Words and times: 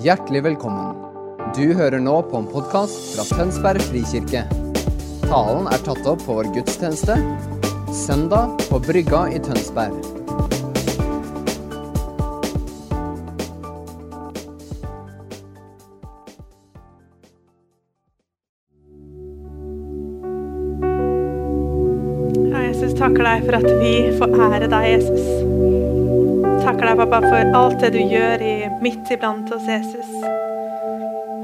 Hjertelig 0.00 0.40
velkommen. 0.46 0.94
Du 1.52 1.74
hører 1.76 2.00
nå 2.00 2.14
på 2.30 2.38
en 2.38 2.46
podkast 2.48 2.94
fra 3.12 3.24
Tønsberg 3.36 3.82
frikirke. 3.84 4.46
Talen 5.26 5.66
er 5.68 5.82
tatt 5.84 6.06
opp 6.08 6.22
på 6.24 6.38
vår 6.38 6.48
gudstjeneste 6.54 7.18
søndag 7.92 8.54
på 8.70 8.80
Brygga 8.80 9.26
i 9.28 9.42
Tønsberg. 9.44 9.92
Jesus, 22.70 22.96
takker 22.96 23.28
deg 23.28 23.44
for 23.44 23.60
at 23.60 23.70
vi 23.84 23.94
får 24.16 24.38
ære 24.48 24.72
deg, 24.72 24.90
Jesus. 24.94 25.28
Takker 26.64 26.86
deg, 26.86 26.98
pappa, 27.00 27.20
for 27.24 27.56
alt 27.60 27.80
det 27.84 27.92
du 27.98 28.00
gjør 28.00 28.42
i, 28.44 28.59
midt 28.80 29.10
iblant 29.10 29.52
oss, 29.52 29.66
Jesus. 29.68 30.10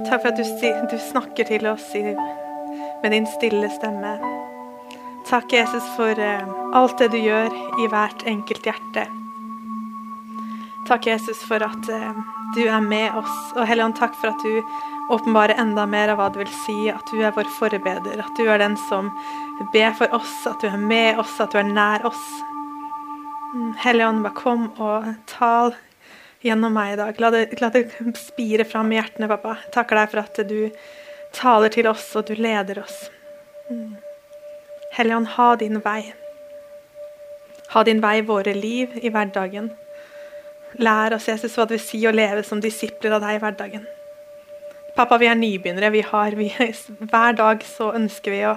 Takk 0.09 0.23
for 0.23 0.31
at 0.33 0.39
du, 0.39 0.89
du 0.91 0.99
snakker 1.11 1.49
til 1.49 1.67
oss 1.69 1.89
i, 1.99 2.03
med 3.03 3.13
din 3.13 3.27
stille 3.37 3.71
stemme. 3.75 4.17
Takk, 5.27 5.53
Jesus, 5.53 5.85
for 5.97 6.19
eh, 6.23 6.49
alt 6.79 6.99
det 7.03 7.11
du 7.11 7.19
gjør 7.19 7.51
i 7.83 7.89
hvert 7.91 8.23
enkelt 8.31 8.69
hjerte. 8.69 9.09
Takk, 10.87 11.09
Jesus, 11.11 11.41
for 11.49 11.65
at 11.67 11.89
eh, 11.91 12.21
du 12.55 12.63
er 12.69 12.81
med 12.81 13.17
oss. 13.19 13.35
Og 13.57 13.67
Helligånd, 13.67 13.97
takk 13.99 14.15
for 14.21 14.31
at 14.31 14.45
du 14.47 14.63
åpenbarer 15.11 15.59
enda 15.59 15.87
mer 15.91 16.13
av 16.13 16.21
hva 16.21 16.29
det 16.31 16.45
vil 16.45 16.53
si 16.63 16.77
at 16.93 17.11
du 17.11 17.25
er 17.27 17.35
vår 17.35 17.51
forbeder. 17.59 18.23
At 18.23 18.39
du 18.39 18.47
er 18.47 18.63
den 18.63 18.79
som 18.87 19.11
ber 19.75 19.91
for 19.99 20.15
oss, 20.15 20.39
at 20.47 20.63
du 20.63 20.71
er 20.71 20.79
med 20.79 21.19
oss, 21.19 21.35
at 21.43 21.51
du 21.51 21.59
er 21.59 21.67
nær 21.67 22.07
oss. 22.07 22.25
Mm, 23.55 23.75
Helligånd, 23.83 24.23
bare 24.27 24.39
kom 24.39 24.71
og 24.79 25.11
tal 25.31 25.75
gjennom 26.47 26.75
meg 26.77 26.95
i 26.95 26.99
dag. 27.01 27.21
La 27.23 27.31
det, 27.35 27.43
la 27.61 27.71
det 27.75 27.87
spire 28.19 28.67
fram 28.69 28.93
i 28.93 29.01
hjertene, 29.01 29.29
pappa. 29.31 29.57
Takker 29.75 30.01
deg 30.01 30.13
for 30.13 30.23
at 30.23 30.41
du 30.49 30.61
taler 31.37 31.73
til 31.73 31.89
oss, 31.91 32.09
og 32.19 32.29
du 32.29 32.37
leder 32.39 32.81
oss. 32.83 33.07
Mm. 33.71 33.97
Helligånd, 34.97 35.33
ha 35.35 35.51
din 35.61 35.83
vei. 35.85 36.01
Ha 37.75 37.83
din 37.85 38.01
vei 38.01 38.19
i 38.21 38.25
våre 38.27 38.55
liv, 38.57 38.95
i 39.03 39.13
hverdagen. 39.13 39.73
Lær 40.81 41.17
oss, 41.17 41.29
Jesus, 41.29 41.55
hva 41.57 41.67
det 41.67 41.79
vil 41.79 41.85
si 41.85 42.03
å 42.07 42.15
leve 42.15 42.45
som 42.47 42.61
disipler 42.63 43.17
av 43.17 43.25
deg 43.25 43.37
i 43.37 43.43
hverdagen. 43.43 43.87
Pappa, 44.97 45.19
vi 45.21 45.29
er 45.29 45.37
nybegynnere. 45.37 45.93
Vi 45.93 46.05
har, 46.09 46.37
vi, 46.39 46.51
hver 47.13 47.37
dag 47.37 47.65
så 47.69 47.93
ønsker 47.99 48.33
vi 48.33 48.45
å 48.49 48.57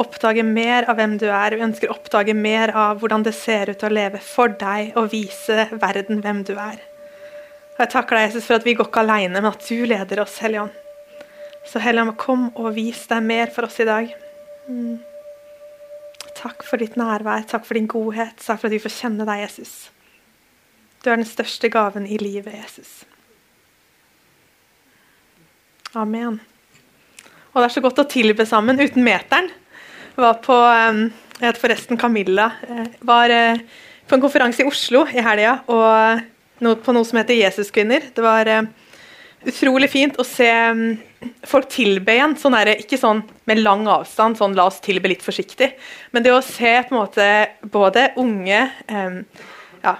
oppdage 0.00 0.44
mer 0.44 0.88
av 0.88 0.98
hvem 1.00 1.18
du 1.20 1.28
er. 1.30 1.56
Vi 1.56 1.64
ønsker 1.64 1.90
å 1.90 1.96
oppdage 1.96 2.34
mer 2.36 2.72
av 2.76 3.00
hvordan 3.00 3.24
det 3.26 3.34
ser 3.36 3.72
ut 3.72 3.84
å 3.84 3.92
leve 3.92 4.20
for 4.24 4.52
deg 4.60 4.96
og 4.96 5.12
vise 5.12 5.68
verden 5.72 6.20
hvem 6.24 6.42
du 6.48 6.56
er. 6.56 6.80
Og 7.82 7.88
Jeg 7.88 7.96
takker 7.96 8.14
deg, 8.14 8.28
Jesus, 8.28 8.44
for 8.46 8.60
at 8.60 8.66
vi 8.66 8.76
går 8.78 8.86
ikke 8.86 9.02
alene, 9.02 9.40
men 9.42 9.48
at 9.48 9.64
du 9.66 9.80
leder 9.90 10.20
oss, 10.22 10.36
Hellige 10.38 10.68
Ånd. 10.68 11.24
Så 11.66 11.80
Hellige 11.82 12.04
Ånd, 12.04 12.14
kom 12.14 12.44
og 12.54 12.76
vis 12.76 13.00
deg 13.10 13.24
mer 13.26 13.50
for 13.50 13.66
oss 13.66 13.80
i 13.82 13.86
dag. 13.88 14.12
Mm. 14.70 15.00
Takk 16.38 16.62
for 16.62 16.78
ditt 16.78 16.94
nærvær, 16.94 17.42
takk 17.50 17.66
for 17.66 17.74
din 17.74 17.90
godhet, 17.90 18.38
takk 18.38 18.60
for 18.62 18.70
at 18.70 18.76
vi 18.76 18.80
får 18.84 18.94
kjenne 19.00 19.26
deg, 19.26 19.42
Jesus. 19.42 19.74
Du 21.02 21.10
er 21.10 21.18
den 21.18 21.26
største 21.26 21.72
gaven 21.74 22.06
i 22.06 22.22
livet, 22.22 22.54
Jesus. 22.54 22.94
Amen. 25.98 26.38
Og 27.50 27.58
det 27.58 27.66
er 27.66 27.78
så 27.80 27.82
godt 27.82 28.04
å 28.04 28.08
tilbe 28.14 28.46
sammen 28.46 28.78
uten 28.78 29.02
meteren. 29.02 29.50
Var 30.14 30.38
på 30.44 30.54
um, 30.54 31.08
Jeg 31.40 31.48
heter 31.48 31.64
forresten 31.66 31.98
Camilla. 31.98 32.52
eh, 32.62 32.94
var 33.02 33.34
eh, 33.34 33.58
på 34.06 34.14
en 34.14 34.22
konferanse 34.22 34.62
i 34.62 34.70
Oslo 34.70 35.02
i 35.10 35.24
helga 35.24 35.64
og 35.66 36.28
no, 36.62 36.76
på 36.78 36.94
noe 36.94 37.06
som 37.06 37.20
heter 37.20 37.38
Jesuskvinner. 37.38 38.08
Det 38.14 38.24
var 38.24 38.48
eh, 38.50 38.68
utrolig 39.48 39.90
fint 39.92 40.18
å 40.20 40.26
se 40.26 40.48
um, 40.72 40.84
folk 41.48 41.68
tilbe 41.72 42.14
igjen. 42.16 42.36
Sånn 42.40 42.56
der, 42.56 42.74
ikke 42.82 43.00
sånn 43.00 43.24
med 43.50 43.62
lang 43.62 43.84
avstand, 43.90 44.38
sånn 44.38 44.56
la 44.58 44.68
oss 44.70 44.80
tilbe 44.84 45.10
litt 45.12 45.24
forsiktig. 45.24 45.72
Men 46.14 46.24
det 46.24 46.34
å 46.34 46.42
se 46.44 46.78
på 46.86 46.94
en 46.94 47.00
måte 47.00 47.28
både 47.74 48.10
unge, 48.22 48.64
um, 48.92 49.22
ja, 49.82 49.96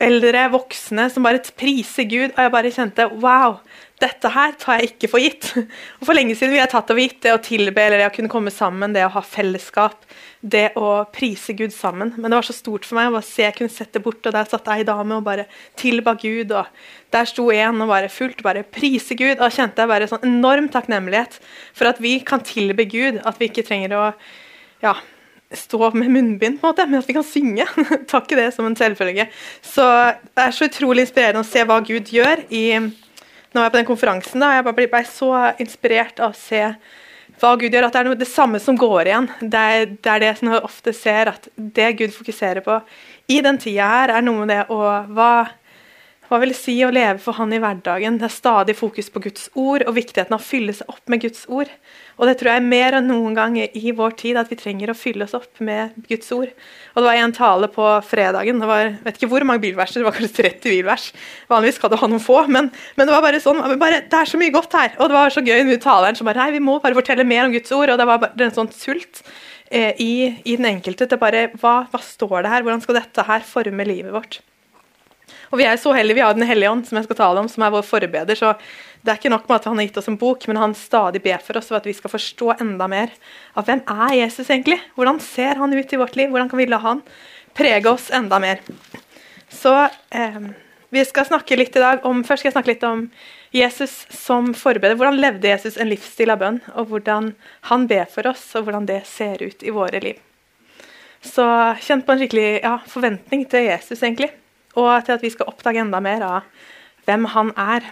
eldre, 0.00 0.46
voksne 0.52 1.08
som 1.12 1.26
bare 1.26 1.42
priser 1.56 2.06
Gud, 2.08 2.30
og 2.30 2.40
jeg 2.40 2.52
bare 2.54 2.72
kjente 2.72 3.08
wow, 3.20 3.58
dette 4.00 4.30
her 4.32 4.54
tar 4.60 4.80
jeg 4.80 4.92
ikke 4.92 5.10
for 5.12 5.24
gitt. 5.24 5.50
Og 6.00 6.08
For 6.08 6.16
lenge 6.16 6.36
siden 6.36 6.54
vi 6.54 6.60
har 6.62 6.70
tatt 6.72 6.88
det 6.88 6.96
for 6.96 7.04
gitt, 7.04 7.20
det 7.24 7.34
å 7.34 7.42
tilbe, 7.44 7.84
eller 7.84 8.02
det 8.02 8.08
å 8.10 8.14
kunne 8.14 8.32
komme 8.32 8.52
sammen, 8.52 8.96
det 8.96 9.04
å 9.06 9.12
ha 9.16 9.24
fellesskap, 9.24 10.04
det 10.46 10.66
å 10.78 10.90
prise 11.10 11.54
Gud 11.58 11.74
sammen. 11.74 12.12
Men 12.16 12.30
det 12.30 12.38
var 12.38 12.46
så 12.46 12.54
stort 12.54 12.86
for 12.86 12.98
meg 12.98 13.14
å 13.14 13.22
se 13.24 13.44
jeg 13.46 13.56
kunne 13.56 13.72
sette 13.72 14.02
bort, 14.02 14.22
og 14.22 14.34
der 14.34 14.48
satt 14.48 14.68
ei 14.72 14.84
dame 14.86 15.18
og 15.18 15.26
bare 15.26 15.46
tilba 15.78 16.14
Gud, 16.20 16.54
og 16.54 16.70
der 17.14 17.28
sto 17.28 17.48
en 17.54 17.82
og 17.82 17.90
bare 17.90 18.10
fullt 18.12 18.44
bare 18.46 18.62
prise 18.62 19.16
Gud. 19.18 19.34
Og 19.36 19.44
da 19.44 19.50
kjente 19.52 19.82
jeg 19.82 19.92
bare 19.92 20.08
sånn 20.10 20.26
enorm 20.28 20.70
takknemlighet 20.72 21.40
for 21.76 21.90
at 21.90 22.00
vi 22.02 22.18
kan 22.26 22.44
tilbe 22.46 22.86
Gud, 22.90 23.20
at 23.26 23.40
vi 23.40 23.50
ikke 23.50 23.66
trenger 23.66 23.96
å 23.96 24.04
ja, 24.84 24.94
stå 25.56 25.90
med 25.96 26.12
munnbind, 26.12 26.60
på 26.60 26.66
en 26.66 26.74
måte, 26.74 26.86
men 26.86 27.00
at 27.00 27.08
vi 27.08 27.16
kan 27.16 27.26
synge. 27.26 27.66
Ta 28.10 28.22
ikke 28.22 28.38
det 28.38 28.52
som 28.54 28.68
en 28.68 28.78
selvfølge. 28.78 29.28
Så 29.64 29.86
det 30.30 30.46
er 30.46 30.54
så 30.54 30.70
utrolig 30.70 31.06
inspirerende 31.06 31.42
å 31.42 31.48
se 31.48 31.64
hva 31.66 31.80
Gud 31.86 32.12
gjør 32.14 32.46
i 32.50 32.68
Nå 33.54 33.62
var 33.62 33.70
jeg 33.70 33.72
på 33.72 33.78
den 33.78 33.86
konferansen, 33.88 34.42
da, 34.42 34.48
og 34.50 34.56
jeg 34.58 34.64
bare 34.66 34.86
ble 34.92 35.00
så 35.08 35.28
inspirert 35.62 36.18
av 36.20 36.34
å 36.34 36.36
se 36.36 36.58
hva 37.40 37.52
Gud 37.60 37.74
gjør, 37.74 37.88
at 37.88 37.96
det 37.96 38.00
er 38.00 38.16
det 38.16 38.28
samme 38.30 38.60
som 38.62 38.78
går 38.80 39.10
igjen. 39.10 39.28
Det 39.40 39.60
er, 39.60 39.86
det 39.92 40.12
er 40.12 40.22
det 40.22 40.32
som 40.38 40.50
jeg 40.52 40.64
ofte 40.64 40.94
ser, 40.96 41.30
at 41.34 41.48
det 41.56 41.90
Gud 41.98 42.14
fokuserer 42.14 42.64
på 42.64 42.78
i 43.32 43.42
den 43.44 43.58
tida 43.60 43.88
her, 43.90 44.14
er 44.16 44.24
noe 44.24 44.44
med 44.44 44.52
det 44.54 44.62
å 44.72 44.80
hva, 45.12 45.30
hva 46.28 46.40
vil 46.40 46.54
det 46.54 46.58
si 46.58 46.76
å 46.86 46.92
leve 46.94 47.18
for 47.22 47.36
Han 47.38 47.52
i 47.52 47.60
hverdagen? 47.62 48.16
Det 48.20 48.28
er 48.30 48.34
stadig 48.34 48.76
fokus 48.78 49.10
på 49.12 49.22
Guds 49.26 49.50
ord 49.54 49.84
og 49.86 49.96
viktigheten 49.98 50.36
av 50.36 50.40
å 50.40 50.46
fylle 50.46 50.74
seg 50.76 50.88
opp 50.92 51.04
med 51.12 51.24
Guds 51.26 51.44
ord. 51.52 51.70
Og 52.16 52.28
det 52.28 52.38
tror 52.40 52.48
jeg 52.48 52.62
er 52.62 52.68
mer 52.68 52.96
enn 52.96 53.10
noen 53.10 53.34
gang 53.36 53.56
i 53.60 53.92
vår 53.96 54.14
tid 54.16 54.38
at 54.40 54.48
vi 54.48 54.56
trenger 54.56 54.88
å 54.88 54.96
fylle 54.96 55.26
oss 55.26 55.34
opp 55.36 55.60
med 55.64 55.92
Guds 56.08 56.30
ord. 56.32 56.48
Og 56.94 57.02
det 57.02 57.08
var 57.10 57.20
en 57.20 57.34
tale 57.36 57.68
på 57.72 57.88
fredagen. 58.08 58.62
Det 58.62 58.70
var 58.70 58.94
vet 59.04 59.18
ikke 59.18 59.28
hvor 59.34 59.44
mange 59.48 59.60
bibelverser, 59.66 60.00
det 60.00 60.08
var 60.08 60.16
kanskje 60.16 60.38
30 60.38 60.64
bibelvers. 60.64 61.10
Vanligvis 61.52 61.76
skal 61.80 61.92
du 61.92 61.98
ha 62.00 62.08
noen 62.08 62.24
få, 62.24 62.38
men, 62.48 62.70
men 62.96 63.08
det 63.08 63.12
var 63.12 63.26
bare 63.26 63.42
sånn 63.44 63.60
bare, 63.76 64.00
Det 64.08 64.20
er 64.22 64.32
så 64.32 64.40
mye 64.40 64.54
godt 64.54 64.78
her. 64.78 64.96
Og 64.96 65.12
det 65.12 65.18
var 65.18 65.36
så 65.36 65.44
gøy 65.44 65.66
med 65.68 65.84
taleren 65.84 66.16
som 66.16 66.28
bare 66.28 66.46
Nei, 66.46 66.56
vi 66.56 66.64
må 66.64 66.78
bare 66.80 66.96
fortelle 66.96 67.28
mer 67.28 67.50
om 67.50 67.54
Guds 67.54 67.76
ord. 67.76 67.92
Og 67.92 68.00
det 68.00 68.08
var 68.08 68.24
bare 68.24 68.48
en 68.48 68.58
sånn 68.62 68.72
sult 68.72 69.22
eh, 69.68 69.92
i, 70.00 70.12
i 70.48 70.56
den 70.56 70.72
enkelte 70.72 71.10
til 71.10 71.20
bare 71.20 71.50
hva, 71.60 71.82
hva 71.92 72.00
står 72.00 72.46
det 72.46 72.54
her? 72.54 72.64
Hvordan 72.64 72.84
skal 72.84 73.02
dette 73.02 73.28
her 73.28 73.44
forme 73.44 73.88
livet 73.88 74.16
vårt? 74.16 74.40
Og 75.50 75.58
Vi 75.60 75.66
er 75.66 75.78
så 75.78 75.92
heldige, 75.94 76.18
vi 76.18 76.24
har 76.24 76.34
Den 76.34 76.46
hellige 76.46 76.70
ånd, 76.70 76.86
som 76.86 76.98
jeg 76.98 77.06
skal 77.06 77.16
tale 77.16 77.40
om, 77.40 77.48
som 77.48 77.62
er 77.62 77.70
vår 77.74 77.84
forbeder. 77.86 78.34
så 78.34 78.54
Det 79.04 79.12
er 79.12 79.18
ikke 79.20 79.30
nok 79.30 79.48
med 79.48 79.56
at 79.56 79.64
han 79.64 79.78
har 79.78 79.86
gitt 79.86 79.98
oss 79.98 80.08
en 80.08 80.18
bok, 80.18 80.46
men 80.48 80.56
han 80.56 80.74
stadig 80.74 81.22
ber 81.22 81.38
for 81.38 81.56
oss 81.56 81.68
for 81.68 81.76
at 81.76 81.86
vi 81.86 81.92
skal 81.92 82.10
forstå 82.10 82.60
enda 82.60 82.88
mer 82.88 83.10
av 83.54 83.64
hvem 83.64 83.82
er 83.86 84.14
Jesus 84.26 84.50
egentlig? 84.50 84.80
Hvordan 84.96 85.20
ser 85.20 85.54
han 85.54 85.72
ut 85.72 85.92
i 85.92 85.96
vårt 85.96 86.16
liv? 86.16 86.30
Hvordan 86.30 86.48
kan 86.48 86.58
vi 86.58 86.66
la 86.66 86.78
han 86.78 87.02
prege 87.54 87.86
oss 87.86 88.10
enda 88.10 88.38
mer? 88.38 88.58
Så 89.48 89.88
eh, 90.10 90.40
vi 90.90 91.04
skal 91.04 91.26
snakke 91.26 91.56
litt 91.56 91.76
i 91.76 91.80
dag 91.80 92.04
om, 92.04 92.24
Først 92.24 92.40
skal 92.40 92.50
jeg 92.50 92.56
snakke 92.56 92.72
litt 92.74 92.86
om 92.86 93.10
Jesus 93.54 94.06
som 94.10 94.52
forbeder. 94.54 94.96
Hvordan 94.96 95.20
levde 95.20 95.48
Jesus 95.48 95.76
en 95.76 95.88
livsstil 95.88 96.30
av 96.30 96.40
bønn? 96.42 96.60
Og 96.74 96.90
hvordan 96.90 97.34
han 97.70 97.86
ber 97.86 98.10
for 98.10 98.26
oss, 98.26 98.48
og 98.56 98.66
hvordan 98.66 98.86
det 98.86 99.04
ser 99.06 99.42
ut 99.42 99.62
i 99.62 99.70
våre 99.70 100.02
liv. 100.02 100.18
Så 101.22 101.46
kjent 101.82 102.06
på 102.06 102.12
en 102.12 102.20
skikkelig 102.20 102.50
ja, 102.62 102.78
forventning 102.90 103.46
til 103.50 103.70
Jesus, 103.70 104.02
egentlig 104.02 104.32
og 104.76 105.06
til 105.06 105.16
at 105.16 105.24
vi 105.24 105.32
skal 105.32 105.48
oppdage 105.50 105.82
enda 105.82 106.00
mer 106.04 106.24
av 106.26 106.66
hvem 107.06 107.26
han 107.32 107.52
er. 107.56 107.86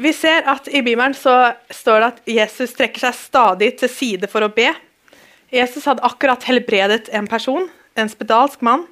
Vi 0.00 0.12
ser 0.14 0.46
at 0.48 0.68
I 0.70 0.82
Bibelen 0.86 1.14
så 1.16 1.52
står 1.74 2.00
det 2.00 2.08
at 2.12 2.20
Jesus 2.30 2.76
trekker 2.78 3.08
seg 3.08 3.18
stadig 3.18 3.72
til 3.80 3.90
side 3.90 4.30
for 4.30 4.46
å 4.46 4.52
be. 4.54 4.70
Jesus 5.50 5.86
hadde 5.88 6.06
akkurat 6.06 6.46
helbredet 6.46 7.10
en 7.16 7.26
person, 7.30 7.66
en 7.98 8.10
spedalsk 8.10 8.62
mann, 8.62 8.86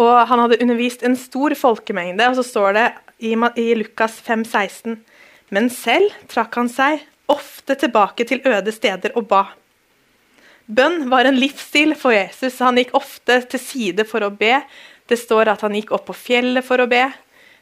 og 0.00 0.14
han 0.30 0.40
hadde 0.44 0.60
undervist 0.62 1.02
en 1.04 1.16
stor 1.18 1.54
folkemengde. 1.58 2.28
og 2.30 2.38
Så 2.38 2.46
står 2.52 2.76
det 2.78 2.86
i, 3.20 3.74
Lukas 3.74 4.20
5, 4.24 4.44
16, 4.44 5.00
Men 5.50 5.66
selv 5.68 6.14
trakk 6.30 6.54
han 6.54 6.70
seg 6.70 7.02
ofte 7.30 7.74
tilbake 7.74 8.24
til 8.24 8.40
øde 8.46 8.72
steder 8.72 9.16
og 9.18 9.26
ba. 9.30 9.44
Bønn 10.70 11.08
var 11.10 11.26
en 11.26 11.38
livsstil 11.38 11.96
for 11.98 12.14
Jesus. 12.14 12.60
Han 12.62 12.78
gikk 12.78 12.94
ofte 12.94 13.40
til 13.50 13.60
side 13.60 14.06
for 14.06 14.22
å 14.22 14.30
be. 14.30 14.60
Det 15.10 15.18
står 15.18 15.50
at 15.50 15.64
han 15.66 15.74
gikk 15.74 15.90
opp 15.96 16.06
på 16.10 16.16
fjellet 16.16 16.64
for 16.66 16.82
å 16.82 16.88
be. 16.90 17.08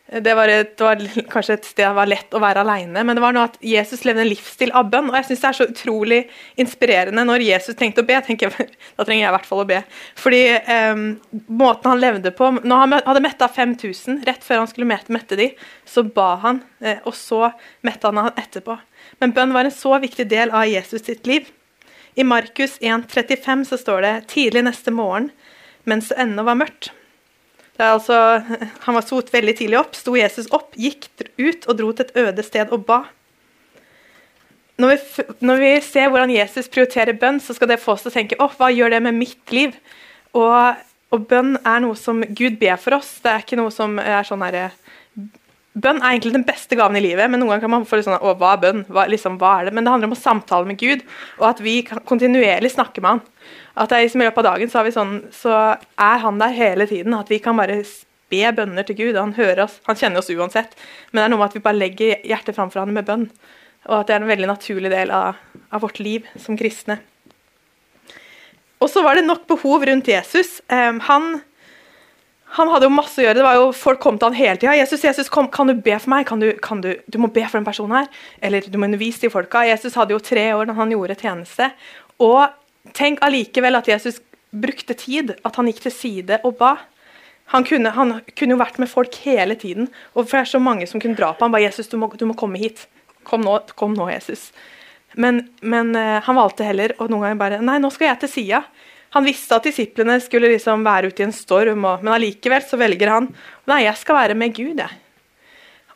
Det 0.08 0.32
var, 0.32 0.48
et, 0.48 0.70
det 0.78 0.84
var 0.86 1.00
kanskje 1.28 1.54
et 1.58 1.66
sted 1.68 1.84
det 1.84 1.96
var 1.98 2.08
lett 2.08 2.32
å 2.32 2.40
være 2.40 2.62
alene, 2.62 3.02
men 3.04 3.18
det 3.18 3.20
var 3.20 3.34
noe 3.36 3.50
at 3.50 3.58
Jesus 3.60 4.06
levde 4.08 4.22
en 4.24 4.30
livsstil 4.30 4.70
av 4.72 4.88
bønn. 4.88 5.10
Og 5.10 5.18
jeg 5.18 5.26
syns 5.28 5.42
det 5.42 5.48
er 5.50 5.58
så 5.58 5.66
utrolig 5.68 6.20
inspirerende 6.64 7.26
når 7.28 7.44
Jesus 7.44 7.76
trengte 7.76 8.00
å 8.00 8.08
be. 8.08 8.16
Jeg, 8.16 8.48
da 8.96 9.04
trenger 9.04 9.20
jeg 9.20 9.28
i 9.28 9.34
hvert 9.36 9.50
fall 9.50 9.62
å 9.66 9.68
be. 9.68 9.82
Fordi 10.16 10.40
um, 10.64 11.04
måten 11.60 11.92
han 11.92 12.00
levde 12.00 12.32
på 12.32 12.50
Når 12.56 12.82
han 12.84 12.96
hadde 12.96 13.24
metta 13.26 13.50
5000, 13.52 14.22
rett 14.28 14.48
før 14.48 14.62
han 14.62 14.72
skulle 14.72 14.88
mette, 14.88 15.36
de, 15.36 15.50
så 15.84 16.04
ba 16.04 16.30
han, 16.40 16.62
eh, 16.80 17.04
og 17.04 17.12
så 17.16 17.50
metta 17.84 18.08
han 18.08 18.24
han 18.24 18.40
etterpå. 18.40 18.78
Men 19.20 19.36
bønn 19.36 19.52
var 19.52 19.68
en 19.68 19.76
så 19.76 19.98
viktig 20.00 20.24
del 20.30 20.56
av 20.56 20.70
Jesus 20.70 21.04
sitt 21.04 21.28
liv. 21.28 21.52
I 22.16 22.24
Markus 22.24 22.80
1,35 22.80 23.68
så 23.68 23.76
står 23.84 24.06
det 24.06 24.14
tidlig 24.32 24.64
neste 24.64 24.94
morgen, 24.94 25.28
mens 25.84 26.08
det 26.08 26.16
ennå 26.24 26.48
var 26.48 26.56
mørkt 26.64 26.94
altså, 27.78 28.16
han 28.84 28.98
var 28.98 29.06
sot 29.06 29.30
veldig 29.32 29.54
tidlig 29.60 29.78
opp. 29.80 29.94
Sto 29.98 30.16
Jesus 30.18 30.50
opp, 30.54 30.74
gikk 30.78 31.08
ut 31.38 31.68
og 31.68 31.78
dro 31.78 31.92
til 31.92 32.08
et 32.08 32.20
øde 32.24 32.44
sted 32.46 32.74
og 32.74 32.84
ba. 32.88 33.04
Når 34.78 34.92
vi, 34.92 35.24
når 35.42 35.62
vi 35.62 35.70
ser 35.82 36.10
hvordan 36.10 36.30
Jesus 36.30 36.68
prioriterer 36.70 37.16
bønn, 37.18 37.40
så 37.42 37.54
skal 37.56 37.72
det 37.72 37.80
få 37.82 37.96
oss 37.96 38.04
til 38.04 38.12
å 38.12 38.14
tenke 38.14 38.38
oh, 38.38 38.52
hva 38.60 38.68
gjør 38.70 38.94
det 38.94 39.00
med 39.08 39.16
mitt 39.18 39.54
liv? 39.54 39.72
Og, 40.38 40.78
og, 41.10 41.24
bønn 41.26 41.56
er 41.66 41.82
noe 41.82 41.98
som 41.98 42.22
Gud 42.22 42.60
ber 42.60 42.78
for 42.78 42.94
oss. 43.00 43.16
Det 43.24 43.32
er 43.32 43.42
ikke 43.42 43.58
noe 43.58 43.74
som 43.74 43.98
er 43.98 44.22
sånn 44.28 44.44
herre 44.46 44.68
Bønn 45.78 46.00
er 46.00 46.14
egentlig 46.14 46.34
den 46.34 46.46
beste 46.48 46.76
gaven 46.78 46.96
i 46.98 47.02
livet, 47.04 47.28
men 47.30 47.42
noen 47.42 47.52
ganger 47.52 47.66
kan 47.66 47.72
man 47.76 47.86
få 47.86 47.98
litt 47.98 48.06
sånn 48.06 48.16
Å, 48.18 48.34
hva 48.40 48.54
er 48.54 48.62
bønn? 48.62 48.82
Hva, 48.90 49.04
liksom, 49.10 49.36
hva 49.38 49.58
er 49.58 49.68
det? 49.68 49.74
Men 49.76 49.86
det 49.86 49.92
handler 49.92 50.10
om 50.10 50.16
å 50.16 50.18
samtale 50.18 50.68
med 50.68 50.80
Gud, 50.80 51.04
og 51.38 51.44
at 51.50 51.62
vi 51.62 51.80
kontinuerlig 51.86 52.72
snakker 52.74 53.04
med 53.04 53.18
Han. 53.18 53.20
At 53.78 53.92
det 53.92 54.00
er, 54.00 54.08
I 54.08 54.22
løpet 54.24 54.42
av 54.42 54.48
dagen 54.48 54.72
så, 54.72 54.82
sånn, 54.94 55.12
så, 55.34 55.58
er 55.78 56.22
Han 56.24 56.40
der 56.40 56.56
hele 56.56 56.88
tiden. 56.90 57.14
At 57.14 57.30
vi 57.30 57.38
kan 57.44 57.58
bare 57.60 57.82
be 58.32 58.54
bønner 58.56 58.88
til 58.88 58.98
Gud. 58.98 59.20
Han 59.20 59.36
hører 59.36 59.66
oss. 59.68 59.78
Han 59.86 59.98
kjenner 59.98 60.22
oss 60.22 60.32
uansett. 60.32 60.74
Men 61.12 61.20
det 61.20 61.26
er 61.26 61.34
noe 61.34 61.42
med 61.42 61.50
at 61.50 61.58
vi 61.58 61.64
bare 61.68 61.78
legger 61.78 62.26
hjertet 62.26 62.58
framfor 62.58 62.82
Han 62.82 62.96
med 62.96 63.06
bønn. 63.08 63.28
Og 63.88 64.00
at 64.00 64.08
det 64.08 64.16
er 64.16 64.24
en 64.24 64.32
veldig 64.32 64.50
naturlig 64.50 64.90
del 64.92 65.12
av, 65.14 65.38
av 65.70 65.84
vårt 65.84 66.00
liv 66.02 66.26
som 66.40 66.58
kristne. 66.58 66.98
Og 68.78 68.90
så 68.90 69.02
var 69.02 69.18
det 69.18 69.26
nok 69.26 69.46
behov 69.50 69.86
rundt 69.86 70.10
Jesus. 70.10 70.58
Um, 70.70 71.00
han 71.06 71.38
han 72.56 72.70
hadde 72.72 72.88
jo 72.88 72.94
masse 72.94 73.20
å 73.20 73.24
gjøre. 73.24 73.36
det 73.36 73.44
var 73.44 73.56
jo 73.58 73.72
Folk 73.76 74.00
kom 74.00 74.18
til 74.18 74.30
han 74.30 74.38
hele 74.38 74.60
tida. 74.60 74.76
'Jesus, 74.76 75.04
Jesus, 75.04 75.28
kom, 75.28 75.50
kan 75.52 75.68
du 75.68 75.74
be 75.74 75.96
for 75.98 76.10
meg? 76.14 76.26
Kan 76.26 76.40
du, 76.40 76.52
kan 76.64 76.80
du, 76.80 76.94
du 77.06 77.18
må 77.20 77.28
be 77.28 77.44
for 77.44 77.58
den 77.58 77.66
personen 77.66 77.98
her.' 78.00 78.08
Eller 78.40 78.64
du 78.64 78.78
må 78.78 78.88
undervise 78.88 79.20
de 79.20 79.32
folka. 79.32 79.66
Jesus 79.68 79.94
hadde 79.94 80.16
jo 80.16 80.22
tre 80.22 80.46
år 80.56 80.70
da 80.70 80.76
han 80.78 80.94
gjorde 80.94 81.18
tjeneste. 81.20 81.70
Og 82.18 82.48
tenk 82.96 83.20
allikevel 83.22 83.76
at 83.76 83.88
Jesus 83.88 84.22
brukte 84.48 84.96
tid, 84.96 85.34
at 85.44 85.56
han 85.60 85.68
gikk 85.68 85.82
til 85.84 85.92
side 85.92 86.40
og 86.42 86.56
ba. 86.58 86.78
Han 87.52 87.64
kunne, 87.64 87.92
han 87.92 88.20
kunne 88.36 88.56
jo 88.56 88.60
vært 88.60 88.80
med 88.80 88.90
folk 88.92 89.14
hele 89.24 89.54
tiden, 89.56 89.88
og 90.12 90.26
for 90.26 90.36
det 90.36 90.42
er 90.42 90.50
så 90.50 90.60
mange 90.60 90.88
som 90.88 91.00
kunne 91.00 91.16
dra 91.16 91.32
på 91.32 91.44
ham. 91.44 91.52
bare 91.52 91.68
'Jesus, 91.68 91.88
du 91.88 91.96
må, 91.96 92.08
du 92.16 92.26
må 92.26 92.34
komme 92.34 92.58
hit. 92.58 92.88
Kom 93.24 93.44
nå, 93.44 93.60
kom 93.76 93.94
nå 93.94 94.08
Jesus.' 94.08 94.52
Men, 95.16 95.48
men 95.60 95.96
uh, 95.96 96.20
han 96.20 96.36
valgte 96.36 96.64
heller 96.64 96.92
og 96.98 97.08
noen 97.08 97.24
ganger 97.24 97.40
bare 97.40 97.60
'Nei, 97.60 97.78
nå 97.78 97.90
skal 97.92 98.12
jeg 98.12 98.20
til 98.24 98.28
sida.' 98.28 98.64
Han 99.16 99.24
visste 99.24 99.56
at 99.56 99.66
disiplene 99.68 100.18
skulle 100.20 100.50
liksom 100.52 100.84
være 100.86 101.10
ute 101.10 101.24
i 101.24 101.28
en 101.28 101.34
storm, 101.34 101.86
og, 101.88 102.04
men 102.04 102.14
allikevel 102.18 102.64
så 102.66 102.78
velger 102.80 103.12
han 103.12 103.28
nei, 103.68 103.84
jeg 103.86 104.00
skal 104.02 104.18
være 104.18 104.36
med 104.38 104.56
Gud. 104.56 104.82
Jeg. 104.82 105.04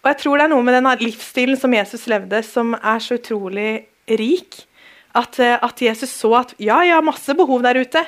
Og 0.03 0.11
jeg 0.11 0.21
tror 0.23 0.39
det 0.39 0.47
er 0.47 0.53
noe 0.55 0.67
med 0.67 0.79
den 0.79 0.91
livsstilen 1.05 1.59
som 1.61 1.75
Jesus 1.77 2.09
levde, 2.11 2.41
som 2.47 2.75
er 2.79 3.03
så 3.05 3.19
utrolig 3.21 3.85
rik. 4.11 4.65
At, 5.15 5.37
eh, 5.45 5.59
at 5.61 5.83
Jesus 5.85 6.15
så 6.17 6.33
at 6.41 6.55
ja, 6.57 6.81
jeg 6.87 6.97
har 6.97 7.05
masse 7.05 7.37
behov 7.37 7.61
der 7.65 7.83
ute, 7.85 8.01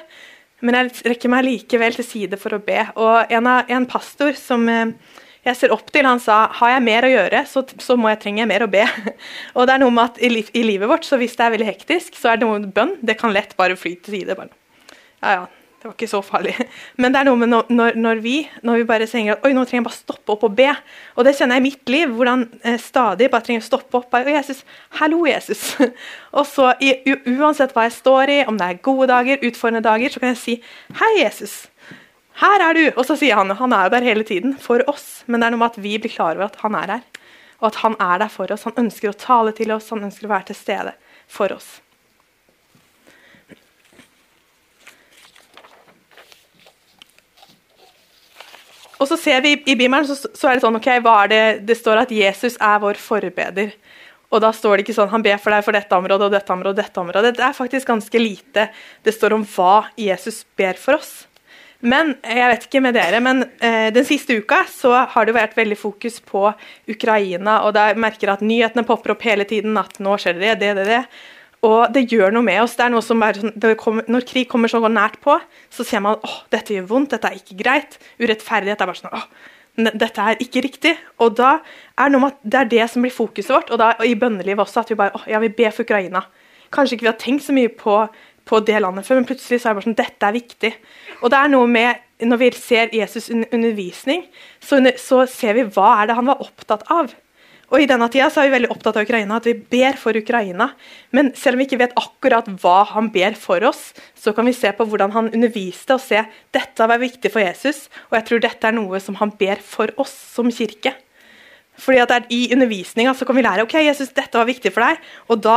men 0.64 0.78
jeg 0.78 1.10
rekker 1.12 1.28
meg 1.28 1.44
likevel 1.44 1.98
til 1.98 2.06
side 2.08 2.40
for 2.40 2.56
å 2.56 2.62
be. 2.64 2.80
Og 2.96 3.34
en, 3.36 3.50
en 3.76 3.86
pastor 3.90 4.32
som 4.40 4.64
eh, 4.72 4.96
jeg 5.44 5.60
ser 5.60 5.74
opp 5.76 5.92
til, 5.92 6.08
han 6.08 6.22
sa 6.24 6.46
har 6.56 6.74
jeg 6.74 6.86
mer 6.86 7.04
å 7.04 7.12
gjøre, 7.12 7.44
så, 7.50 7.62
så 7.84 7.98
må 8.00 8.08
jeg 8.08 8.22
trenge 8.24 8.48
mer 8.48 8.64
å 8.64 8.70
be. 8.72 8.86
Og 9.58 9.68
det 9.68 9.76
er 9.76 9.84
noe 9.84 9.92
med 9.92 10.08
at 10.08 10.20
i, 10.24 10.32
i, 10.40 10.64
livet 10.64 10.88
vårt, 10.88 11.04
så 11.04 11.20
hvis 11.20 11.36
det 11.36 11.44
er 11.44 11.56
veldig 11.58 11.68
hektisk, 11.68 12.16
så 12.16 12.32
er 12.32 12.40
det 12.40 12.48
noe 12.48 12.64
bønn. 12.64 12.96
Det 13.04 13.18
kan 13.20 13.34
lett 13.36 13.52
bare 13.60 13.76
fly 13.78 13.98
til 14.00 14.22
side. 14.22 14.38
bare 14.40 14.63
ja, 15.24 15.32
ja, 15.40 15.64
det 15.80 15.88
var 15.88 15.96
ikke 15.98 16.08
så 16.08 16.20
farlig. 16.24 16.54
Men 17.00 17.12
det 17.12 17.20
er 17.20 17.28
noe 17.28 17.40
med 17.40 17.50
når, 17.52 17.98
når, 18.00 18.20
vi 18.24 18.38
når 18.64 18.80
vi 18.80 18.86
bare 18.88 19.08
trenger 19.10 19.34
at 19.34 19.44
oi, 19.44 19.52
nå 19.56 19.66
trenger 19.66 19.82
jeg 19.82 19.88
bare 19.88 19.98
stoppe 19.98 20.32
opp 20.32 20.46
og 20.48 20.54
be. 20.56 20.70
Og 21.16 21.26
det 21.26 21.34
kjenner 21.36 21.58
jeg 21.58 21.64
i 21.64 21.66
mitt 21.66 21.92
liv, 21.92 22.14
hvordan 22.16 22.46
eh, 22.62 22.78
stadig 22.80 23.28
bare 23.32 23.44
trenger 23.44 23.64
å 23.64 23.66
stoppe 23.66 24.00
opp. 24.00 24.08
Bare, 24.12 24.32
Jesus, 24.32 24.62
hallo, 25.00 25.24
Jesus. 25.28 25.66
Og 26.38 26.48
så 26.48 26.70
i, 26.80 26.94
uansett 27.34 27.76
hva 27.76 27.84
jeg 27.88 27.98
står 27.98 28.32
i, 28.32 28.38
om 28.48 28.56
det 28.60 28.70
er 28.70 28.80
gode 28.88 29.10
dager, 29.12 29.44
utfordrende 29.44 29.84
dager, 29.84 30.14
så 30.14 30.24
kan 30.24 30.32
jeg 30.32 30.40
si 30.40 30.56
hei, 31.02 31.12
Jesus. 31.20 31.58
Her 32.40 32.64
er 32.70 32.80
du! 32.80 32.84
Og 32.96 33.04
så 33.06 33.18
sier 33.20 33.36
han 33.38 33.52
han 33.54 33.76
er 33.76 33.86
jo 33.86 33.94
der 33.94 34.08
hele 34.08 34.24
tiden 34.26 34.56
for 34.58 34.82
oss. 34.90 35.22
Men 35.28 35.40
det 35.44 35.46
er 35.46 35.54
noe 35.54 35.66
med 35.66 35.74
at 35.74 35.82
vi 35.84 35.98
blir 36.00 36.16
klar 36.16 36.34
over 36.34 36.48
at 36.48 36.58
han 36.64 36.80
er 36.80 36.96
her. 36.96 37.06
Og 37.60 37.68
at 37.70 37.84
han 37.84 38.00
er 38.02 38.24
der 38.24 38.32
for 38.32 38.50
oss. 38.56 38.64
Han 38.66 38.86
ønsker 38.86 39.12
å 39.12 39.18
tale 39.20 39.52
til 39.52 39.76
oss, 39.76 39.92
han 39.92 40.08
ønsker 40.08 40.26
å 40.26 40.32
være 40.32 40.48
til 40.50 40.64
stede 40.64 40.96
for 41.30 41.52
oss. 41.54 41.83
Og 49.00 49.08
så 49.10 49.18
ser 49.18 49.42
vi 49.44 49.56
i 49.56 49.74
Bibelen 49.74 50.06
så, 50.06 50.16
så, 50.16 50.48
er 50.48 50.56
det 50.56 50.64
sånn, 50.64 50.78
ok, 50.78 50.88
hva 51.02 51.18
er 51.24 51.32
det, 51.32 51.42
det 51.68 51.78
står 51.78 52.04
at 52.04 52.14
Jesus 52.14 52.58
er 52.62 52.80
vår 52.82 53.00
forbeder. 53.00 53.74
Og 54.34 54.42
da 54.42 54.50
står 54.54 54.78
det 54.78 54.86
ikke 54.86 54.96
sånn 54.96 55.12
han 55.12 55.22
ber 55.22 55.38
for 55.42 55.54
deg 55.54 55.66
for 55.66 55.76
dette 55.76 55.98
området 55.98 56.26
og 56.26 56.34
dette 56.34 56.54
området. 56.54 56.72
og 56.74 56.82
dette 56.82 57.02
området. 57.02 57.36
Det 57.36 57.46
er 57.46 57.56
faktisk 57.56 57.90
ganske 57.90 58.22
lite 58.22 58.66
det 59.06 59.14
står 59.14 59.36
om 59.36 59.46
hva 59.54 59.86
Jesus 60.00 60.42
ber 60.58 60.78
for 60.80 60.98
oss. 60.98 61.12
Men 61.84 62.14
jeg 62.24 62.48
vet 62.48 62.62
ikke 62.64 62.80
med 62.80 62.96
dere, 62.96 63.20
men 63.20 63.44
eh, 63.60 63.90
den 63.92 64.06
siste 64.08 64.38
uka 64.40 64.62
så 64.72 64.94
har 65.12 65.26
det 65.28 65.34
vært 65.36 65.56
veldig 65.58 65.76
fokus 65.76 66.16
på 66.24 66.46
Ukraina. 66.88 67.60
og 67.66 67.76
Jeg 67.76 68.00
merker 68.00 68.32
at 68.32 68.44
nyhetene 68.44 68.86
popper 68.88 69.12
opp 69.12 69.26
hele 69.26 69.44
tiden. 69.44 69.76
At 69.76 70.00
nå 70.00 70.16
skjer 70.18 70.40
det 70.40 70.54
det, 70.62 70.72
det, 70.80 70.86
det. 70.88 71.02
Og 71.64 71.94
det 71.94 72.04
gjør 72.12 72.34
noe 72.34 72.44
med 72.44 72.60
oss. 72.62 72.76
det 72.76 72.84
er 72.86 72.92
noe 72.92 73.04
som 73.04 73.22
bare, 73.22 73.40
sånn, 73.40 73.76
kommer, 73.80 74.04
Når 74.08 74.26
krig 74.28 74.48
kommer 74.50 74.68
så 74.68 74.82
nært 74.84 75.20
på, 75.24 75.38
så 75.70 75.86
ser 75.86 76.02
man 76.04 76.18
at 76.20 76.44
dette 76.52 76.76
gjør 76.76 76.88
vondt, 76.90 77.14
dette 77.14 77.30
er 77.30 77.40
ikke 77.40 77.58
greit. 77.62 77.98
Urettferdighet 78.20 78.80
er 78.80 78.90
bare 78.90 79.00
sånn 79.00 79.14
åh, 79.16 79.24
dette 79.76 80.20
er 80.20 80.42
ikke 80.44 80.62
riktig. 80.66 80.94
Og 81.18 81.34
da 81.38 81.56
er 81.98 82.12
noe 82.12 82.26
med 82.26 82.34
at 82.34 82.44
det 82.44 82.60
er 82.60 82.70
det 82.76 82.90
som 82.92 83.04
blir 83.04 83.14
fokuset 83.14 83.54
vårt, 83.54 83.72
og, 83.72 83.80
da, 83.80 83.94
og 83.96 84.06
i 84.06 84.18
bønnelivet 84.18 84.66
også. 84.66 84.84
At 84.84 84.92
vi 84.92 85.00
bare 85.00 85.16
åh, 85.16 85.26
ja, 85.30 85.40
vi 85.42 85.52
ber 85.56 85.72
for 85.72 85.88
Ukraina. 85.88 86.26
Kanskje 86.74 86.98
ikke 86.98 87.08
vi 87.08 87.12
har 87.12 87.20
tenkt 87.22 87.46
så 87.46 87.56
mye 87.56 87.72
på, 87.72 87.98
på 88.44 88.60
det 88.66 88.80
landet 88.82 89.06
før, 89.06 89.22
men 89.22 89.28
plutselig 89.30 89.62
så 89.62 89.70
er 89.70 89.74
det 89.74 89.80
bare 89.80 89.88
sånn 89.88 90.00
dette 90.02 90.28
er 90.28 90.36
viktig. 90.36 90.72
Og 91.22 91.32
det 91.32 91.40
er 91.40 91.52
noe 91.54 91.70
med 91.70 92.02
når 92.24 92.40
vi 92.40 92.50
ser 92.56 92.92
Jesus' 92.94 93.32
undervisning, 93.32 94.26
så, 94.62 94.78
så 95.00 95.24
ser 95.30 95.56
vi 95.56 95.64
hva 95.74 95.96
er 96.00 96.08
det 96.08 96.16
han 96.18 96.28
var 96.28 96.42
opptatt 96.44 96.84
av. 96.92 97.12
Og 97.72 97.80
I 97.80 97.88
denne 97.88 98.08
tida 98.12 98.28
så 98.32 98.42
er 98.42 98.50
vi 98.50 98.56
veldig 98.58 98.72
opptatt 98.74 98.98
av 99.00 99.06
Ukraina, 99.06 99.38
at 99.38 99.48
vi 99.48 99.54
ber 99.56 99.96
for 100.00 100.16
Ukraina. 100.16 100.70
Men 101.16 101.32
selv 101.38 101.56
om 101.56 101.62
vi 101.62 101.68
ikke 101.68 101.80
vet 101.80 101.96
akkurat 101.98 102.50
hva 102.60 102.80
han 102.92 103.08
ber 103.14 103.38
for 103.40 103.64
oss, 103.68 103.92
så 104.18 104.34
kan 104.36 104.48
vi 104.48 104.56
se 104.56 104.72
på 104.76 104.86
hvordan 104.88 105.14
han 105.14 105.32
underviste 105.32 105.96
og 105.96 106.04
se 106.04 106.20
dette 106.54 106.90
var 106.90 107.00
viktig 107.02 107.32
for 107.32 107.44
Jesus. 107.44 107.86
Og 108.10 108.18
jeg 108.18 108.28
tror 108.28 108.44
dette 108.44 108.68
er 108.68 108.76
noe 108.76 109.00
som 109.02 109.16
han 109.22 109.32
ber 109.40 109.62
for 109.64 109.92
oss 110.00 110.12
som 110.34 110.52
kirke. 110.52 110.94
Fordi 111.80 112.02
at 112.04 112.28
I 112.30 112.44
undervisninga 112.54 113.16
kan 113.18 113.36
vi 113.36 113.42
lære 113.42 113.64
ok, 113.64 113.80
Jesus, 113.82 114.12
dette 114.14 114.38
var 114.38 114.46
viktig 114.46 114.70
for 114.74 114.84
deg, 114.84 115.00
og 115.26 115.42
da 115.42 115.56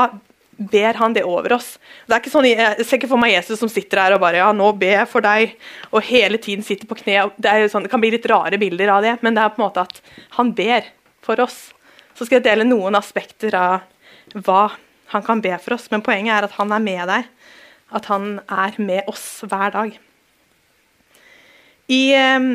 ber 0.57 0.97
han 0.97 1.13
det 1.13 1.21
over 1.27 1.53
oss. 1.53 1.75
Det 2.07 2.15
er 2.15 2.21
ikke 2.23 2.33
sånn, 2.33 2.47
Jeg 2.49 2.85
ser 2.85 2.97
ikke 2.97 3.11
for 3.11 3.21
meg 3.21 3.35
Jesus 3.35 3.59
som 3.61 3.69
sitter 3.69 4.01
her 4.01 4.15
og 4.15 4.23
bare 4.23 4.41
ja, 4.41 4.49
nå 4.55 4.71
ber 4.73 4.95
jeg 4.95 5.11
for 5.11 5.21
deg, 5.21 5.53
og 5.91 6.01
hele 6.07 6.41
tiden 6.41 6.65
sitter 6.65 6.89
på 6.89 6.97
kne. 6.97 7.27
Det, 7.37 7.53
sånn, 7.69 7.85
det 7.85 7.93
kan 7.93 8.01
bli 8.01 8.15
litt 8.15 8.25
rare 8.25 8.57
bilder 8.57 8.95
av 8.95 9.05
det, 9.05 9.17
men 9.21 9.37
det 9.37 9.43
er 9.43 9.53
på 9.53 9.61
en 9.61 9.67
måte 9.67 9.85
at 9.85 10.01
han 10.39 10.53
ber 10.57 10.89
for 11.21 11.43
oss 11.43 11.67
så 12.17 12.25
skal 12.25 12.39
jeg 12.39 12.47
dele 12.49 12.65
noen 12.67 12.97
aspekter 12.97 13.55
av 13.57 13.85
hva 14.33 14.71
han 15.13 15.23
kan 15.23 15.41
be 15.43 15.53
for 15.61 15.77
oss. 15.77 15.85
Men 15.93 16.03
poenget 16.05 16.33
er 16.33 16.47
at 16.47 16.57
han 16.57 16.73
er 16.73 16.83
med 16.83 17.03
deg. 17.11 17.27
At 17.95 18.09
han 18.11 18.39
er 18.49 18.79
med 18.81 19.07
oss 19.07 19.27
hver 19.47 19.71
dag. 19.75 19.93
I 21.93 22.01
eh, 22.17 22.49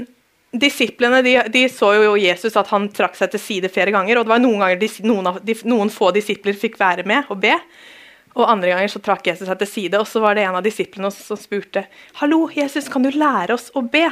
Disiplene 0.52 1.22
de, 1.24 1.38
de, 1.48 1.62
så 1.72 1.94
jo 1.96 2.12
Jesus 2.20 2.58
at 2.60 2.68
han 2.74 2.90
trakk 2.92 3.14
seg 3.16 3.30
til 3.32 3.40
side 3.40 3.70
flere 3.72 3.92
ganger. 3.94 4.18
og 4.20 4.26
det 4.26 4.32
var 4.34 4.42
Noen 4.42 4.60
ganger 4.60 4.80
de, 4.82 4.88
noen, 5.08 5.30
av, 5.30 5.38
de, 5.40 5.54
noen 5.64 5.88
få 5.88 6.10
disipler 6.12 6.52
fikk 6.52 6.76
være 6.80 7.06
med 7.08 7.30
og 7.32 7.40
be. 7.40 7.54
Og 8.36 8.44
andre 8.44 8.74
ganger 8.74 8.92
så 8.92 9.00
trakk 9.00 9.30
Jesus 9.30 9.48
seg 9.48 9.62
til 9.62 9.70
side. 9.70 10.00
Og 10.02 10.04
så 10.10 10.20
var 10.20 10.36
det 10.36 10.44
en 10.44 10.58
av 10.58 10.66
disiplene 10.66 11.08
som 11.14 11.40
spurte 11.40 11.86
Hallo, 12.20 12.44
Jesus, 12.52 12.90
kan 12.92 13.06
du 13.06 13.08
lære 13.16 13.56
oss 13.56 13.70
å 13.72 13.80
be? 13.80 14.04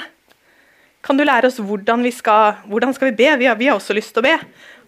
Kan 1.01 1.17
du 1.17 1.25
lære 1.25 1.49
oss 1.49 1.61
hvordan 1.63 2.05
vi 2.05 2.13
skal, 2.13 2.59
hvordan 2.69 2.93
skal 2.97 3.11
vi 3.11 3.19
be? 3.23 3.31
Vi 3.41 3.49
har, 3.49 3.57
vi 3.57 3.71
har 3.71 3.79
også 3.79 3.97
lyst 3.97 4.13
til 4.15 4.23
å 4.23 4.29
be. 4.29 4.37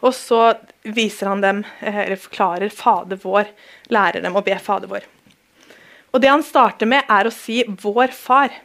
Og 0.03 0.15
så 0.17 0.41
viser 0.83 1.31
han 1.31 1.43
dem, 1.45 1.63
eh, 1.81 2.03
eller 2.07 2.21
forklarer 2.21 2.75
Fader 2.75 3.21
vår, 3.23 3.53
lærer 3.95 4.25
dem 4.25 4.37
å 4.37 4.45
be 4.45 4.59
Fader 4.59 4.91
vår. 4.91 5.07
Og 6.13 6.21
Det 6.21 6.29
han 6.29 6.45
starter 6.45 6.87
med, 6.87 7.05
er 7.09 7.25
å 7.25 7.33
si 7.33 7.63
'vår 7.65 8.13
far'. 8.13 8.61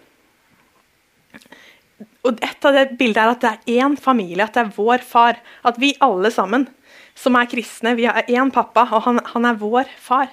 Og 2.26 2.40
Et 2.44 2.66
av 2.66 2.74
det 2.74 2.98
bildet 2.98 3.18
er 3.18 3.30
at 3.30 3.40
det 3.42 3.52
er 3.52 3.84
én 3.84 3.96
familie, 3.98 4.44
at 4.44 4.54
det 4.54 4.66
er 4.66 4.76
vår 4.76 5.00
far. 5.00 5.38
At 5.64 5.78
vi 5.78 5.96
alle 6.02 6.30
sammen 6.30 6.68
som 7.16 7.36
er 7.36 7.46
kristne, 7.46 7.96
vi 7.96 8.06
har 8.06 8.24
én 8.28 8.52
pappa, 8.52 8.88
og 8.92 9.04
han, 9.04 9.20
han, 9.24 9.46
er 9.46 9.54
vår 9.54 9.86
far. 9.98 10.28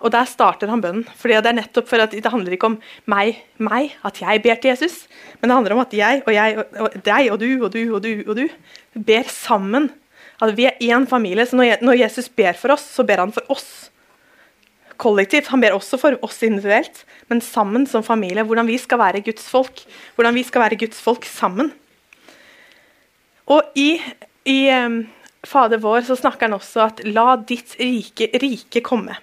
Og 0.00 0.12
Der 0.12 0.24
starter 0.24 0.68
han 0.68 0.80
bønnen. 0.80 1.06
Fordi 1.16 1.34
Det 1.34 1.46
er 1.46 1.60
nettopp 1.60 1.88
for 1.88 2.02
at 2.02 2.10
det 2.10 2.32
handler 2.32 2.52
ikke 2.52 2.66
om 2.66 2.78
meg, 3.06 3.44
meg, 3.58 3.96
at 4.04 4.20
jeg 4.20 4.42
ber 4.42 4.54
til 4.54 4.70
Jesus, 4.70 5.06
men 5.40 5.50
det 5.50 5.56
handler 5.56 5.72
om 5.72 5.84
at 5.84 5.94
jeg 5.94 6.22
og 6.26 6.34
jeg 6.34 6.64
og, 6.78 6.96
deg 7.04 7.32
og 7.32 7.40
du 7.40 7.64
og 7.64 7.72
du 7.72 7.94
og 7.94 8.02
du 8.02 8.24
og 8.26 8.36
du 8.36 8.48
ber 9.04 9.28
sammen 9.28 9.90
at 10.42 10.56
vi 10.56 10.66
er 10.66 10.78
én 10.82 11.06
familie. 11.06 11.46
Så 11.46 11.56
når 11.56 11.98
Jesus 11.98 12.28
ber 12.28 12.52
for 12.58 12.74
oss, 12.74 12.82
så 12.82 13.04
ber 13.06 13.22
han 13.22 13.32
for 13.32 13.44
oss 13.48 13.90
kollektivt. 15.00 15.50
Han 15.52 15.62
ber 15.62 15.76
også 15.76 15.98
for 16.00 16.18
oss 16.26 16.42
individuelt, 16.46 17.04
men 17.28 17.40
sammen 17.40 17.86
som 17.86 18.04
familie. 18.06 18.44
Hvordan 18.44 18.66
vi 18.66 18.78
skal 18.78 18.98
være 18.98 19.24
Guds 19.24 19.48
folk. 19.50 19.84
Hvordan 20.16 20.34
vi 20.34 20.44
skal 20.46 20.66
være 20.66 20.80
Guds 20.84 21.00
folk 21.00 21.24
sammen. 21.24 21.72
Og 23.46 23.62
i, 23.76 24.00
i 24.48 24.58
um, 24.72 25.04
Fader 25.44 25.80
vår 25.82 26.06
så 26.06 26.16
snakker 26.16 26.48
han 26.48 26.56
også 26.56 26.86
at 26.86 27.00
'la 27.04 27.36
ditt 27.36 27.76
rike, 27.80 28.30
rike 28.40 28.80
komme'. 28.80 29.16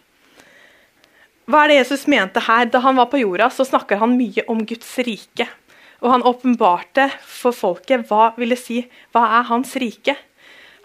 Hva 1.50 1.63
er 1.63 1.71
det 1.71 1.79
Jesus 1.81 2.05
mente 2.12 2.43
her? 2.45 2.67
Da 2.69 2.81
han 2.83 3.00
var 3.00 3.10
på 3.12 3.21
jorda, 3.21 3.50
så 3.53 3.65
snakker 3.67 4.01
han 4.01 4.17
mye 4.19 4.45
om 4.51 4.62
Guds 4.67 4.91
rike. 5.05 5.48
Og 6.01 6.10
han 6.13 6.25
åpenbarte 6.25 7.07
for 7.27 7.55
folket 7.55 8.07
hva 8.10 8.31
ville 8.38 8.57
si, 8.57 8.81
hva 9.13 9.25
er 9.39 9.50
hans 9.50 9.74
rike. 9.81 10.15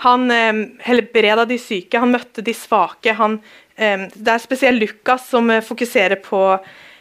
Han 0.05 0.31
eh, 0.33 0.65
helbreda 0.85 1.47
de 1.49 1.57
syke, 1.61 2.01
han 2.01 2.13
møtte 2.13 2.45
de 2.45 2.53
svake. 2.57 3.15
Han, 3.17 3.39
eh, 3.77 4.09
det 4.13 4.35
er 4.35 4.43
spesielt 4.43 4.83
Lukas 4.83 5.31
som 5.33 5.49
eh, 5.53 5.65
fokuserer 5.65 6.21
på 6.25 6.43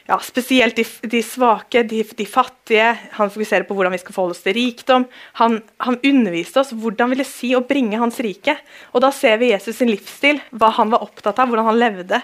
ja, 0.06 0.20
spesielt 0.22 0.78
de, 0.78 0.86
de 1.10 1.22
svake, 1.26 1.82
de, 1.90 2.04
de, 2.06 2.26
fattige. 2.30 2.92
Han 3.18 3.32
fokuserer 3.34 3.66
på 3.66 3.74
hvordan 3.74 3.96
vi 3.96 4.00
skal 4.04 4.14
forholde 4.14 4.36
oss 4.38 4.44
til 4.46 4.54
rikdom. 4.58 5.08
Han, 5.42 5.58
han 5.82 5.98
underviste 6.06 6.62
oss 6.62 6.76
hvordan 6.78 7.12
vil 7.12 7.24
det 7.24 7.30
si 7.30 7.56
å 7.58 7.64
bringe 7.66 8.00
hans 8.00 8.20
rike. 8.22 8.54
Og 8.94 9.02
Da 9.02 9.10
ser 9.16 9.40
vi 9.42 9.50
Jesus 9.50 9.80
sin 9.82 9.90
livsstil, 9.90 10.44
hva 10.54 10.70
han 10.78 10.94
var 10.94 11.04
opptatt 11.06 11.42
av, 11.42 11.50
hvordan 11.50 11.72
han 11.72 11.82
levde. 11.82 12.22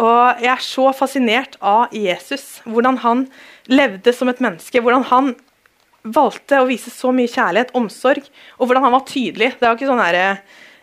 Og 0.00 0.40
Jeg 0.40 0.50
er 0.54 0.64
så 0.64 0.88
fascinert 0.96 1.58
av 1.60 1.92
Jesus, 1.92 2.62
hvordan 2.64 3.00
han 3.04 3.26
levde 3.68 4.14
som 4.16 4.30
et 4.32 4.40
menneske. 4.40 4.80
Hvordan 4.80 5.04
han 5.10 5.34
valgte 6.02 6.62
å 6.62 6.68
vise 6.68 6.92
så 6.92 7.12
mye 7.12 7.28
kjærlighet, 7.28 7.74
omsorg, 7.76 8.24
og 8.56 8.68
hvordan 8.68 8.86
han 8.86 8.94
var 8.96 9.06
tydelig. 9.08 9.52
Det 9.60 9.66
var 9.66 9.76
ikke 9.76 9.90
sånn 9.90 10.00
der, 10.00 10.40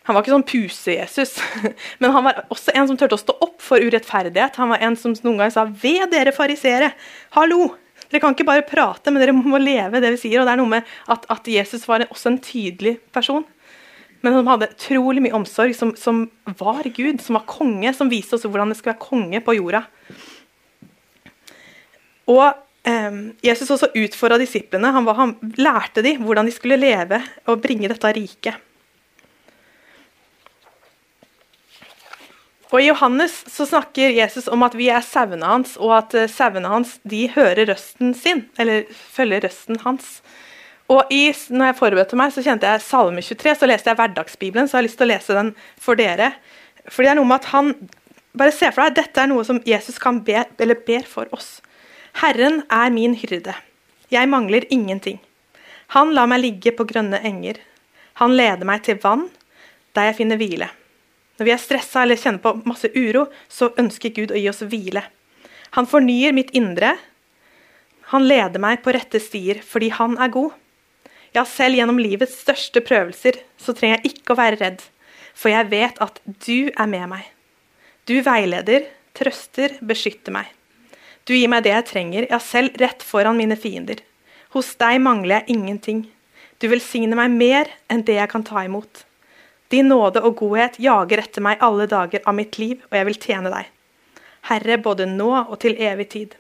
han 0.08 0.16
var 0.16 0.24
ikke 0.24 0.36
sånn 0.36 0.46
puse-Jesus, 0.48 1.34
men 2.00 2.14
han 2.14 2.28
var 2.30 2.46
også 2.54 2.76
en 2.78 2.88
som 2.88 3.00
turte 3.00 3.18
å 3.18 3.24
stå 3.24 3.34
opp 3.44 3.58
for 3.64 3.82
urettferdighet. 3.82 4.56
Han 4.62 4.72
var 4.72 4.86
en 4.86 4.96
som 5.00 5.16
noen 5.18 5.42
ganger 5.42 5.56
sa 5.58 5.66
'Ved 5.68 6.14
dere 6.14 6.36
farisere, 6.36 6.94
hallo!' 7.36 7.74
Dere 8.08 8.22
kan 8.24 8.32
ikke 8.32 8.48
bare 8.48 8.64
prate, 8.64 9.12
men 9.12 9.20
dere 9.20 9.34
må 9.36 9.60
leve 9.60 10.00
det 10.00 10.14
vi 10.14 10.22
sier. 10.22 10.40
og 10.40 10.48
det 10.48 10.54
er 10.54 10.62
noe 10.62 10.72
med 10.78 10.92
at, 11.12 11.26
at 11.28 11.44
Jesus 11.44 11.84
var 11.90 12.06
også 12.08 12.30
en 12.32 12.40
tydelig 12.40 12.94
person, 13.12 13.44
men 14.22 14.34
som 14.34 14.50
hadde 14.50 14.70
utrolig 14.74 15.24
mye 15.24 15.36
omsorg, 15.38 15.76
som, 15.78 15.94
som, 16.00 16.26
var 16.60 16.88
Gud, 16.96 17.22
som 17.22 17.38
var 17.38 17.48
konge, 17.50 17.94
som 17.94 18.10
viste 18.12 18.38
oss 18.38 18.48
hvordan 18.48 18.72
det 18.74 18.80
skulle 18.80 18.96
være 18.96 19.08
konge 19.08 19.42
på 19.46 19.58
jorda. 19.60 19.84
Og 22.28 22.46
eh, 22.88 23.20
Jesus 23.46 23.72
også 23.76 23.92
utfordra 23.96 24.40
disiplene. 24.42 24.94
Han, 24.96 25.06
var, 25.08 25.20
han 25.22 25.36
lærte 25.60 26.04
dem 26.06 26.24
hvordan 26.26 26.50
de 26.50 26.56
skulle 26.56 26.80
leve 26.82 27.22
og 27.48 27.62
bringe 27.64 27.92
dette 27.92 28.16
riket. 28.18 28.64
Og 32.68 32.82
I 32.82 32.90
Johannes 32.90 33.36
så 33.48 33.66
snakker 33.68 34.12
Jesus 34.12 34.50
om 34.52 34.66
at 34.68 34.76
vi 34.76 34.90
er 34.92 35.06
sauene 35.06 35.48
hans, 35.48 35.78
og 35.80 35.94
at 36.02 36.16
uh, 36.18 36.26
sauene 36.28 36.68
hans 36.68 36.98
de 37.08 37.24
hører 37.32 37.70
røsten 37.70 38.12
sin, 38.18 38.44
eller 38.60 38.90
følger 38.92 39.46
røsten 39.48 39.80
hans. 39.86 40.18
Og 40.94 41.12
i, 41.12 41.34
når 41.52 41.72
jeg 41.72 41.78
forberedte 41.82 42.18
meg, 42.20 42.32
så 42.32 42.44
kjente 42.46 42.70
jeg 42.70 42.84
Salme 42.86 43.24
23, 43.24 43.56
så 43.60 43.68
leste 43.68 43.92
jeg 43.92 44.00
Hverdagsbibelen. 44.00 44.70
Så 44.70 44.78
jeg 44.78 44.82
har 44.82 44.88
lyst 44.88 45.00
til 45.02 45.08
å 45.08 45.12
lese 45.12 45.36
den 45.36 45.54
for 45.84 46.00
dere. 46.00 46.32
Fordi 46.88 47.10
det 47.10 47.14
er 47.14 47.20
noe 47.20 47.30
med 47.30 47.42
at 47.42 47.54
han 47.56 47.74
Bare 48.38 48.54
se 48.54 48.68
for 48.70 48.84
deg, 48.84 49.00
dette 49.00 49.18
er 49.18 49.30
noe 49.32 49.42
som 49.48 49.58
Jesus 49.66 49.96
kan 49.98 50.20
be, 50.22 50.44
eller 50.62 50.78
ber 50.86 51.08
for 51.10 51.26
oss. 51.34 51.56
Herren 52.22 52.60
er 52.70 52.92
min 52.94 53.16
hyrde. 53.18 53.56
Jeg 54.14 54.30
mangler 54.30 54.68
ingenting. 54.70 55.18
Han 55.96 56.12
lar 56.14 56.30
meg 56.30 56.44
ligge 56.44 56.76
på 56.78 56.86
grønne 56.86 57.18
enger. 57.26 57.58
Han 58.22 58.36
leder 58.38 58.68
meg 58.68 58.84
til 58.86 59.00
vann, 59.02 59.26
der 59.98 60.12
jeg 60.12 60.20
finner 60.20 60.38
hvile. 60.38 60.70
Når 61.38 61.50
vi 61.50 61.54
er 61.56 61.62
stressa 61.62 62.04
eller 62.04 62.20
kjenner 62.22 62.44
på 62.44 62.54
masse 62.70 62.92
uro, 62.94 63.26
så 63.50 63.72
ønsker 63.78 64.14
Gud 64.14 64.34
å 64.34 64.38
gi 64.38 64.52
oss 64.52 64.62
hvile. 64.66 65.02
Han 65.78 65.90
fornyer 65.90 66.36
mitt 66.38 66.54
indre. 66.58 66.96
Han 68.14 68.30
leder 68.30 68.62
meg 68.62 68.84
på 68.86 68.94
rette 68.96 69.22
stier 69.22 69.66
fordi 69.66 69.90
han 69.98 70.18
er 70.22 70.34
god. 70.34 70.54
Ja, 71.38 71.44
selv 71.46 71.78
gjennom 71.78 72.00
livets 72.02 72.40
største 72.42 72.82
prøvelser 72.82 73.36
så 73.62 73.74
trenger 73.78 74.00
jeg 74.00 74.16
ikke 74.16 74.34
å 74.34 74.40
være 74.40 74.58
redd, 74.58 74.80
for 75.38 75.54
jeg 75.54 75.70
vet 75.70 76.00
at 76.02 76.18
du 76.26 76.72
er 76.74 76.88
med 76.90 77.12
meg. 77.12 77.28
Du 78.10 78.16
veileder, 78.26 78.88
trøster, 79.14 79.76
beskytter 79.86 80.34
meg. 80.34 80.50
Du 81.30 81.36
gir 81.36 81.52
meg 81.52 81.68
det 81.68 81.76
jeg 81.76 81.88
trenger, 81.92 82.26
ja, 82.32 82.40
selv 82.42 82.80
rett 82.82 83.06
foran 83.06 83.38
mine 83.38 83.58
fiender. 83.60 84.02
Hos 84.56 84.74
deg 84.82 84.98
mangler 85.04 85.44
jeg 85.44 85.58
ingenting. 85.60 86.00
Du 86.58 86.72
velsigner 86.72 87.20
meg 87.20 87.36
mer 87.38 87.70
enn 87.92 88.02
det 88.08 88.18
jeg 88.18 88.32
kan 88.34 88.46
ta 88.48 88.64
imot. 88.66 89.04
Din 89.70 89.92
nåde 89.92 90.24
og 90.26 90.40
godhet 90.40 90.80
jager 90.82 91.22
etter 91.22 91.44
meg 91.46 91.62
alle 91.62 91.86
dager 91.92 92.24
av 92.26 92.34
mitt 92.40 92.58
liv, 92.58 92.82
og 92.90 92.98
jeg 92.98 93.10
vil 93.12 93.22
tjene 93.28 93.54
deg. 93.54 93.70
Herre, 94.50 94.82
både 94.82 95.06
nå 95.12 95.30
og 95.44 95.58
til 95.62 95.78
evig 95.78 96.10
tid. 96.16 96.38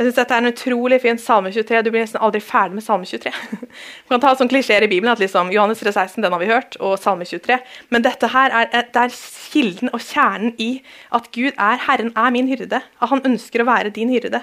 Jeg 0.00 0.06
synes 0.06 0.16
dette 0.16 0.32
er 0.32 0.40
en 0.40 0.48
utrolig 0.48 0.96
fin 1.02 1.18
salme 1.20 1.50
23. 1.52 1.82
Du 1.84 1.90
blir 1.92 2.00
nesten 2.00 2.22
aldri 2.24 2.40
ferdig 2.40 2.78
med 2.78 2.84
salme 2.86 3.04
23. 3.04 3.34
Man 3.52 3.66
kan 4.14 4.22
ta 4.22 4.30
sånn 4.38 4.48
klisjeer 4.48 4.86
i 4.86 4.88
Bibelen 4.88 5.12
at 5.12 5.20
liksom, 5.20 5.50
Johannes 5.52 5.82
3,16 5.84 6.24
den 6.24 6.32
har 6.32 6.40
vi 6.40 6.48
hørt, 6.48 6.78
og 6.80 6.94
salme 7.02 7.26
23. 7.28 7.58
Men 7.92 8.06
dette 8.06 8.30
her 8.32 8.54
er, 8.62 8.70
det 8.72 9.02
er 9.02 9.12
kilden 9.52 9.92
og 9.92 10.00
kjernen 10.00 10.54
i 10.56 10.70
at 11.12 11.28
Gud 11.36 11.52
er 11.52 11.84
Herren 11.84 12.14
er 12.16 12.32
min 12.32 12.48
hyrde. 12.48 12.80
At 12.80 13.12
han 13.12 13.20
ønsker 13.28 13.60
å 13.60 13.68
være 13.68 13.92
din 13.92 14.08
hyrde. 14.14 14.40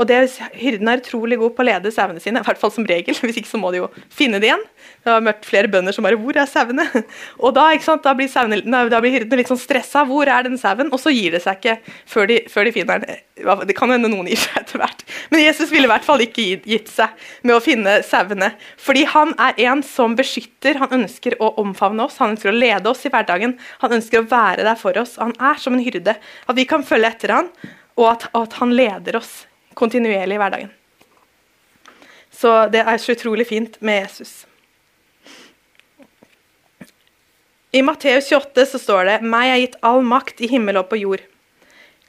Og 0.00 0.08
det, 0.08 0.18
Hyrden 0.56 0.88
er 0.88 1.02
utrolig 1.02 1.36
god 1.40 1.52
på 1.56 1.60
å 1.60 1.66
lede 1.68 1.90
sauene 1.92 2.22
sine, 2.22 2.40
i 2.40 2.46
hvert 2.46 2.60
fall 2.60 2.72
som 2.72 2.86
regel. 2.88 3.16
Hvis 3.20 3.36
ikke 3.42 3.50
så 3.50 3.60
må 3.60 3.68
de 3.74 3.82
jo 3.82 3.88
finne 4.08 4.40
det 4.40 4.48
igjen. 4.48 4.62
Det 5.04 5.12
har 5.12 5.24
møtt 5.24 5.44
flere 5.44 5.68
bønder 5.68 5.92
som 5.92 6.06
bare 6.06 6.16
'Hvor 6.16 6.36
er 6.40 6.48
sauene?' 6.48 7.04
Og 7.44 7.52
da, 7.54 7.66
da, 7.76 8.14
blir, 8.16 8.28
sauene, 8.32 8.60
da 8.64 9.00
blir 9.00 9.18
hyrdene 9.18 9.40
litt 9.40 9.50
sånn 9.52 9.60
stressa. 9.60 10.06
'Hvor 10.08 10.28
er 10.28 10.48
den 10.48 10.56
sauen?' 10.56 10.88
Og 10.88 11.00
så 11.02 11.12
gir 11.12 11.36
det 11.36 11.42
seg 11.44 11.60
ikke 11.60 11.76
før 12.08 12.30
de, 12.32 12.38
før 12.48 12.64
de 12.64 12.72
finner 12.72 13.04
den. 13.04 13.20
Det 13.68 13.76
kan 13.76 13.92
hende 13.92 14.08
noen 14.08 14.28
gir 14.28 14.40
seg 14.40 14.56
etter 14.62 14.80
hvert. 14.80 15.04
Men 15.32 15.44
Jesus 15.44 15.70
ville 15.72 15.88
i 15.88 15.92
hvert 15.92 16.04
fall 16.06 16.24
ikke 16.24 16.46
gitt 16.64 16.88
seg 16.88 17.12
med 17.42 17.56
å 17.56 17.64
finne 17.64 18.00
sauene. 18.06 18.54
Fordi 18.80 19.04
han 19.04 19.34
er 19.36 19.60
en 19.68 19.84
som 19.84 20.16
beskytter. 20.16 20.80
Han 20.80 21.02
ønsker 21.02 21.36
å 21.40 21.52
omfavne 21.60 22.08
oss, 22.08 22.16
han 22.20 22.36
ønsker 22.36 22.52
å 22.52 22.56
lede 22.56 22.88
oss 22.88 23.04
i 23.04 23.12
hverdagen. 23.12 23.58
Han 23.84 23.98
ønsker 24.00 24.24
å 24.24 24.28
være 24.32 24.64
der 24.64 24.80
for 24.80 24.96
oss. 24.96 25.18
Han 25.20 25.36
er 25.36 25.60
som 25.60 25.76
en 25.76 25.84
hyrde. 25.84 26.16
At 26.48 26.56
vi 26.56 26.64
kan 26.68 26.84
følge 26.84 27.12
etter 27.12 27.36
han, 27.36 27.52
og 28.00 28.12
at, 28.14 28.28
at 28.36 28.60
han 28.60 28.72
leder 28.72 29.20
oss 29.20 29.44
kontinuerlig 29.74 30.36
i 30.36 30.42
hverdagen. 30.42 30.70
Så 32.30 32.68
det 32.72 32.84
er 32.86 33.00
så 33.00 33.12
utrolig 33.12 33.46
fint 33.50 33.80
med 33.84 34.02
Jesus. 34.02 34.46
I 37.72 37.82
Matteus 37.82 38.32
28 38.32 38.66
så 38.66 38.78
står 38.78 39.04
det:" 39.04 39.18
Meg 39.22 39.50
er 39.50 39.60
gitt 39.62 39.76
all 39.82 40.02
makt 40.02 40.40
i 40.40 40.48
himmel 40.50 40.80
og 40.80 40.88
på 40.90 40.98
jord. 40.98 41.20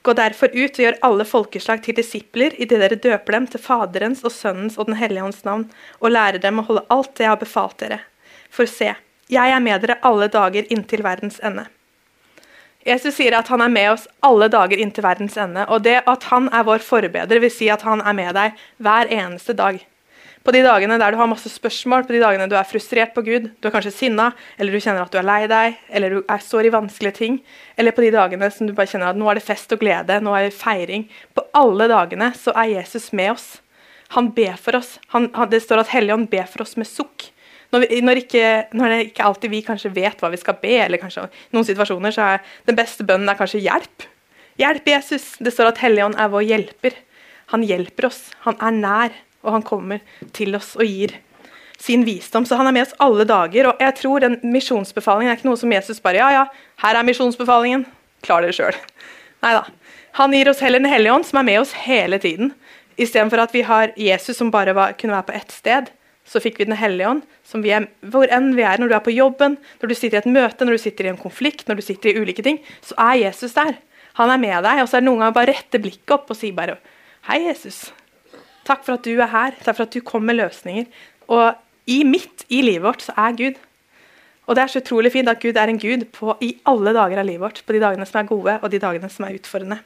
Gå 0.02 0.12
derfor 0.18 0.50
ut 0.50 0.78
og 0.78 0.82
gjør 0.82 0.98
alle 1.06 1.24
folkeslag 1.24 1.82
til 1.84 1.94
disipler 1.94 2.56
idet 2.58 2.80
dere 2.82 2.98
døper 2.98 3.36
dem 3.36 3.46
til 3.46 3.62
Faderens 3.62 4.24
og 4.24 4.32
Sønnens 4.34 4.78
og 4.78 4.88
Den 4.88 4.98
hellige 4.98 5.22
ånds 5.22 5.44
navn, 5.44 5.68
og 6.00 6.10
lærer 6.10 6.42
dem 6.42 6.58
å 6.58 6.66
holde 6.66 6.86
alt 6.90 7.14
det 7.14 7.28
jeg 7.28 7.30
har 7.30 7.38
befalt 7.38 7.78
dere. 7.78 8.00
For 8.50 8.66
se, 8.66 8.94
jeg 9.30 9.54
er 9.54 9.62
med 9.62 9.80
dere 9.84 10.00
alle 10.02 10.26
dager 10.26 10.66
inntil 10.68 11.04
verdens 11.06 11.38
ende. 11.42 11.68
Jesus 12.86 13.14
sier 13.14 13.36
at 13.38 13.48
han 13.52 13.62
er 13.62 13.70
med 13.70 13.92
oss 13.92 14.08
alle 14.26 14.48
dager 14.50 14.80
inntil 14.82 15.04
verdens 15.06 15.38
ende. 15.38 15.64
Og 15.70 15.84
det 15.86 16.00
at 16.10 16.28
han 16.32 16.48
er 16.50 16.66
vår 16.66 16.82
forbeder, 16.84 17.42
vil 17.42 17.52
si 17.52 17.70
at 17.70 17.84
han 17.86 18.02
er 18.02 18.16
med 18.18 18.34
deg 18.38 18.60
hver 18.82 19.10
eneste 19.12 19.54
dag. 19.58 19.78
På 20.42 20.50
de 20.50 20.64
dagene 20.64 20.96
der 20.98 21.14
du 21.14 21.20
har 21.20 21.28
masse 21.30 21.46
spørsmål, 21.52 22.02
på 22.02 22.16
de 22.16 22.20
dagene 22.22 22.48
du 22.50 22.56
er 22.58 22.66
frustrert 22.66 23.12
på 23.14 23.22
Gud, 23.22 23.44
du 23.62 23.68
er 23.68 23.74
kanskje 23.74 23.92
sinna, 23.94 24.32
eller 24.58 24.74
du 24.74 24.82
kjenner 24.82 25.04
at 25.04 25.12
du 25.14 25.20
er 25.20 25.26
lei 25.28 25.44
deg, 25.46 25.76
eller 25.94 26.16
du 26.16 26.32
står 26.42 26.66
i 26.66 26.72
vanskelige 26.74 27.14
ting, 27.20 27.36
eller 27.78 27.94
på 27.94 28.02
de 28.02 28.10
dagene 28.10 28.48
som 28.50 28.66
du 28.66 28.74
bare 28.74 28.90
kjenner 28.90 29.12
at 29.12 29.20
nå 29.20 29.28
er 29.30 29.38
det 29.38 29.46
fest 29.46 29.70
og 29.74 29.78
glede, 29.84 30.18
nå 30.18 30.34
er 30.34 30.48
det 30.48 30.56
feiring 30.58 31.06
På 31.38 31.46
alle 31.54 31.86
dagene 31.92 32.32
så 32.34 32.54
er 32.58 32.74
Jesus 32.74 33.12
med 33.14 33.36
oss. 33.36 33.46
Han 34.16 34.32
ber 34.34 34.58
for 34.60 34.76
oss. 34.76 34.96
Han, 35.14 35.30
det 35.48 35.62
står 35.62 35.84
at 35.84 35.94
Helligånd 35.94 36.26
ber 36.32 36.50
for 36.50 36.66
oss 36.66 36.74
med 36.76 36.90
sukk. 36.90 37.30
Når, 37.72 37.86
vi, 37.86 38.00
når, 38.04 38.20
ikke, 38.20 38.48
når, 38.76 38.94
ikke 39.08 39.24
alltid 39.24 39.52
vi 39.52 39.62
kanskje 39.64 39.92
vet 39.94 40.20
hva 40.20 40.28
vi 40.32 40.40
skal 40.40 40.58
be, 40.60 40.74
eller 40.84 41.00
kanskje 41.00 41.24
i 41.24 41.56
noen 41.56 41.64
situasjoner 41.64 42.12
så 42.12 42.34
er 42.34 42.42
den 42.68 42.76
beste 42.76 43.06
bønnen 43.08 43.30
er 43.32 43.38
kanskje 43.38 43.62
hjelp. 43.64 44.06
Hjelp, 44.60 44.88
Jesus. 44.92 45.30
Det 45.40 45.54
står 45.54 45.70
at 45.70 45.80
Helligånd 45.80 46.18
er 46.20 46.28
vår 46.32 46.44
hjelper. 46.44 46.98
Han 47.54 47.64
hjelper 47.64 48.10
oss. 48.10 48.26
Han 48.44 48.58
er 48.60 48.76
nær, 48.76 49.16
og 49.40 49.56
han 49.56 49.64
kommer 49.64 50.02
til 50.36 50.52
oss 50.58 50.74
og 50.76 50.84
gir 50.84 51.16
sin 51.82 52.04
visdom. 52.06 52.44
Så 52.46 52.58
han 52.60 52.68
er 52.68 52.76
med 52.76 52.86
oss 52.86 52.96
alle 53.02 53.24
dager. 53.28 53.70
Og 53.72 53.80
jeg 53.80 53.96
tror 54.02 54.22
den 54.22 54.36
misjonsbefalingen 54.44 55.32
er 55.32 55.40
ikke 55.40 55.48
noe 55.48 55.60
som 55.60 55.72
Jesus 55.72 56.02
bare 56.04 56.20
Ja, 56.20 56.28
ja, 56.34 56.44
her 56.84 56.98
er 56.98 57.08
misjonsbefalingen. 57.08 57.86
Klar 58.22 58.44
dere 58.44 58.54
sjøl. 58.56 58.76
Nei 59.42 59.56
da. 59.56 59.64
Han 60.20 60.36
gir 60.36 60.50
oss 60.52 60.60
heller 60.60 60.82
Den 60.82 60.92
hellige 60.92 61.16
ånd, 61.16 61.24
som 61.26 61.40
er 61.40 61.48
med 61.48 61.62
oss 61.62 61.72
hele 61.86 62.20
tiden. 62.20 62.52
Istedenfor 63.00 63.46
at 63.46 63.56
vi 63.56 63.64
har 63.64 63.96
Jesus 63.96 64.36
som 64.36 64.52
bare 64.52 64.76
var, 64.76 64.92
kunne 65.00 65.16
være 65.16 65.30
på 65.30 65.38
ett 65.40 65.56
sted 65.56 65.88
så 66.28 66.40
fikk 66.40 66.60
vi 66.60 66.68
Den 66.68 66.78
hellige 66.78 67.08
ånd, 67.08 67.22
som 67.44 67.62
vi 67.64 67.72
er, 67.74 67.88
hvor 68.00 68.30
enn 68.30 68.52
vi 68.56 68.62
er, 68.62 68.78
når 68.78 68.88
du 68.88 68.94
er 68.96 69.04
på 69.04 69.14
jobben, 69.14 69.56
når 69.82 69.90
du 69.90 69.94
sitter 69.98 70.20
i 70.20 70.22
et 70.22 70.30
møte, 70.30 70.64
når 70.64 70.78
du 70.78 70.82
sitter 70.84 71.08
i 71.08 71.12
en 71.12 71.20
konflikt, 71.20 71.66
når 71.68 71.80
du 71.80 71.82
sitter 71.82 72.12
i 72.12 72.22
ulike 72.22 72.44
ting, 72.46 72.60
så 72.80 72.96
er 72.98 73.24
Jesus 73.26 73.56
der. 73.58 73.74
Han 74.20 74.30
er 74.30 74.40
med 74.40 74.62
deg. 74.64 74.82
Og 74.82 74.88
så 74.88 74.98
er 74.98 75.04
det 75.04 75.08
noen 75.08 75.22
ganger 75.22 75.36
bare 75.36 75.54
rette 75.54 75.80
blikket 75.82 76.14
opp 76.14 76.30
og 76.32 76.38
si 76.38 76.52
bare 76.54 76.78
Hei, 77.28 77.38
Jesus. 77.44 77.92
Takk 78.66 78.82
for 78.86 78.96
at 78.96 79.04
du 79.06 79.14
er 79.14 79.30
her. 79.30 79.54
Takk 79.62 79.76
for 79.76 79.86
at 79.86 79.94
du 79.94 80.02
kom 80.02 80.24
med 80.26 80.40
løsninger. 80.40 80.88
Og 81.30 81.54
i 81.90 82.02
midt 82.06 82.46
i 82.50 82.64
livet 82.64 82.86
vårt 82.86 83.04
så 83.04 83.14
er 83.18 83.36
Gud. 83.38 83.60
Og 84.50 84.58
det 84.58 84.64
er 84.64 84.72
så 84.72 84.82
utrolig 84.82 85.12
fint 85.14 85.30
at 85.30 85.38
Gud 85.42 85.58
er 85.58 85.70
en 85.70 85.78
Gud 85.78 86.08
på, 86.14 86.34
i 86.42 86.56
alle 86.66 86.94
dager 86.96 87.22
av 87.22 87.28
livet 87.28 87.44
vårt. 87.44 87.62
På 87.66 87.76
de 87.76 87.82
dagene 87.82 88.06
som 88.08 88.20
er 88.20 88.30
gode, 88.30 88.56
og 88.58 88.72
de 88.72 88.82
dagene 88.82 89.10
som 89.10 89.26
er 89.28 89.38
utfordrende. 89.38 89.78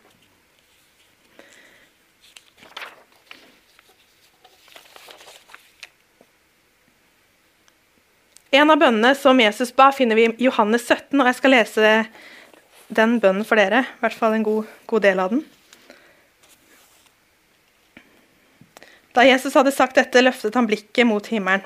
En 8.57 8.71
av 8.73 8.79
bønnene 8.81 9.13
som 9.19 9.41
Jesus 9.41 9.73
ba, 9.77 9.91
finner 9.93 10.17
vi 10.17 10.31
i 10.31 10.47
Johannes 10.47 10.87
17, 10.87 11.19
og 11.19 11.29
jeg 11.29 11.37
skal 11.37 11.53
lese 11.53 11.91
den 12.97 13.19
bønnen 13.21 13.45
for 13.45 13.61
dere. 13.61 13.83
I 13.85 14.05
hvert 14.05 14.17
fall 14.17 14.37
en 14.37 14.47
god, 14.47 14.71
god 14.89 15.05
del 15.05 15.21
av 15.21 15.35
den. 15.35 15.43
Da 19.17 19.27
Jesus 19.27 19.57
hadde 19.57 19.75
sagt 19.77 19.99
dette, 20.01 20.25
løftet 20.25 20.57
han 20.57 20.69
blikket 20.69 21.09
mot 21.09 21.29
himmelen. 21.29 21.65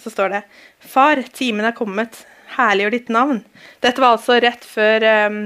Så 0.00 0.12
står 0.12 0.32
det 0.32 0.42
Far, 0.84 1.20
timen 1.36 1.68
er 1.68 1.76
kommet. 1.76 2.24
Herliggjør 2.58 2.96
ditt 2.96 3.10
navn. 3.12 3.42
Dette 3.84 4.02
var 4.02 4.16
altså 4.16 4.36
rett 4.42 4.64
før 4.68 5.04
um, 5.32 5.42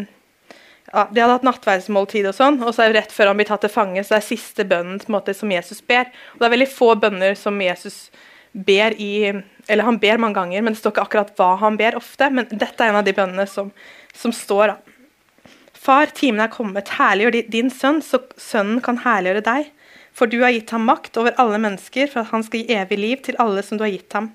ja, 0.90 1.02
De 1.10 1.20
hadde 1.20 1.34
hatt 1.34 1.46
nattverdsmåltid 1.46 2.26
og 2.30 2.34
sånn, 2.34 2.62
og 2.62 2.72
så 2.74 2.82
er 2.82 2.90
det 2.90 3.04
rett 3.04 3.14
før 3.14 3.30
han 3.30 3.38
blir 3.38 3.50
tatt 3.50 3.62
til 3.66 3.74
fange. 3.74 4.02
Så 4.02 4.16
det 4.16 4.22
er 4.22 4.30
siste 4.34 4.66
bønnen 4.66 5.02
måte, 5.12 5.34
som 5.34 5.52
Jesus 5.52 5.82
ber. 5.86 6.10
Og 6.34 6.42
det 6.42 6.48
er 6.48 6.56
veldig 6.56 6.74
få 6.74 6.96
bønner 6.98 7.38
som 7.38 7.62
Jesus 7.62 8.08
ber 8.10 8.32
i 8.56 9.42
Eller 9.68 9.84
han 9.84 9.98
ber 9.98 10.18
mange 10.18 10.34
ganger, 10.34 10.62
men 10.62 10.72
det 10.72 10.80
står 10.80 10.92
ikke 10.94 11.06
akkurat 11.06 11.32
hva 11.36 11.56
han 11.60 11.76
ber 11.76 11.96
ofte. 11.96 12.30
Men 12.30 12.46
dette 12.50 12.84
er 12.84 12.88
en 12.92 13.00
av 13.00 13.04
de 13.04 13.12
bønnene 13.12 13.46
som, 13.46 13.72
som 14.14 14.32
står. 14.32 14.68
da. 14.68 14.76
Far, 15.74 16.06
timen 16.06 16.40
er 16.40 16.50
kommet. 16.50 16.88
Herliggjør 16.98 17.50
din 17.50 17.70
sønn, 17.70 18.00
så 18.02 18.22
sønnen 18.38 18.80
kan 18.82 19.02
herliggjøre 19.04 19.44
deg. 19.46 19.72
For 20.16 20.30
du 20.30 20.40
har 20.40 20.54
gitt 20.54 20.70
ham 20.72 20.86
makt 20.88 21.18
over 21.20 21.34
alle 21.36 21.58
mennesker, 21.60 22.08
for 22.08 22.22
at 22.22 22.32
han 22.32 22.46
skal 22.46 22.62
gi 22.62 22.78
evig 22.78 22.98
liv 22.98 23.22
til 23.26 23.36
alle 23.42 23.62
som 23.62 23.76
du 23.76 23.84
har 23.84 23.92
gitt 23.92 24.16
ham. 24.16 24.30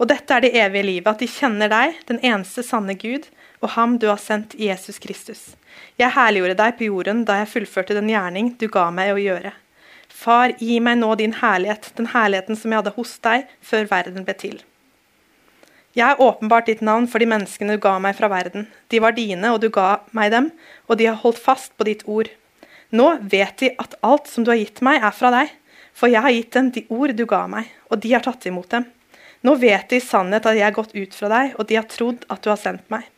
Og 0.00 0.08
dette 0.10 0.34
er 0.34 0.42
det 0.42 0.54
evige 0.56 0.88
livet, 0.88 1.12
at 1.12 1.20
de 1.22 1.28
kjenner 1.28 1.70
deg, 1.70 2.00
den 2.08 2.18
eneste 2.24 2.64
sanne 2.66 2.96
Gud, 2.98 3.28
og 3.60 3.74
ham 3.76 3.98
du 4.00 4.08
har 4.08 4.20
sendt, 4.20 4.56
Jesus 4.58 4.98
Kristus. 4.98 5.50
Jeg 6.00 6.16
herliggjorde 6.16 6.56
deg 6.58 6.78
på 6.78 6.88
jorden 6.88 7.24
da 7.28 7.42
jeg 7.42 7.52
fullførte 7.52 7.96
den 7.98 8.08
gjerning 8.08 8.54
du 8.58 8.66
ga 8.72 8.88
meg 8.94 9.12
å 9.12 9.20
gjøre. 9.20 9.52
Far, 10.10 10.52
gi 10.58 10.80
meg 10.82 10.98
nå 11.00 11.14
din 11.16 11.36
herlighet, 11.38 11.92
den 11.96 12.10
herligheten 12.12 12.58
som 12.58 12.72
jeg 12.72 12.82
hadde 12.82 12.96
hos 12.98 13.14
deg 13.24 13.46
før 13.64 13.86
verden 13.88 14.26
ble 14.26 14.34
til. 14.36 14.58
Jeg 15.96 16.06
har 16.06 16.20
åpenbart 16.22 16.68
ditt 16.70 16.82
navn 16.86 17.08
for 17.10 17.22
de 17.22 17.26
menneskene 17.30 17.74
du 17.74 17.82
ga 17.82 17.96
meg 18.02 18.14
fra 18.18 18.28
verden. 18.30 18.68
De 18.92 19.00
var 19.02 19.16
dine, 19.16 19.50
og 19.50 19.58
du 19.62 19.70
ga 19.74 20.02
meg 20.14 20.30
dem, 20.34 20.50
og 20.86 21.00
de 21.00 21.08
har 21.08 21.18
holdt 21.22 21.40
fast 21.42 21.72
på 21.74 21.86
ditt 21.88 22.04
ord. 22.06 22.30
Nå 22.94 23.08
vet 23.32 23.56
de 23.62 23.72
at 23.78 23.96
alt 24.06 24.30
som 24.30 24.46
du 24.46 24.52
har 24.52 24.60
gitt 24.60 24.82
meg, 24.86 25.02
er 25.02 25.14
fra 25.14 25.32
deg, 25.34 25.50
for 25.94 26.10
jeg 26.10 26.22
har 26.22 26.34
gitt 26.34 26.52
dem 26.54 26.70
de 26.74 26.84
ord 26.94 27.14
du 27.18 27.24
ga 27.26 27.42
meg, 27.50 27.70
og 27.90 28.02
de 28.04 28.12
har 28.14 28.22
tatt 28.22 28.46
imot 28.46 28.70
dem. 28.70 28.86
Nå 29.46 29.56
vet 29.58 29.88
de 29.90 29.98
i 29.98 30.04
sannhet 30.04 30.46
at 30.46 30.58
jeg 30.58 30.66
har 30.66 30.76
gått 30.76 30.94
ut 30.94 31.16
fra 31.16 31.30
deg, 31.32 31.56
og 31.58 31.66
de 31.66 31.78
har 31.80 31.88
trodd 31.90 32.26
at 32.28 32.42
du 32.44 32.50
har 32.52 32.60
sendt 32.60 32.86
meg. 32.92 33.08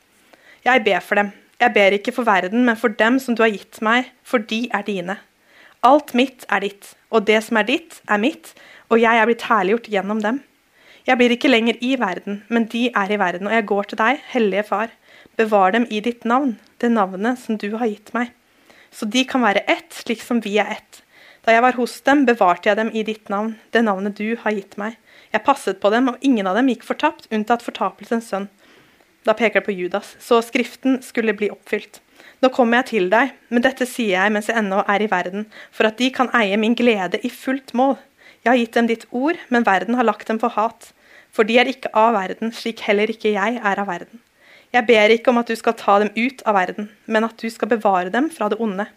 Jeg 0.65 0.85
ber 0.87 1.05
for 1.05 1.19
dem. 1.19 1.33
Jeg 1.61 1.75
ber 1.75 1.95
ikke 1.95 2.15
for 2.15 2.27
verden, 2.27 2.65
men 2.67 2.79
for 2.79 2.95
dem 2.99 3.19
som 3.23 3.37
du 3.37 3.43
har 3.45 3.53
gitt 3.53 3.83
meg, 3.85 4.09
for 4.25 4.43
de 4.43 4.65
er 4.73 4.87
dine. 4.87 5.19
Alt 5.83 6.15
mitt 6.15 6.47
er 6.49 6.63
ditt, 6.63 6.93
og 7.11 7.27
det 7.27 7.41
som 7.47 7.59
er 7.59 7.67
ditt, 7.69 8.01
er 8.09 8.21
mitt, 8.23 8.53
og 8.89 9.01
jeg 9.03 9.19
er 9.19 9.27
blitt 9.27 9.47
herliggjort 9.49 9.89
gjennom 9.91 10.21
dem. 10.23 10.43
Jeg 11.07 11.19
blir 11.19 11.35
ikke 11.35 11.51
lenger 11.51 11.81
i 11.83 11.97
verden, 11.99 12.45
men 12.49 12.69
de 12.71 12.89
er 12.95 13.11
i 13.11 13.19
verden, 13.19 13.49
og 13.51 13.57
jeg 13.57 13.67
går 13.67 13.91
til 13.91 13.99
deg, 13.99 14.21
Hellige 14.31 14.69
Far. 14.69 14.93
Bevar 15.37 15.75
dem 15.75 15.89
i 15.91 15.99
ditt 16.05 16.25
navn, 16.29 16.59
det 16.79 16.93
navnet 16.93 17.41
som 17.43 17.59
du 17.59 17.73
har 17.81 17.91
gitt 17.91 18.15
meg 18.15 18.31
så 18.93 19.09
de 19.09 19.25
kan 19.29 19.43
være 19.43 19.65
ett, 19.71 19.91
slik 19.97 20.23
som 20.23 20.43
vi 20.45 20.59
er 20.61 20.77
ett. 20.77 21.01
Da 21.43 21.55
jeg 21.55 21.65
var 21.65 21.79
hos 21.81 21.97
dem, 22.07 22.27
bevarte 22.29 22.69
jeg 22.69 22.79
dem 22.79 22.93
i 22.95 23.03
ditt 23.07 23.31
navn, 23.33 23.57
det 23.73 23.83
navnet 23.85 24.19
du 24.21 24.37
har 24.45 24.55
gitt 24.55 24.77
meg. 24.79 24.99
Jeg 25.33 25.45
passet 25.47 25.81
på 25.81 25.91
dem, 25.91 26.13
og 26.13 26.21
ingen 26.23 26.47
av 26.47 26.59
dem 26.59 26.69
gikk 26.71 26.85
fortapt, 26.87 27.27
unntatt 27.33 27.65
fortapelsens 27.65 28.29
sønn. 28.31 28.51
Da 29.27 29.35
peker 29.39 29.61
det 29.61 29.67
på 29.67 29.75
Judas, 29.75 30.15
så 30.21 30.43
Skriften 30.45 31.01
skulle 31.03 31.35
bli 31.35 31.49
oppfylt. 31.51 32.03
Nå 32.43 32.49
kommer 32.51 32.81
jeg 32.81 32.89
til 32.89 33.05
deg, 33.11 33.37
men 33.55 33.63
dette 33.63 33.87
sier 33.87 34.17
jeg 34.17 34.33
mens 34.35 34.49
jeg 34.51 34.59
ennå 34.59 34.81
er 34.91 35.05
i 35.05 35.11
verden, 35.11 35.45
for 35.71 35.87
at 35.87 36.01
de 36.01 36.09
kan 36.11 36.31
eie 36.35 36.57
min 36.59 36.75
glede 36.75 37.21
i 37.23 37.31
fullt 37.31 37.71
mål. 37.79 37.95
Jeg 38.43 38.51
har 38.51 38.59
gitt 38.59 38.79
dem 38.79 38.89
ditt 38.91 39.05
ord, 39.15 39.39
men 39.55 39.67
verden 39.67 39.95
har 39.95 40.09
lagt 40.09 40.27
dem 40.27 40.41
for 40.43 40.51
hat. 40.57 40.89
For 41.31 41.47
de 41.47 41.61
er 41.63 41.71
ikke 41.71 41.93
av 41.95 42.17
verden, 42.17 42.51
slik 42.51 42.83
heller 42.89 43.13
ikke 43.13 43.31
jeg 43.31 43.61
er 43.63 43.79
av 43.79 43.87
verden. 43.87 44.19
Jeg 44.75 44.89
ber 44.89 45.15
ikke 45.15 45.31
om 45.31 45.39
at 45.39 45.53
du 45.53 45.55
skal 45.55 45.77
ta 45.79 46.01
dem 46.03 46.11
ut 46.17 46.43
av 46.49 46.57
verden, 46.57 46.89
men 47.07 47.29
at 47.29 47.39
du 47.39 47.47
skal 47.53 47.71
bevare 47.71 48.11
dem 48.11 48.27
fra 48.33 48.49
det 48.51 48.59
onde. 48.59 48.89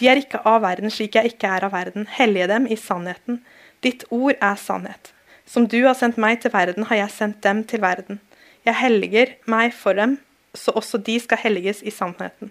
De 0.00 0.08
er 0.10 0.18
ikke 0.18 0.40
av 0.48 0.64
verden 0.64 0.90
slik 0.90 1.18
jeg 1.18 1.34
ikke 1.34 1.52
er 1.54 1.66
av 1.68 1.74
verden. 1.76 2.08
Hellige 2.10 2.48
dem 2.50 2.66
i 2.66 2.78
sannheten. 2.80 3.42
Ditt 3.84 4.02
ord 4.10 4.34
er 4.40 4.56
sannhet. 4.58 5.12
Som 5.46 5.68
du 5.68 5.78
har 5.84 5.94
sendt 5.98 6.18
meg 6.18 6.40
til 6.42 6.54
verden, 6.54 6.88
har 6.90 7.04
jeg 7.04 7.14
sendt 7.14 7.42
dem 7.46 7.62
til 7.68 7.84
verden. 7.84 8.18
Jeg 8.66 8.78
helliger 8.80 9.36
meg 9.46 9.70
for 9.76 9.94
dem, 9.94 10.16
så 10.54 10.74
også 10.74 10.98
de 10.98 11.20
skal 11.20 11.38
helliges 11.44 11.84
i 11.86 11.94
sannheten. 11.94 12.50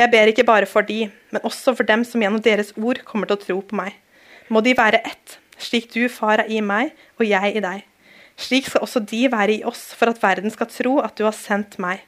Jeg 0.00 0.08
ber 0.08 0.30
ikke 0.30 0.46
bare 0.48 0.64
for 0.64 0.86
de, 0.86 1.10
men 1.28 1.42
også 1.44 1.74
for 1.76 1.84
dem 1.84 2.06
som 2.08 2.22
gjennom 2.22 2.40
deres 2.40 2.70
ord 2.80 3.02
kommer 3.04 3.28
til 3.28 3.36
å 3.36 3.42
tro 3.42 3.56
på 3.68 3.76
meg. 3.76 3.98
Må 4.48 4.62
de 4.64 4.72
være 4.78 5.02
ett, 5.04 5.34
slik 5.60 5.90
du, 5.92 6.06
far, 6.08 6.40
er 6.40 6.48
i 6.48 6.62
meg 6.64 6.94
og 7.18 7.26
jeg 7.28 7.58
i 7.58 7.60
deg. 7.60 7.82
Slik 8.40 8.70
skal 8.70 8.86
også 8.86 9.02
de 9.04 9.26
være 9.28 9.58
i 9.58 9.66
oss, 9.68 9.90
for 9.92 10.08
at 10.08 10.22
verden 10.22 10.48
skal 10.54 10.70
tro 10.72 10.94
at 11.04 11.18
du 11.20 11.26
har 11.26 11.36
sendt 11.36 11.76
meg. 11.82 12.00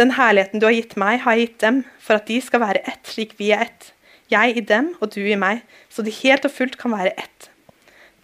Den 0.00 0.14
herligheten 0.16 0.64
du 0.64 0.66
har 0.68 0.76
gitt 0.78 0.96
meg, 0.96 1.20
har 1.26 1.36
jeg 1.36 1.50
gitt 1.50 1.60
dem, 1.66 1.84
for 2.00 2.16
at 2.16 2.24
de 2.30 2.40
skal 2.40 2.64
være 2.64 2.84
ett, 2.88 3.04
slik 3.04 3.36
vi 3.36 3.52
er 3.52 3.66
ett. 3.68 3.92
Jeg 4.32 4.56
i 4.56 4.64
dem 4.72 4.94
og 4.96 5.12
du 5.12 5.20
i 5.20 5.36
meg, 5.36 5.60
så 5.92 6.00
de 6.06 6.14
helt 6.22 6.48
og 6.48 6.56
fullt 6.56 6.80
kan 6.80 6.96
være 6.96 7.12
ett. 7.20 7.50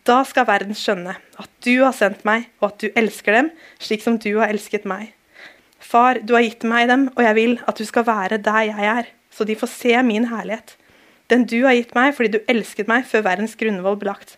Da 0.09 0.23
skal 0.27 0.49
verden 0.49 0.73
skjønne 0.75 1.19
at 1.21 1.53
du 1.69 1.75
har 1.85 1.93
sendt 1.93 2.25
meg, 2.25 2.49
og 2.65 2.73
at 2.73 2.81
du 2.81 2.89
elsker 2.97 3.37
dem, 3.37 3.53
slik 3.77 4.01
som 4.05 4.17
du 4.17 4.33
har 4.41 4.49
elsket 4.49 4.89
meg. 4.89 5.13
Far, 5.83 6.21
du 6.23 6.35
har 6.37 6.45
gitt 6.47 6.65
meg 6.69 6.87
dem, 6.89 7.09
og 7.17 7.25
jeg 7.27 7.37
vil 7.37 7.57
at 7.69 7.79
du 7.79 7.85
skal 7.89 8.07
være 8.07 8.39
der 8.43 8.69
jeg 8.71 8.89
er, 8.93 9.11
så 9.33 9.45
de 9.45 9.57
får 9.59 9.71
se 9.73 9.97
min 10.07 10.29
herlighet. 10.31 10.77
Den 11.33 11.45
du 11.49 11.63
har 11.65 11.75
gitt 11.77 11.95
meg 11.97 12.15
fordi 12.17 12.37
du 12.37 12.51
elsket 12.51 12.91
meg 12.91 13.07
før 13.09 13.27
verdens 13.27 13.57
grunnvoll 13.59 13.99
ble 14.01 14.13
lagt. 14.13 14.37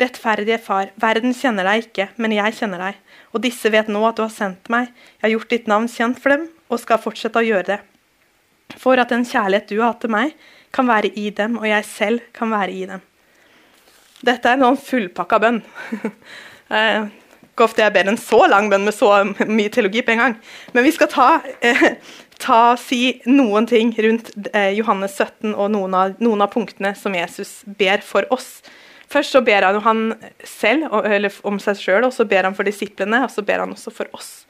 Rettferdige 0.00 0.56
Far, 0.64 0.94
verden 1.00 1.34
kjenner 1.36 1.66
deg 1.68 1.84
ikke, 1.84 2.08
men 2.16 2.32
jeg 2.32 2.56
kjenner 2.56 2.80
deg, 2.86 3.00
og 3.34 3.44
disse 3.44 3.68
vet 3.72 3.90
nå 3.92 4.00
at 4.08 4.16
du 4.16 4.24
har 4.24 4.32
sendt 4.32 4.70
meg. 4.72 4.88
Jeg 5.18 5.26
har 5.26 5.34
gjort 5.34 5.52
ditt 5.52 5.68
navn 5.68 5.90
kjent 5.92 6.22
for 6.22 6.32
dem, 6.32 6.48
og 6.72 6.80
skal 6.80 7.02
fortsette 7.02 7.42
å 7.42 7.44
gjøre 7.44 7.68
det. 7.74 7.78
For 8.80 9.00
at 9.02 9.12
den 9.12 9.26
kjærlighet 9.28 9.68
du 9.68 9.80
har 9.80 9.92
hatt 9.92 10.00
til 10.06 10.14
meg, 10.14 10.32
kan 10.72 10.88
være 10.88 11.10
i 11.18 11.28
dem, 11.34 11.58
og 11.58 11.66
jeg 11.68 11.86
selv 11.90 12.24
kan 12.32 12.52
være 12.54 12.72
i 12.72 12.86
dem. 12.88 13.02
Dette 14.24 14.52
er 14.52 14.60
noen 14.60 14.78
fullpakka 14.80 15.40
bønn. 15.42 15.60
Ikke 17.60 17.74
ofte 17.74 17.82
jeg 17.84 17.92
ber 17.92 18.08
en 18.08 18.16
så 18.16 18.38
lang 18.48 18.70
bønn 18.72 18.86
med 18.88 18.94
så 18.96 19.10
mye 19.44 19.68
teologi 19.68 20.00
på 20.00 20.14
en 20.14 20.22
gang. 20.22 20.36
Men 20.72 20.86
vi 20.86 20.94
skal 20.96 21.10
ta, 21.12 21.26
eh, 21.60 21.82
ta 22.40 22.60
si 22.80 23.20
noen 23.28 23.68
ting 23.68 23.92
rundt 24.00 24.30
eh, 24.54 24.70
Johannes 24.78 25.18
17 25.20 25.52
og 25.52 25.68
noen 25.74 25.92
av, 25.92 26.14
noen 26.24 26.40
av 26.40 26.48
punktene 26.54 26.94
som 26.96 27.12
Jesus 27.12 27.58
ber 27.66 28.00
for 28.00 28.24
oss. 28.32 28.62
Først 29.12 29.36
så 29.36 29.44
ber 29.44 29.66
han 29.68 29.82
han 29.84 30.00
selv 30.40 30.88
om 31.44 31.60
seg 31.60 31.76
sjøl, 31.76 32.08
og 32.08 32.16
så 32.16 32.24
ber 32.24 32.48
han 32.48 32.56
for 32.56 32.64
disiplene, 32.64 33.26
og 33.26 33.34
så 33.34 33.44
ber 33.44 33.60
han 33.66 33.76
også 33.76 33.92
for 33.92 34.08
oss 34.16 34.46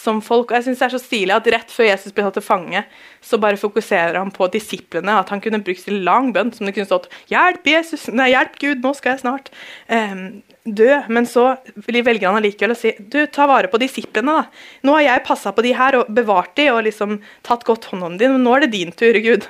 som 0.00 0.20
folk. 0.24 0.50
Og 0.50 0.58
jeg 0.58 0.68
synes 0.68 0.80
Det 0.80 0.86
er 0.86 0.94
så 0.96 1.02
stilig 1.02 1.34
at 1.36 1.48
rett 1.54 1.72
før 1.74 1.90
Jesus 1.90 2.14
ble 2.16 2.24
tatt 2.26 2.38
til 2.38 2.46
fange, 2.46 2.84
så 3.20 3.38
bare 3.40 3.60
fokuserer 3.60 4.18
han 4.18 4.32
på 4.34 4.48
disiplene. 4.52 5.18
At 5.20 5.32
han 5.32 5.42
kunne 5.44 5.62
brukt 5.64 5.82
sin 5.82 6.02
lang 6.06 6.32
bønn, 6.36 6.52
som 6.52 6.66
det 6.66 6.74
kunne 6.76 6.88
stått 6.88 7.10
'Hjelp, 7.30 7.66
Jesus! 7.66 8.08
Nei, 8.08 8.30
hjelp 8.32 8.56
Gud, 8.58 8.84
nå 8.84 8.94
skal 8.96 9.14
jeg 9.14 9.24
snart 9.24 9.50
um, 9.88 10.42
dø'. 10.64 11.02
Men 11.08 11.26
så 11.26 11.56
velger 11.76 12.28
han 12.28 12.40
allikevel 12.40 12.76
å 12.76 12.78
si 12.78 12.94
'Du, 12.98 13.26
ta 13.26 13.46
vare 13.46 13.68
på 13.68 13.80
disiplene, 13.80 14.40
da'. 14.40 14.64
Nå 14.84 14.96
har 14.96 15.06
jeg 15.06 15.26
passa 15.26 15.52
på 15.52 15.62
de 15.62 15.74
her 15.76 16.00
og 16.00 16.08
bevart 16.08 16.56
de 16.56 16.70
og 16.72 16.84
liksom 16.88 17.20
tatt 17.42 17.64
godt 17.68 17.90
hånd 17.92 18.02
om 18.02 18.16
dem, 18.16 18.38
men 18.38 18.44
nå 18.44 18.56
er 18.56 18.66
det 18.66 18.74
din 18.76 18.92
tur, 18.92 19.14
Gud. 19.20 19.46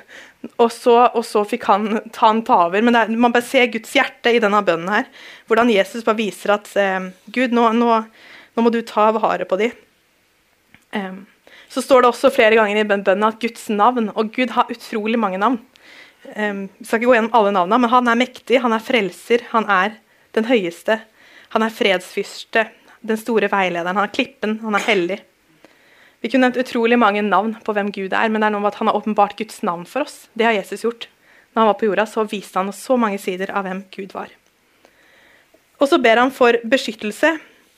Og 0.57 0.71
så, 0.73 0.95
og 1.13 1.21
så, 1.27 1.43
fikk 1.45 1.67
han 1.69 1.99
ta 2.13 2.31
han 2.31 2.41
ta 2.45 2.63
over. 2.65 2.81
Men 2.81 2.97
er, 2.97 3.13
man 3.13 3.33
bare 3.33 3.45
ser 3.45 3.69
Guds 3.73 3.93
hjerte 3.93 4.33
i 4.33 4.41
denne 4.41 4.63
bønnen 4.65 4.89
her. 4.89 5.09
Hvordan 5.49 5.69
Jesus 5.69 6.05
bare 6.07 6.17
viser 6.17 6.55
at 6.57 6.69
eh, 6.81 7.11
Gud, 7.33 7.53
nå, 7.53 7.67
nå, 7.77 7.99
nå, 8.01 8.65
må 8.65 8.73
du 8.73 8.81
ta 8.87 9.11
vare 9.13 9.45
på 9.45 9.59
dem. 9.61 9.75
Så 11.71 11.83
står 11.85 12.03
det 12.03 12.11
også 12.11 12.33
flere 12.35 12.57
ganger 12.59 12.81
i 12.81 12.87
bønnen 12.87 13.23
at 13.23 13.39
Guds 13.39 13.69
navn 13.71 14.09
Og 14.11 14.33
Gud 14.35 14.51
har 14.57 14.71
utrolig 14.71 15.19
mange 15.19 15.39
navn. 15.39 15.59
Um, 16.35 16.67
vi 16.77 16.85
skal 16.85 16.99
ikke 16.99 17.09
gå 17.09 17.15
gjennom 17.15 17.33
alle 17.37 17.53
navnene, 17.55 17.79
men 17.81 17.89
han 17.89 18.09
er 18.11 18.19
mektig, 18.19 18.59
han 18.61 18.75
er 18.75 18.83
frelser, 18.83 19.45
han 19.49 19.65
er 19.71 19.95
den 20.37 20.45
høyeste. 20.45 20.99
Han 21.55 21.65
er 21.65 21.73
fredsfyrste, 21.73 22.67
den 23.01 23.19
store 23.19 23.49
veilederen, 23.51 23.97
han 23.97 24.05
er 24.05 24.13
klippen, 24.13 24.59
han 24.61 24.77
er 24.77 24.85
hellig. 24.85 25.17
Vi 26.21 26.29
kunne 26.29 26.45
nevnt 26.45 26.61
utrolig 26.61 26.99
mange 27.01 27.23
navn 27.25 27.55
på 27.65 27.73
hvem 27.73 27.89
Gud 27.91 28.13
er, 28.13 28.29
men 28.29 28.43
det 28.43 28.51
er 28.51 28.53
noe 28.53 28.61
med 28.61 28.71
at 28.71 28.77
han 28.79 28.91
har 28.91 28.99
åpenbart 28.99 29.33
Guds 29.39 29.63
navn 29.65 29.87
for 29.89 30.05
oss. 30.05 30.27
Det 30.37 30.45
har 30.45 30.53
Jesus 30.53 30.85
gjort. 30.85 31.09
Når 31.51 31.63
han 31.63 31.71
var 31.71 31.79
på 31.79 31.89
jorda, 31.89 32.05
så 32.07 32.23
viste 32.29 32.61
han 32.61 32.69
oss 32.71 32.83
så 32.85 32.95
mange 33.01 33.17
sider 33.19 33.51
av 33.51 33.65
hvem 33.65 33.81
Gud 33.91 34.13
var. 34.15 34.29
Og 35.81 35.89
så 35.89 35.97
ber 35.99 36.21
han 36.21 36.31
for 36.31 36.61
beskyttelse. 36.61 37.33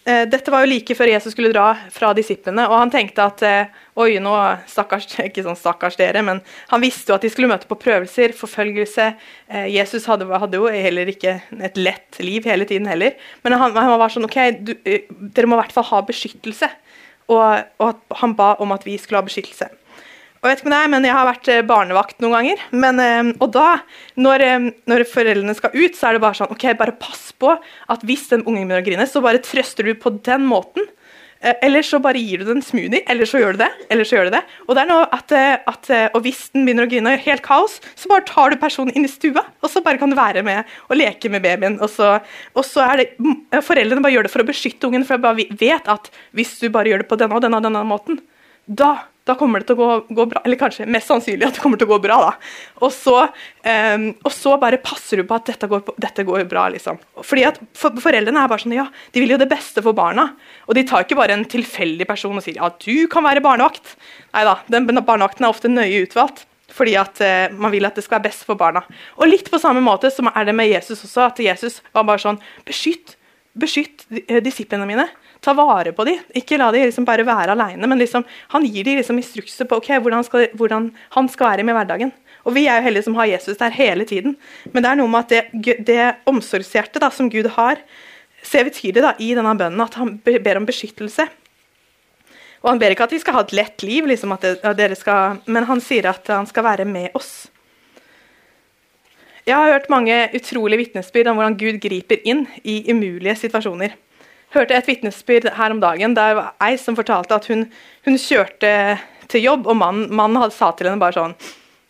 Eh, 0.06 0.26
dette 0.28 0.52
var 0.52 0.66
jo 0.66 0.68
like 0.68 0.96
før 1.00 1.08
Jesus 1.08 1.32
skulle 1.32 1.54
dra 1.54 1.70
fra 1.94 2.10
disiplene, 2.18 2.66
og 2.68 2.76
han 2.76 2.92
tenkte 2.92 3.24
at 3.24 3.44
eh, 3.48 3.76
oi, 4.04 4.18
nå 4.20 4.34
stakkars, 4.68 5.08
ikke 5.30 5.46
sånn 5.46 5.60
stakkars 5.60 5.96
dere, 6.00 6.20
men 6.28 6.42
han 6.74 6.84
visste 6.84 7.14
jo 7.14 7.16
at 7.16 7.24
de 7.24 7.32
skulle 7.32 7.48
møte 7.52 7.70
på 7.70 7.80
prøvelser, 7.80 8.36
forfølgelse. 8.36 9.10
Eh, 9.48 9.70
Jesus 9.72 10.10
hadde, 10.12 10.28
hadde 10.28 10.60
jo 10.60 10.68
heller 10.68 11.12
ikke 11.14 11.38
et 11.56 11.80
lett 11.80 12.20
liv 12.20 12.44
hele 12.50 12.68
tiden 12.68 12.90
heller, 12.92 13.16
men 13.48 13.56
han, 13.56 13.80
han 13.80 13.96
var 14.02 14.12
sånn 14.12 14.28
OK, 14.28 14.40
du, 14.60 14.76
dere 14.84 15.48
må 15.48 15.56
i 15.56 15.64
hvert 15.64 15.76
fall 15.78 15.88
ha 15.94 16.04
beskyttelse 16.08 16.74
og, 17.32 17.64
og, 17.80 18.02
han 18.20 18.36
ba 18.36 18.54
om 18.64 18.74
at 18.76 18.84
vi 18.88 18.98
skulle 19.00 19.22
ha 19.22 19.26
beskyttelse. 19.26 19.70
Og 20.44 20.50
Jeg 20.50 20.58
vet 20.58 20.62
ikke 20.66 20.72
det 20.74 20.80
er, 20.84 20.90
men 20.92 21.06
jeg 21.08 21.16
har 21.16 21.28
vært 21.30 21.50
eh, 21.54 21.62
barnevakt 21.64 22.18
noen 22.20 22.34
ganger. 22.36 22.64
Men, 22.76 22.98
eh, 23.00 23.30
og 23.40 23.54
da, 23.56 23.68
når, 24.20 24.44
eh, 24.44 24.66
når, 24.92 25.06
foreldrene 25.08 25.54
skal 25.56 25.72
ut, 25.72 25.96
så 25.96 26.10
er 26.10 26.18
det 26.18 26.24
bare 26.26 26.36
sånn 26.36 26.52
OK, 26.52 26.66
bare 26.76 26.96
pass 27.00 27.30
på 27.40 27.54
at 27.56 28.04
hvis 28.04 28.26
den 28.34 28.44
ungen 28.44 28.66
begynner 28.66 28.84
å 28.84 28.86
grine, 28.90 29.06
så 29.08 29.22
bare 29.24 29.40
trøster 29.40 29.88
du 29.88 29.94
på 29.96 30.12
den 30.28 30.44
måten. 30.50 30.90
Eller 31.44 31.84
så 31.84 31.98
bare 32.00 32.22
gir 32.24 32.40
du 32.40 32.48
den 32.48 32.62
smoothie, 32.64 33.02
eller 33.12 33.28
så 33.28 33.40
gjør 33.40 33.56
du 33.56 33.64
det. 33.66 33.70
eller 33.92 34.08
så 34.08 34.16
gjør 34.16 34.30
du 34.30 34.36
det. 34.36 34.42
Og 34.64 34.76
det 34.76 34.84
er 34.84 34.88
noe 34.88 35.08
at, 35.12 35.34
at 35.68 35.90
og 36.16 36.22
hvis 36.24 36.46
den 36.54 36.64
begynner 36.64 36.88
å 36.88 36.92
grine 36.92 37.12
og 37.12 37.18
gjør 37.18 37.26
helt 37.26 37.44
kaos, 37.44 37.74
så 38.00 38.12
bare 38.12 38.24
tar 38.30 38.54
du 38.54 38.60
personen 38.62 38.96
inn 38.96 39.04
i 39.04 39.12
stua, 39.12 39.44
og 39.60 39.72
så 39.72 39.84
bare 39.84 40.00
kan 40.00 40.12
du 40.12 40.16
være 40.16 40.40
med 40.48 40.72
og 40.88 40.96
leke 40.96 41.32
med 41.32 41.44
babyen. 41.44 41.82
Og 41.84 41.92
så, 41.92 42.14
og 42.56 42.64
så 42.64 42.86
er 42.86 43.04
det 43.04 43.10
Foreldrene 43.60 44.04
bare 44.04 44.16
gjør 44.16 44.30
det 44.30 44.32
for 44.32 44.44
å 44.44 44.48
beskytte 44.48 44.88
ungen, 44.88 45.04
for 45.08 45.20
de 45.20 45.28
bare 45.28 45.48
vet 45.60 45.92
at 45.92 46.08
hvis 46.32 46.56
du 46.64 46.70
bare 46.72 46.94
gjør 46.94 47.04
det 47.04 47.12
på 47.12 47.20
denne 47.20 47.36
og 47.36 47.44
denne, 47.44 47.60
og 47.60 47.68
denne 47.68 47.84
måten, 47.92 48.24
da 48.72 48.94
da 49.24 49.36
kommer 49.40 49.62
det 49.62 49.70
til 49.70 49.80
å 49.80 49.80
gå, 49.80 50.16
gå, 50.18 50.26
bra. 50.34 50.42
Eller 50.44 50.60
kanskje 50.60 50.88
mest 50.92 51.08
sannsynlig 51.08 51.48
at 51.48 51.56
det 51.56 51.64
kommer 51.64 51.80
til 51.80 51.88
å 51.88 51.94
gå 51.94 52.00
bra. 52.04 52.18
da. 52.26 52.32
Og 52.84 52.92
så, 52.92 53.22
um, 53.24 54.08
og 54.20 54.34
så 54.36 54.58
bare 54.60 54.82
passer 54.84 55.22
du 55.22 55.28
på 55.30 55.38
at 55.38 55.48
dette 55.48 55.70
går, 55.72 55.94
dette 56.04 56.26
går 56.28 56.44
bra. 56.52 56.66
liksom. 56.74 57.00
Fordi 57.24 57.46
at 57.48 57.62
for, 57.80 57.96
Foreldrene 58.04 58.44
er 58.44 58.52
bare 58.52 58.66
sånn, 58.66 58.76
ja, 58.76 58.90
de 59.16 59.24
vil 59.24 59.36
jo 59.36 59.40
det 59.40 59.48
beste 59.52 59.84
for 59.86 59.96
barna. 59.96 60.34
Og 60.68 60.76
de 60.76 60.84
tar 60.90 61.06
ikke 61.06 61.20
bare 61.20 61.38
en 61.38 61.48
tilfeldig 61.48 62.08
person 62.10 62.36
og 62.36 62.44
sier 62.44 62.60
ja, 62.60 62.68
du 62.84 63.08
kan 63.12 63.24
være 63.24 63.44
barnevakt. 63.46 63.96
Nei 64.36 64.44
da, 64.50 64.58
den 64.74 64.92
barnevakten 64.92 65.48
er 65.48 65.56
ofte 65.56 65.72
nøye 65.72 66.04
utvalgt. 66.04 66.44
Fordi 66.74 66.98
at 67.00 67.24
uh, 67.24 67.48
man 67.56 67.72
vil 67.72 67.88
at 67.88 67.96
det 67.96 68.04
skal 68.04 68.20
være 68.20 68.28
best 68.28 68.44
for 68.50 68.60
barna. 68.60 68.84
Og 69.22 69.32
litt 69.32 69.48
på 69.54 69.62
samme 69.62 69.84
måte 69.86 70.12
som 70.12 70.28
er 70.34 70.52
det 70.52 70.58
med 70.58 70.72
Jesus 70.74 71.06
også. 71.08 71.30
At 71.30 71.40
Jesus 71.40 71.80
var 71.96 72.10
bare 72.10 72.20
sånn 72.20 72.44
Beskytt, 72.68 73.16
beskytt 73.56 74.04
eh, 74.26 74.44
disiplene 74.44 74.90
mine 74.90 75.08
ta 75.44 75.54
vare 75.58 75.92
på 75.96 76.06
dem. 76.08 76.22
Ikke 76.38 76.58
la 76.60 76.70
dem 76.74 76.88
liksom 76.88 77.06
bare 77.08 77.26
være 77.28 77.56
alene, 77.56 77.88
men 77.90 78.00
liksom, 78.02 78.26
han 78.54 78.66
gir 78.66 78.88
dem 78.88 79.00
liksom 79.00 79.20
instrukser 79.20 79.68
på 79.70 79.80
okay, 79.82 80.00
hvordan, 80.00 80.24
skal, 80.28 80.48
hvordan, 80.60 80.90
han 81.18 81.30
skal 81.32 81.52
være 81.52 81.68
med 81.68 81.78
hverdagen. 81.78 82.14
Og 82.44 82.56
Vi 82.56 82.66
er 82.68 82.80
jo 82.80 82.88
heldige 82.88 83.08
som 83.08 83.16
har 83.20 83.30
Jesus 83.32 83.60
der 83.60 83.76
hele 83.76 84.06
tiden. 84.06 84.36
Men 84.72 84.84
det 84.84 84.90
er 84.90 85.00
noe 85.00 85.12
med 85.12 85.24
at 85.24 85.54
det, 85.54 85.78
det 85.88 86.10
omsorgshjertet 86.28 87.00
da, 87.04 87.12
som 87.12 87.30
Gud 87.32 87.48
har, 87.56 87.80
ser 88.44 88.68
vi 88.68 88.76
tydelig 88.76 89.04
da, 89.06 89.14
i 89.20 89.32
denne 89.36 89.56
bønnen 89.60 89.84
at 89.84 89.96
han 90.00 90.18
ber 90.20 90.60
om 90.60 90.68
beskyttelse. 90.68 91.28
Og 92.64 92.70
Han 92.72 92.80
ber 92.80 92.96
ikke 92.96 93.04
at 93.04 93.12
vi 93.12 93.20
skal 93.20 93.36
ha 93.36 93.42
et 93.44 93.56
lett 93.56 93.84
liv, 93.84 94.06
liksom 94.08 94.32
at, 94.36 94.44
det, 94.44 94.60
at 94.64 94.78
dere 94.80 94.96
skal, 94.96 95.42
men 95.52 95.68
han 95.68 95.82
sier 95.84 96.08
at 96.08 96.30
han 96.32 96.48
skal 96.48 96.64
være 96.64 96.86
med 96.88 97.12
oss. 97.16 97.50
Jeg 99.44 99.60
har 99.60 99.74
hørt 99.76 99.90
mange 99.92 100.16
utrolige 100.32 100.80
vitnesbyrd 100.86 101.28
om 101.28 101.40
hvordan 101.40 101.58
Gud 101.60 101.82
griper 101.84 102.22
inn 102.24 102.46
i 102.64 102.78
umulige 102.88 103.36
situasjoner 103.42 103.98
hørte 104.54 104.78
et 104.78 104.88
vitnesbyrd 104.90 105.50
her 105.58 105.74
om 105.74 105.82
dagen 105.84 106.16
der 106.18 106.38
var 106.38 106.54
ei 106.64 106.78
som 106.80 106.98
fortalte 106.98 107.36
at 107.36 107.50
hun, 107.52 107.66
hun 108.08 108.20
kjørte 108.22 108.74
til 109.32 109.46
jobb, 109.46 109.68
og 109.68 109.78
mannen, 109.80 110.08
mannen 110.14 110.54
sa 110.54 110.72
til 110.76 110.90
henne 110.90 111.02
bare 111.02 111.18
sånn 111.18 111.36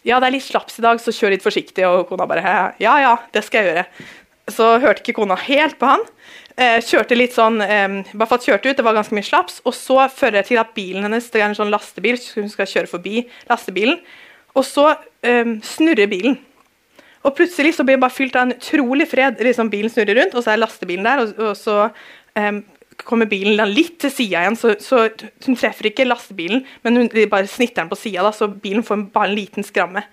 Ja, 0.04 0.20
det 0.20 0.30
er 0.30 0.36
litt 0.36 0.46
slaps 0.46 0.80
i 0.80 0.84
dag, 0.84 1.00
så 1.00 1.14
kjør 1.16 1.32
litt 1.36 1.46
forsiktig. 1.46 1.86
Og 1.88 2.10
kona 2.10 2.28
bare 2.28 2.44
Ja, 2.84 2.98
ja, 3.00 3.14
det 3.32 3.46
skal 3.48 3.64
jeg 3.64 3.72
gjøre. 3.72 3.86
Så 4.52 4.66
hørte 4.84 5.00
ikke 5.00 5.16
kona 5.22 5.38
helt 5.40 5.78
på 5.80 5.88
han. 5.88 6.04
Eh, 6.60 6.82
kjørte 6.84 7.16
litt 7.16 7.34
sånn 7.34 7.62
eh, 7.64 8.02
bare 8.12 8.28
for 8.28 8.36
at 8.38 8.48
kjørte 8.50 8.70
ut, 8.70 8.78
det 8.78 8.86
var 8.86 8.98
ganske 8.98 9.16
mye 9.16 9.26
slaps. 9.26 9.62
Og 9.64 9.76
så 9.78 10.02
fører 10.12 10.42
det 10.42 10.50
til 10.52 10.60
at 10.60 10.74
bilen 10.76 11.08
hennes 11.08 11.30
det 11.32 11.40
er 11.40 11.48
en 11.48 11.56
sånn 11.58 11.72
lastebil, 11.72 12.20
hun 12.36 12.52
skal 12.52 12.68
kjøre 12.70 12.92
forbi 12.92 13.24
lastebilen. 13.48 14.02
Og 14.60 14.68
så 14.68 14.90
eh, 15.24 15.56
snurrer 15.66 16.12
bilen. 16.12 16.36
Og 17.24 17.32
plutselig 17.38 17.78
så 17.78 17.86
blir 17.88 17.96
det 17.96 18.04
bare 18.04 18.14
fylt 18.14 18.36
av 18.36 18.50
en 18.50 18.58
utrolig 18.58 19.08
fred. 19.08 19.40
liksom 19.40 19.72
Bilen 19.72 19.92
snurrer 19.92 20.20
rundt, 20.20 20.36
og 20.36 20.44
så 20.44 20.54
er 20.54 20.60
lastebilen 20.60 21.08
der, 21.08 21.24
og, 21.24 21.40
og 21.40 21.56
så 21.56 21.78
um, 22.40 22.64
kommer 23.04 23.28
bilen 23.30 23.60
litt 23.74 23.98
til 24.04 24.12
sida 24.14 24.44
igjen, 24.44 24.58
så, 24.60 24.76
så, 24.82 25.08
hun 25.46 25.58
treffer 25.60 25.90
ikke 25.90 26.08
lastebilen, 26.08 26.64
men 26.86 27.02
hun 27.02 27.10
bare 27.32 27.50
snitter 27.50 27.84
den 27.84 27.92
på 27.92 28.00
sida, 28.00 28.32
så 28.36 28.48
bilen 28.48 28.86
får 28.86 29.08
bare 29.14 29.32
en 29.32 29.38
liten 29.38 29.66
skramme. 29.66 30.06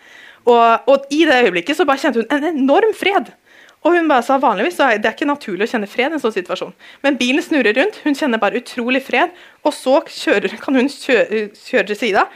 Og, 0.49 0.89
og, 0.89 1.05
i 1.13 1.23
det 1.29 1.43
øyeblikket 1.45 1.77
så 1.77 1.87
bare 1.89 2.01
kjente 2.01 2.23
hun 2.23 2.33
en 2.33 2.49
enorm 2.55 2.95
fred. 2.97 3.33
Og 3.81 3.95
hun 3.97 4.09
bare 4.11 4.25
sa 4.25 4.37
vanligvis 4.41 4.77
så 4.77 4.91
er 4.93 5.05
ikke 5.09 5.29
naturlig 5.29 5.65
å 5.65 5.73
kjenne 5.73 5.89
fred 5.89 6.13
i 6.13 6.19
en 6.19 6.23
sånn 6.23 6.35
situasjon. 6.35 6.73
Men 7.05 7.17
bilen 7.21 7.45
snurrer 7.45 7.77
rundt, 7.77 8.01
hun 8.05 8.17
kjenner 8.17 8.41
bare 8.41 8.61
utrolig 8.61 9.01
fred, 9.05 9.33
og 9.65 9.77
så 9.77 10.01
kjører, 10.05 10.57
kan 10.61 10.77
hun 10.77 10.91
kjøre, 10.93 11.47
kjøre 11.57 11.87
til 11.93 12.01
sida, 12.03 12.27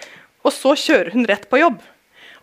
og 0.44 0.52
så 0.52 0.72
kjører 0.76 1.12
hun 1.16 1.28
rett 1.28 1.44
på 1.50 1.60
jobb. 1.60 1.82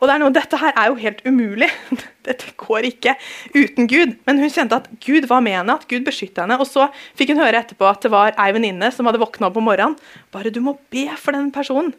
Og 0.02 0.10
det 0.10 0.14
er 0.16 0.22
noe, 0.24 0.34
Dette 0.34 0.58
her 0.58 0.74
er 0.74 0.90
jo 0.90 0.98
helt 0.98 1.20
umulig. 1.30 1.70
Dette 2.28 2.54
går 2.58 2.88
ikke 2.90 3.14
uten 3.54 3.90
Gud. 3.90 4.16
Men 4.26 4.42
hun 4.42 4.50
kjente 4.50 4.80
at 4.82 4.88
Gud 5.06 5.28
var 5.30 5.44
med 5.46 5.60
henne, 5.60 5.78
at 5.78 5.86
Gud 5.92 6.08
beskytta 6.08 6.48
henne. 6.48 6.58
Og 6.58 6.66
så 6.70 6.88
fikk 7.18 7.36
hun 7.36 7.42
høre 7.44 7.62
etterpå 7.62 7.86
at 7.86 8.02
det 8.02 8.14
var 8.14 8.34
ei 8.34 8.50
venninne 8.56 8.90
som 8.96 9.06
hadde 9.06 9.22
våkna 9.22 9.52
opp 9.52 9.60
om 9.62 9.70
morgenen. 9.70 10.00
Bare 10.34 10.54
du 10.54 10.58
må 10.66 10.80
be 10.94 11.06
for 11.22 11.38
den 11.38 11.54
personen. 11.54 11.94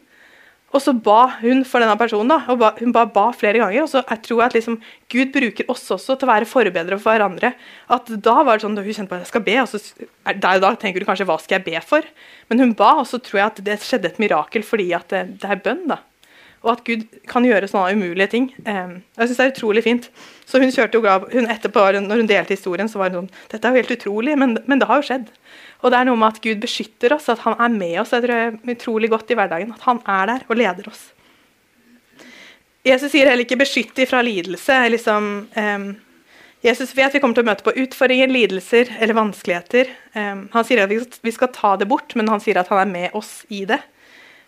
Og 0.73 0.81
så 0.81 0.89
ba 1.05 1.29
hun 1.37 1.61
for 1.69 1.85
denne 1.85 1.95
personen. 1.95 2.33
da, 2.33 2.41
og 2.49 2.59
ba, 2.59 2.73
Hun 2.79 2.91
ba, 2.91 3.05
ba, 3.05 3.27
flere 3.31 3.61
ganger. 3.61 3.83
og 3.85 3.89
så 3.91 4.01
jeg 4.01 4.23
tror 4.27 4.47
at 4.49 4.55
liksom, 4.57 4.79
Gud 5.07 5.31
bruker 5.31 5.69
oss 5.69 5.85
også 5.93 6.17
til 6.17 6.27
å 6.27 6.33
være 6.33 6.49
forbedrere 6.49 6.99
for 6.99 7.13
hverandre. 7.13 7.53
at 7.87 8.09
Da 8.19 8.37
var 8.43 8.57
det 8.57 8.65
sånn, 8.65 8.75
da 8.75 8.83
hun 8.83 8.91
kjente 8.97 9.11
på 9.13 9.15
at 9.15 9.23
jeg 9.23 9.31
skal 9.31 9.45
be, 9.45 9.59
og 9.61 9.69
så 9.69 9.79
der 10.25 10.55
og 10.57 10.65
da 10.65 10.75
tenker 10.75 10.99
du 10.99 11.05
kanskje 11.05 11.29
hva 11.29 11.39
skal 11.39 11.61
jeg 11.61 11.69
be 11.69 11.79
for? 11.85 12.01
Men 12.49 12.59
hun 12.59 12.73
ba, 12.73 12.97
og 12.99 13.07
så 13.07 13.21
tror 13.21 13.39
jeg 13.39 13.51
at 13.53 13.63
det 13.63 13.79
skjedde 13.85 14.11
et 14.11 14.19
mirakel 14.19 14.65
fordi 14.65 14.91
at 14.97 15.07
det, 15.13 15.39
det 15.39 15.47
er 15.47 15.61
bønn. 15.61 15.87
da 15.87 16.01
og 16.63 16.69
at 16.71 16.83
Gud 16.87 17.03
kan 17.27 17.43
gjøre 17.43 17.67
sånne 17.67 17.97
umulige 17.97 18.29
ting. 18.31 18.45
Um, 18.63 19.01
jeg 19.17 19.27
synes 19.27 19.39
det 19.39 19.45
er 19.45 19.51
utrolig 19.51 19.83
fint. 19.83 20.05
Så 20.47 20.61
hun 20.63 20.71
kjørte 20.71 20.95
jo 20.95 21.03
grav, 21.03 21.25
hun 21.33 21.49
etterpå, 21.51 21.83
når 21.97 22.21
hun 22.21 22.29
delte 22.29 22.55
historien, 22.55 22.87
så 22.91 23.01
var 23.01 23.11
hun 23.11 23.25
sånn 23.25 23.49
Dette 23.51 23.67
er 23.67 23.75
jo 23.75 23.83
helt 23.83 23.95
utrolig, 23.97 24.37
men, 24.39 24.55
men, 24.63 24.79
det 24.79 24.87
har 24.87 25.01
jo 25.01 25.07
skjedd. 25.09 25.27
Og 25.83 25.91
det 25.91 25.99
er 25.99 26.07
noe 26.07 26.19
med 26.19 26.37
at 26.37 26.39
Gud 26.45 26.61
beskytter 26.63 27.17
oss, 27.17 27.27
at 27.31 27.43
han 27.43 27.59
er 27.59 27.75
med 27.75 27.99
oss. 27.99 28.15
Jeg 28.15 28.23
tror 28.23 28.33
det 28.33 28.45
er 28.47 28.77
utrolig 28.77 29.11
godt 29.11 29.35
i 29.35 29.37
hverdagen. 29.39 29.75
At 29.75 29.83
han 29.89 29.99
er 30.07 30.31
der 30.31 30.47
og 30.47 30.59
leder 30.61 30.87
oss. 30.91 31.03
Jesus 32.83 33.11
sier 33.11 33.27
heller 33.27 33.47
ikke 33.47 33.59
'beskytt 33.59 33.99
fra 34.07 34.23
lidelse'. 34.23 34.79
Liksom, 34.91 35.29
um, 35.55 35.87
Jesus 36.63 36.95
vet 36.95 37.13
vi 37.13 37.19
kommer 37.19 37.35
til 37.35 37.43
å 37.43 37.51
møte 37.51 37.63
på 37.63 37.75
utfordringer, 37.75 38.31
lidelser 38.31 38.91
eller 38.99 39.19
vanskeligheter. 39.19 39.91
Um, 40.15 40.47
han 40.51 40.63
sier 40.63 40.83
at 40.83 41.19
vi 41.23 41.31
skal 41.35 41.51
ta 41.51 41.75
det 41.75 41.87
bort, 41.91 42.15
men 42.15 42.31
han 42.31 42.39
sier 42.43 42.59
at 42.59 42.71
han 42.71 42.79
er 42.79 42.91
med 42.91 43.15
oss 43.19 43.41
i 43.51 43.65
det. 43.67 43.81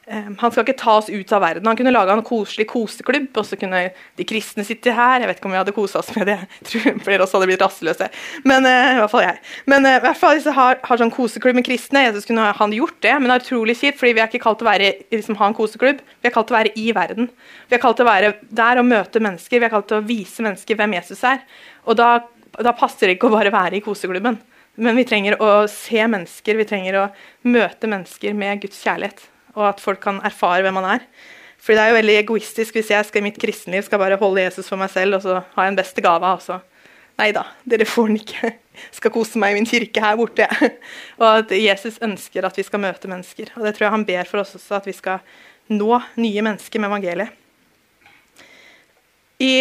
Um, 0.06 0.36
han 0.38 0.52
skal 0.54 0.62
ikke 0.62 0.78
ta 0.78 1.00
oss 1.00 1.08
ut 1.10 1.32
av 1.34 1.41
verden. 1.41 1.65
Han 1.65 1.78
kunne 1.80 1.89
laga 1.89 2.13
en 2.13 2.22
koselig 2.26 2.68
koseklubb, 2.70 3.32
og 3.41 3.46
så 3.48 3.58
kunne 3.58 3.80
de 3.89 4.26
kristne 4.30 4.62
sitte 4.68 4.94
her. 4.94 5.24
Jeg 5.24 5.30
vet 5.32 5.39
ikke 5.39 5.50
om 5.50 5.56
vi 5.56 5.58
hadde 5.58 5.74
kosa 5.74 6.04
oss 6.04 6.12
med 6.13 6.30
det. 6.30 6.36
Jeg 6.60 6.68
tror 6.70 7.00
flere 7.08 7.24
av 7.24 7.26
oss 7.26 7.34
hadde 7.34 7.48
blitt 7.50 7.63
rastløse. 7.63 8.10
Men 8.46 8.68
uh, 8.70 8.91
i 8.91 9.00
hvert 9.00 9.13
fall 9.15 9.26
jeg. 9.26 9.41
Men 9.74 9.89
uh, 9.89 9.96
i 9.98 10.04
hvert 10.04 10.22
fall 10.22 10.38
hvis 10.38 10.46
jeg 10.46 10.58
har, 10.60 10.78
har 10.86 11.02
sånn 11.02 11.13
koseklubb 11.15 11.58
med 11.58 11.65
kristne, 11.65 12.06
Jesus 12.06 12.30
kunne 12.30 12.46
han 12.60 12.78
gjort 12.78 13.00
det, 13.02 13.15
men 13.18 13.32
det 13.32 13.39
er 13.39 13.48
utrolig 13.48 13.78
kjipt, 13.82 13.98
fordi 13.98 14.13
vi 14.13 14.22
er 14.22 14.30
ikke 14.30 14.44
kalt 14.46 14.62
til 14.62 14.70
å 14.70 14.72
være, 14.76 14.94
liksom, 15.18 15.41
ha 15.41 15.50
en 15.50 15.58
koseklubb. 15.58 16.06
Vi 16.22 16.30
er 16.30 16.38
kalt 16.38 16.52
til 16.52 16.60
å 16.60 16.60
være 16.60 16.78
i 16.78 16.88
verden. 17.02 17.34
Vi 17.65 17.80
er 17.80 17.86
kalt 17.89 17.98
til 17.98 18.06
å 18.06 18.13
være 18.13 18.34
der 18.62 18.86
og 18.86 18.89
møte 18.94 19.26
mennesker. 19.26 19.58
Vi 19.58 19.70
er 19.72 19.74
kalt 19.74 19.89
til 19.89 20.04
å 20.04 20.06
vise 20.06 20.46
mennesker 20.46 20.84
hvem 20.84 21.00
Jesus 21.02 21.26
er. 21.26 21.46
Og 21.89 21.98
da, 21.98 22.15
da 22.62 22.78
passer 22.78 23.10
det 23.10 23.18
ikke 23.18 23.34
å 23.34 23.39
bare 23.39 23.54
være 23.58 23.82
i 23.82 23.86
koseklubben. 23.86 24.38
Men 24.86 25.00
vi 25.00 25.08
trenger 25.10 25.41
å 25.41 25.54
se 25.72 25.98
mennesker, 25.98 26.60
vi 26.62 26.68
trenger 26.70 27.00
å 27.00 27.13
møte 27.48 27.89
mennesker 27.89 28.38
med 28.38 28.62
Guds 28.62 28.86
kjærlighet 28.86 29.32
og 29.56 29.70
at 29.72 29.82
folk 29.84 30.04
kan 30.04 30.22
erfare 30.28 30.62
hvem 30.65 30.80
han 30.82 30.91
er. 30.98 31.08
For 31.65 31.74
det 31.74 31.82
er 31.82 31.91
jo 31.91 31.98
veldig 31.98 32.15
egoistisk 32.20 32.78
hvis 32.78 32.91
jeg 32.94 33.08
skal 33.08 33.24
i 33.24 33.26
mitt 33.26 33.39
kristenliv 33.41 33.88
skal 33.88 34.02
bare 34.02 34.20
holde 34.22 34.44
Jesus 34.44 34.70
for 34.70 34.78
meg 34.78 34.91
selv, 34.94 35.18
og 35.18 35.26
så 35.26 35.39
har 35.56 35.65
jeg 35.65 35.74
den 35.74 35.82
beste 35.82 36.04
gava, 36.06 36.36
Også. 36.38 36.60
Nei 37.15 37.30
da, 37.32 37.46
dere 37.63 37.88
får 37.88 38.10
den 38.10 38.20
ikke. 38.20 38.50
Jeg 38.76 38.98
skal 38.98 39.13
kose 39.15 39.39
meg 39.39 39.54
i 39.54 39.56
min 39.56 39.68
kirke 39.70 40.02
her 40.04 40.18
borte. 40.20 40.50
og 41.22 41.28
at 41.30 41.54
Jesus 41.56 41.96
ønsker 42.04 42.44
at 42.44 42.58
vi 42.60 42.65
skal 42.68 42.82
møte 42.84 43.08
mennesker. 43.08 43.54
Og 43.56 43.63
det 43.63 43.72
tror 43.78 43.88
jeg 43.88 43.94
han 43.96 44.08
ber 44.08 44.28
for 44.28 44.44
oss 44.44 44.58
også, 44.58 44.82
at 44.82 44.89
vi 44.89 44.96
skal 44.98 45.24
nå 45.72 46.02
nye 46.20 46.44
mennesker 46.44 46.84
med 46.84 46.91
evangeliet. 46.91 47.32
I 49.39 49.54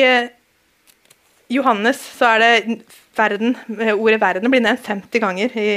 Johannes 1.55 2.03
så 2.19 2.35
er 2.35 2.43
det 2.43 2.81
verden, 3.15 3.55
ordet 3.95 4.21
'verden' 4.21 4.51
blir 4.51 4.63
nevnt 4.63 4.87
50 4.87 5.23
ganger 5.23 5.55
i 5.59 5.69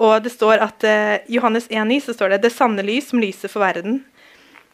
og 0.00 0.24
det 0.24 0.32
står 0.32 0.62
at 0.64 0.86
uh, 0.88 1.16
Johannes 1.28 1.68
1,9 1.68 2.00
så 2.06 2.16
står 2.16 2.34
det 2.34 2.44
det 2.46 2.54
sanne 2.54 2.84
lys 2.86 3.10
som 3.12 3.20
lyser 3.20 3.52
for 3.52 3.62
verden. 3.62 4.00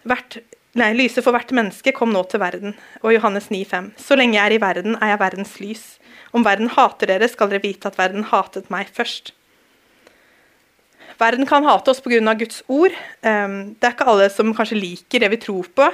Hvert, 0.06 0.38
nei, 0.78 0.92
lyset 0.94 1.26
for 1.26 1.34
hvert 1.34 1.50
menneske 1.56 1.94
kom 1.96 2.12
nå 2.14 2.22
til 2.30 2.42
verden. 2.42 2.76
Og 3.02 3.10
Johannes 3.16 3.50
9,5. 3.50 3.90
Så 3.98 4.18
lenge 4.18 4.38
jeg 4.38 4.44
er 4.46 4.56
i 4.56 4.62
verden, 4.62 4.98
er 5.00 5.14
jeg 5.14 5.22
verdens 5.24 5.56
lys. 5.62 5.86
Om 6.36 6.46
verden 6.46 6.70
hater 6.70 7.10
dere, 7.10 7.28
skal 7.32 7.50
dere 7.50 7.64
vite 7.64 7.90
at 7.90 7.98
verden 7.98 8.28
hatet 8.30 8.70
meg 8.70 8.90
først. 8.94 9.32
Verden 11.18 11.48
kan 11.48 11.64
hate 11.64 11.90
oss 11.90 12.02
pga. 12.04 12.20
Guds 12.36 12.62
ord. 12.68 12.94
Um, 13.24 13.74
det 13.74 13.88
er 13.88 13.94
ikke 13.94 14.08
alle 14.10 14.28
som 14.32 14.54
kanskje 14.54 14.78
liker 14.78 15.22
det 15.22 15.32
vi 15.32 15.40
tror 15.40 15.68
på. 15.74 15.88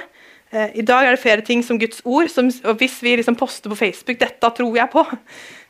Uh, 0.53 0.69
I 0.75 0.83
dag 0.85 1.07
er 1.07 1.15
det 1.15 1.23
flere 1.23 1.45
ting 1.45 1.63
som 1.63 1.79
Guds 1.79 2.03
ord. 2.03 2.29
Som, 2.29 2.51
og 2.67 2.77
hvis 2.81 2.99
vi 3.01 3.15
liksom 3.15 3.39
poster 3.39 3.71
på 3.71 3.79
Facebook 3.79 4.19
'dette 4.19 4.51
tror 4.57 4.75
jeg 4.75 4.89
på', 4.91 5.17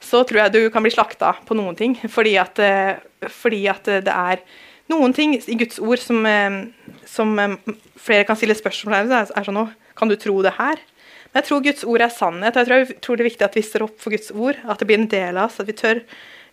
så 0.03 0.23
tror 0.27 0.43
jeg 0.43 0.53
du 0.53 0.61
kan 0.73 0.83
bli 0.83 0.91
slakta 0.93 1.33
på 1.47 1.57
noen 1.57 1.77
ting. 1.79 1.95
Fordi 2.11 2.35
at, 2.41 2.59
uh, 2.59 3.29
fordi 3.31 3.63
at 3.71 3.87
det 3.87 4.13
er 4.13 4.43
noen 4.91 5.15
ting 5.15 5.37
i 5.39 5.57
Guds 5.59 5.79
ord 5.81 6.01
som, 6.03 6.25
uh, 6.27 6.97
som 7.09 7.33
flere 7.99 8.27
kan 8.27 8.39
stille 8.39 8.57
spørsmål. 8.57 8.99
Er, 8.99 9.31
er 9.31 9.47
sånn, 9.47 9.65
Kan 9.97 10.09
du 10.09 10.17
tro 10.17 10.41
det 10.41 10.55
her? 10.57 10.81
Men 11.33 11.41
jeg 11.41 11.49
tror 11.49 11.65
Guds 11.65 11.83
ord 11.89 12.01
er 12.05 12.13
sannhet. 12.13 12.57
Jeg 12.59 12.69
tror, 12.69 12.83
jeg 12.83 13.01
tror 13.01 13.17
det 13.17 13.23
er 13.23 13.31
viktig 13.31 13.45
at 13.47 13.55
vi 13.57 13.65
står 13.65 13.87
opp 13.87 13.97
for 14.01 14.13
Guds 14.13 14.29
ord. 14.33 14.59
At 14.69 14.81
det 14.81 14.87
blir 14.89 15.01
en 15.01 15.09
del 15.09 15.37
av 15.37 15.49
oss. 15.49 15.59
At 15.61 15.69
vi 15.69 15.77
tør 15.77 16.03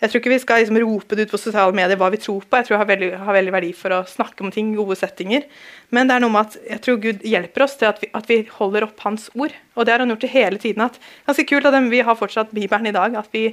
jeg 0.00 0.08
tror 0.08 0.22
ikke 0.22 0.32
vi 0.32 0.40
skal 0.40 0.62
liksom 0.62 0.78
rope 0.80 1.16
det 1.16 1.26
ut 1.26 1.32
på 1.34 1.40
sosiale 1.40 1.76
medier 1.76 1.98
hva 2.00 2.08
vi 2.12 2.20
tror 2.22 2.44
på. 2.46 2.56
Jeg 2.56 2.66
tror 2.66 2.74
det 2.74 2.80
har 2.80 2.88
veldig, 2.88 3.10
har 3.26 3.36
veldig 3.36 3.52
verdi 3.52 3.72
for 3.76 3.92
å 3.92 4.00
snakke 4.08 4.46
om 4.46 4.52
ting, 4.54 4.70
gode 4.78 4.96
settinger. 4.96 5.44
Men 5.92 6.08
det 6.08 6.16
er 6.16 6.24
noe 6.24 6.32
med 6.32 6.48
at 6.48 6.56
jeg 6.70 6.82
tror 6.86 7.00
Gud 7.02 7.26
hjelper 7.28 7.66
oss 7.66 7.76
til 7.76 7.90
at 7.90 8.00
vi, 8.00 8.08
at 8.16 8.30
vi 8.30 8.38
holder 8.56 8.86
opp 8.88 9.04
Hans 9.04 9.28
ord. 9.36 9.52
Og 9.76 9.84
det 9.84 9.92
har 9.92 10.00
han 10.00 10.14
gjort 10.14 10.24
det 10.24 10.32
hele 10.32 10.60
tiden. 10.62 10.86
At, 10.86 10.96
ganske 11.28 11.44
kult 11.50 11.68
at 11.68 11.76
vi 11.92 12.00
har 12.06 12.16
fortsatt 12.16 12.56
Bibelen 12.56 12.88
i 12.88 12.96
dag. 12.96 13.18
At, 13.20 13.28
vi, 13.36 13.44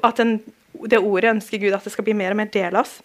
at 0.00 0.22
den, 0.22 0.38
det 0.88 1.02
ordet 1.02 1.34
ønsker 1.34 1.60
Gud 1.60 1.76
at 1.76 1.84
det 1.84 1.92
skal 1.92 2.08
bli 2.08 2.16
mer 2.16 2.32
og 2.32 2.40
mer 2.40 2.48
del 2.54 2.72
av 2.72 2.86
oss. 2.86 2.96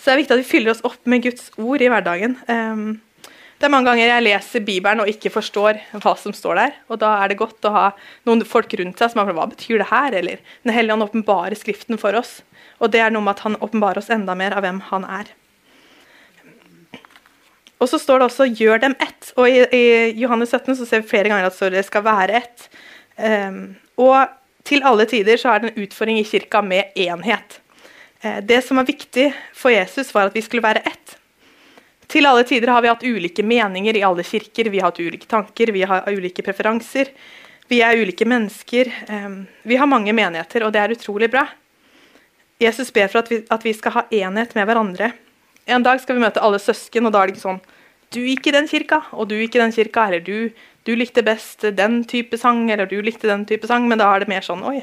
Så 0.00 0.08
det 0.08 0.16
er 0.16 0.20
viktig 0.24 0.34
at 0.34 0.42
vi 0.42 0.50
fyller 0.50 0.74
oss 0.74 0.82
opp 0.88 1.06
med 1.12 1.22
Guds 1.22 1.52
ord 1.60 1.84
i 1.84 1.90
hverdagen. 1.92 2.34
Um, 2.48 2.84
det 3.60 3.68
er 3.68 3.72
mange 3.74 3.90
ganger 3.90 4.08
jeg 4.08 4.24
leser 4.24 4.62
Bibelen 4.64 5.02
og 5.02 5.08
ikke 5.10 5.32
forstår 5.34 5.82
hva 6.00 6.14
som 6.16 6.32
står 6.32 6.56
der. 6.56 6.76
Og 6.88 6.96
da 7.02 7.10
er 7.20 7.28
det 7.28 7.36
godt 7.42 7.66
å 7.68 7.74
ha 7.74 7.82
noen 8.24 8.40
folk 8.48 8.72
rundt 8.80 9.02
seg 9.02 9.12
som 9.12 9.20
har 9.20 9.36
hva 9.36 9.44
betyr 9.50 9.82
det 9.82 9.90
her? 9.90 10.16
Eller 10.16 10.40
Den 10.64 10.72
hellige 10.72 10.96
ånd 10.96 11.04
åpenbarer 11.04 11.58
Skriften 11.60 12.00
for 12.00 12.16
oss. 12.16 12.38
Og 12.80 12.88
det 12.94 13.02
er 13.04 13.12
noe 13.12 13.26
med 13.26 13.36
at 13.36 13.44
han 13.44 13.58
åpenbarer 13.60 14.00
oss 14.00 14.08
enda 14.08 14.32
mer 14.32 14.56
av 14.56 14.64
hvem 14.64 14.80
han 14.88 15.04
er. 15.04 15.34
Og 17.80 17.92
så 17.92 18.00
står 18.00 18.20
det 18.20 18.28
også 18.30 18.48
'gjør 18.48 18.80
dem 18.80 18.96
ett'. 18.96 19.32
Og 19.36 19.48
i, 19.48 19.60
i 19.76 19.84
Johannes 20.20 20.56
17 20.56 20.76
så 20.76 20.88
ser 20.88 21.04
vi 21.04 21.12
flere 21.12 21.28
ganger 21.28 21.46
at 21.52 21.60
det 21.72 21.84
skal 21.84 22.04
være 22.04 22.40
ett. 22.40 22.68
Um, 23.20 23.76
og 23.96 24.28
til 24.64 24.80
alle 24.84 25.04
tider 25.04 25.36
så 25.36 25.52
er 25.52 25.58
det 25.58 25.72
en 25.72 25.84
utfordring 25.84 26.18
i 26.20 26.24
kirka 26.24 26.60
med 26.60 26.96
enhet. 26.96 27.60
Uh, 28.24 28.40
det 28.40 28.64
som 28.64 28.76
var 28.76 28.88
viktig 28.88 29.32
for 29.52 29.68
Jesus, 29.68 30.14
var 30.14 30.28
at 30.28 30.34
vi 30.34 30.40
skulle 30.40 30.64
være 30.64 30.84
ett. 30.88 31.19
Til 32.10 32.26
alle 32.26 32.42
tider 32.42 32.72
har 32.74 32.82
vi 32.82 32.90
hatt 32.90 33.04
ulike 33.06 33.44
meninger 33.46 33.96
i 33.96 34.02
alle 34.02 34.24
kirker. 34.26 34.70
Vi 34.72 34.80
har 34.80 34.90
hatt 34.90 34.98
ulike 34.98 35.28
tanker, 35.30 35.70
vi 35.70 35.84
har 35.86 36.08
ulike 36.10 36.42
preferanser. 36.42 37.12
Vi 37.70 37.78
er 37.86 38.00
ulike 38.02 38.26
mennesker. 38.26 38.90
Vi 39.62 39.78
har 39.78 39.86
mange 39.86 40.12
menigheter, 40.16 40.64
og 40.66 40.74
det 40.74 40.82
er 40.82 40.94
utrolig 40.96 41.30
bra. 41.30 41.44
Jesus 42.60 42.90
ber 42.92 43.06
for 43.08 43.22
at 43.22 43.30
vi, 43.30 43.38
at 43.46 43.62
vi 43.64 43.72
skal 43.76 43.94
ha 43.94 44.02
enhet 44.10 44.56
med 44.58 44.66
hverandre. 44.68 45.12
En 45.70 45.86
dag 45.86 46.02
skal 46.02 46.18
vi 46.18 46.24
møte 46.24 46.42
alle 46.42 46.58
søsken, 46.58 47.06
og 47.06 47.14
da 47.14 47.22
er 47.22 47.30
det 47.30 47.36
ikke 47.36 47.46
sånn 47.46 47.62
Du 48.10 48.18
gikk 48.26 48.48
i 48.50 48.56
den 48.56 48.66
kirka, 48.66 49.04
og 49.14 49.28
du 49.30 49.36
gikk 49.38 49.54
i 49.54 49.62
den 49.62 49.72
kirka, 49.72 50.08
eller 50.08 50.24
du, 50.26 50.50
du 50.82 50.96
likte 50.98 51.22
best 51.22 51.62
den 51.78 52.02
type 52.10 52.36
sang, 52.40 52.64
eller 52.74 52.90
du 52.90 52.98
likte 53.06 53.30
den 53.30 53.46
type 53.46 53.70
sang, 53.70 53.86
men 53.86 54.02
da 54.02 54.10
er 54.10 54.24
det 54.24 54.32
mer 54.32 54.42
sånn 54.42 54.66
Oi, 54.66 54.80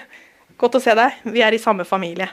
godt 0.58 0.80
å 0.80 0.82
se 0.82 0.96
deg. 0.96 1.20
Vi 1.28 1.44
er 1.44 1.52
i 1.52 1.60
samme 1.60 1.84
familie. 1.84 2.32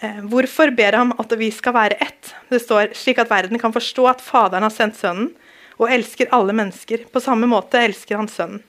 Eh, 0.00 0.20
hvorfor 0.32 0.72
ber 0.72 0.96
han 0.96 1.12
at 1.20 1.32
vi 1.36 1.50
skal 1.52 1.76
være 1.76 1.98
ett? 2.00 2.32
Det 2.48 2.62
står 2.62 2.94
slik 2.96 3.20
at 3.20 3.30
verden 3.30 3.60
kan 3.60 3.74
forstå 3.74 4.06
at 4.08 4.24
Faderen 4.24 4.64
har 4.64 4.72
sendt 4.72 4.96
Sønnen, 4.96 5.34
og 5.80 5.92
elsker 5.92 6.32
alle 6.36 6.54
mennesker. 6.56 7.04
På 7.12 7.20
samme 7.20 7.48
måte 7.48 7.80
elsker 7.80 8.16
han 8.16 8.28
Sønnen. 8.28 8.62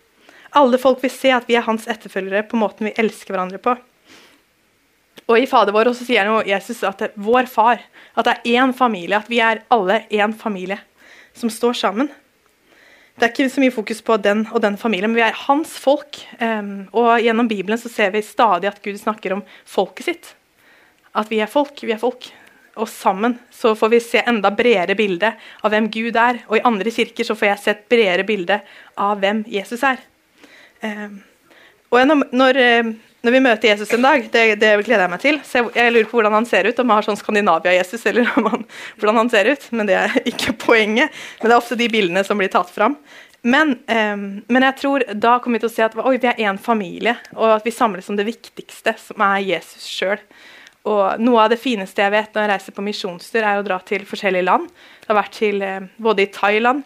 Alle 0.52 0.76
folk 0.80 1.00
vil 1.04 1.14
se 1.14 1.32
at 1.32 1.48
vi 1.48 1.56
er 1.56 1.64
hans 1.64 1.88
etterfølgere 1.88 2.44
på 2.52 2.60
måten 2.60 2.90
vi 2.90 2.96
elsker 3.00 3.32
hverandre 3.32 3.60
på. 3.64 3.78
Og 5.32 5.38
I 5.40 5.48
Fader 5.48 5.72
vår 5.72 5.94
også 5.94 6.04
sier 6.08 6.28
han 6.28 6.48
Jesus 6.48 6.82
at 6.84 7.00
det 7.00 7.12
er 7.12 7.24
vår 7.24 7.48
far, 7.48 7.80
at 8.20 8.28
det 8.28 8.34
er 8.34 8.60
én 8.60 8.74
familie, 8.76 9.16
at 9.16 9.30
vi 9.32 9.40
er 9.40 9.64
alle 9.72 10.02
én 10.12 10.36
familie 10.36 10.82
som 11.38 11.52
står 11.52 11.78
sammen. 11.80 12.12
Det 13.16 13.28
er 13.28 13.32
ikke 13.32 13.54
så 13.54 13.64
mye 13.64 13.76
fokus 13.76 14.02
på 14.04 14.18
den 14.20 14.44
og 14.52 14.60
den 14.64 14.76
familien, 14.82 15.12
men 15.12 15.22
vi 15.22 15.24
er 15.24 15.44
hans 15.46 15.78
folk. 15.80 16.20
Um, 16.42 16.90
og 16.92 17.22
Gjennom 17.24 17.48
Bibelen 17.48 17.80
så 17.80 17.92
ser 17.92 18.12
vi 18.12 18.24
stadig 18.26 18.68
at 18.72 18.84
Gud 18.84 19.00
snakker 19.00 19.38
om 19.38 19.44
folket 19.68 20.10
sitt. 20.10 20.32
At 21.18 21.32
vi 21.32 21.42
er 21.44 21.52
folk, 21.52 21.76
vi 21.84 21.94
er 21.96 22.02
folk. 22.02 22.30
Og 22.80 22.88
sammen 22.88 23.36
så 23.52 23.74
får 23.76 23.92
vi 23.92 24.00
se 24.04 24.24
enda 24.24 24.52
bredere 24.56 24.96
bilde 24.96 25.34
av 25.62 25.74
hvem 25.74 25.90
Gud 25.92 26.16
er. 26.16 26.40
Og 26.48 26.58
i 26.58 26.66
andre 26.68 26.94
kirker 26.94 27.28
så 27.28 27.36
får 27.36 27.50
jeg 27.50 27.64
se 27.64 27.74
et 27.76 27.86
bredere 27.92 28.26
bilde 28.28 28.62
av 28.96 29.20
hvem 29.20 29.44
Jesus 29.52 29.84
er. 29.88 30.00
Um, 30.82 31.20
og 31.92 32.08
når, 32.08 32.24
når 32.32 32.62
når 33.22 33.36
vi 33.36 33.42
møter 33.46 33.70
Jesus 33.70 33.92
en 33.94 34.02
dag, 34.02 34.24
det, 34.34 34.44
det 34.58 34.70
gleder 34.82 35.04
jeg 35.06 35.14
meg 35.14 35.22
til. 35.22 35.36
Så 35.46 35.60
jeg, 35.60 35.68
jeg, 35.78 35.94
lurer 35.94 36.08
på 36.10 36.18
hvordan 36.18 36.40
han 36.40 36.48
ser 36.50 36.66
ut, 36.66 36.80
om 36.82 36.90
han 36.90 36.98
har 36.98 37.06
sånn 37.06 37.20
Skandinavia-Jesus, 37.20 38.06
eller 38.10 38.30
han, 38.34 38.64
hvordan 38.98 39.20
han 39.22 39.30
ser 39.34 39.50
ut. 39.52 39.68
Men 39.78 39.90
det 39.90 39.98
er 40.00 40.16
ikke 40.32 40.56
poenget. 40.64 41.14
Men 41.42 41.52
det 41.52 41.54
er 41.54 41.60
ofte 41.60 41.78
de 41.78 41.90
bildene 41.94 42.24
som 42.26 42.42
blir 42.42 42.50
tatt 42.54 42.72
fram. 42.74 42.98
Men, 43.46 43.76
um, 43.90 44.26
men 44.50 44.66
jeg 44.68 44.78
tror 44.82 45.06
da 45.14 45.36
kommer 45.42 45.58
vi 45.58 45.64
til 45.64 45.70
å 45.70 45.74
se 45.76 45.86
at 45.86 45.98
oi, 46.02 46.16
vi 46.22 46.30
er 46.30 46.42
én 46.50 46.58
familie, 46.62 47.16
og 47.34 47.56
at 47.60 47.66
vi 47.66 47.74
samles 47.74 48.10
om 48.10 48.18
det 48.18 48.26
viktigste, 48.28 48.96
som 49.02 49.22
er 49.26 49.46
Jesus 49.46 49.86
sjøl. 49.90 50.22
Og 50.90 51.22
noe 51.22 51.44
av 51.44 51.52
det 51.54 51.60
fineste 51.62 52.02
jeg 52.02 52.14
vet 52.14 52.34
når 52.34 52.46
jeg 52.46 52.52
reiser 52.56 52.76
på 52.76 52.86
misjonstur, 52.86 53.44
er 53.44 53.60
å 53.60 53.66
dra 53.66 53.78
til 53.86 54.06
forskjellige 54.10 54.48
land. 54.48 54.70
Jeg 55.04 55.12
har 55.12 55.20
vært 55.20 55.38
til 55.38 55.62
uh, 55.62 55.90
både 56.02 56.26
i 56.26 56.32
Thailand 56.34 56.86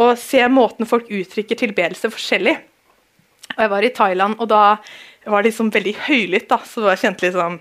og 0.00 0.14
se 0.16 0.40
måten 0.48 0.88
folk 0.88 1.10
uttrykker 1.12 1.58
tilbedelse 1.60 2.08
forskjellig. 2.12 2.54
Og 3.52 3.58
jeg 3.60 3.72
var 3.74 3.84
i 3.84 3.92
Thailand, 3.92 4.38
og 4.40 4.48
da 4.48 4.62
var 5.26 5.42
det 5.42 5.50
liksom 5.50 5.68
veldig 5.74 5.92
høylytt, 6.06 6.48
da, 6.50 6.58
så 6.64 6.86
jeg 6.92 7.02
kjente 7.02 7.26
liksom 7.26 7.58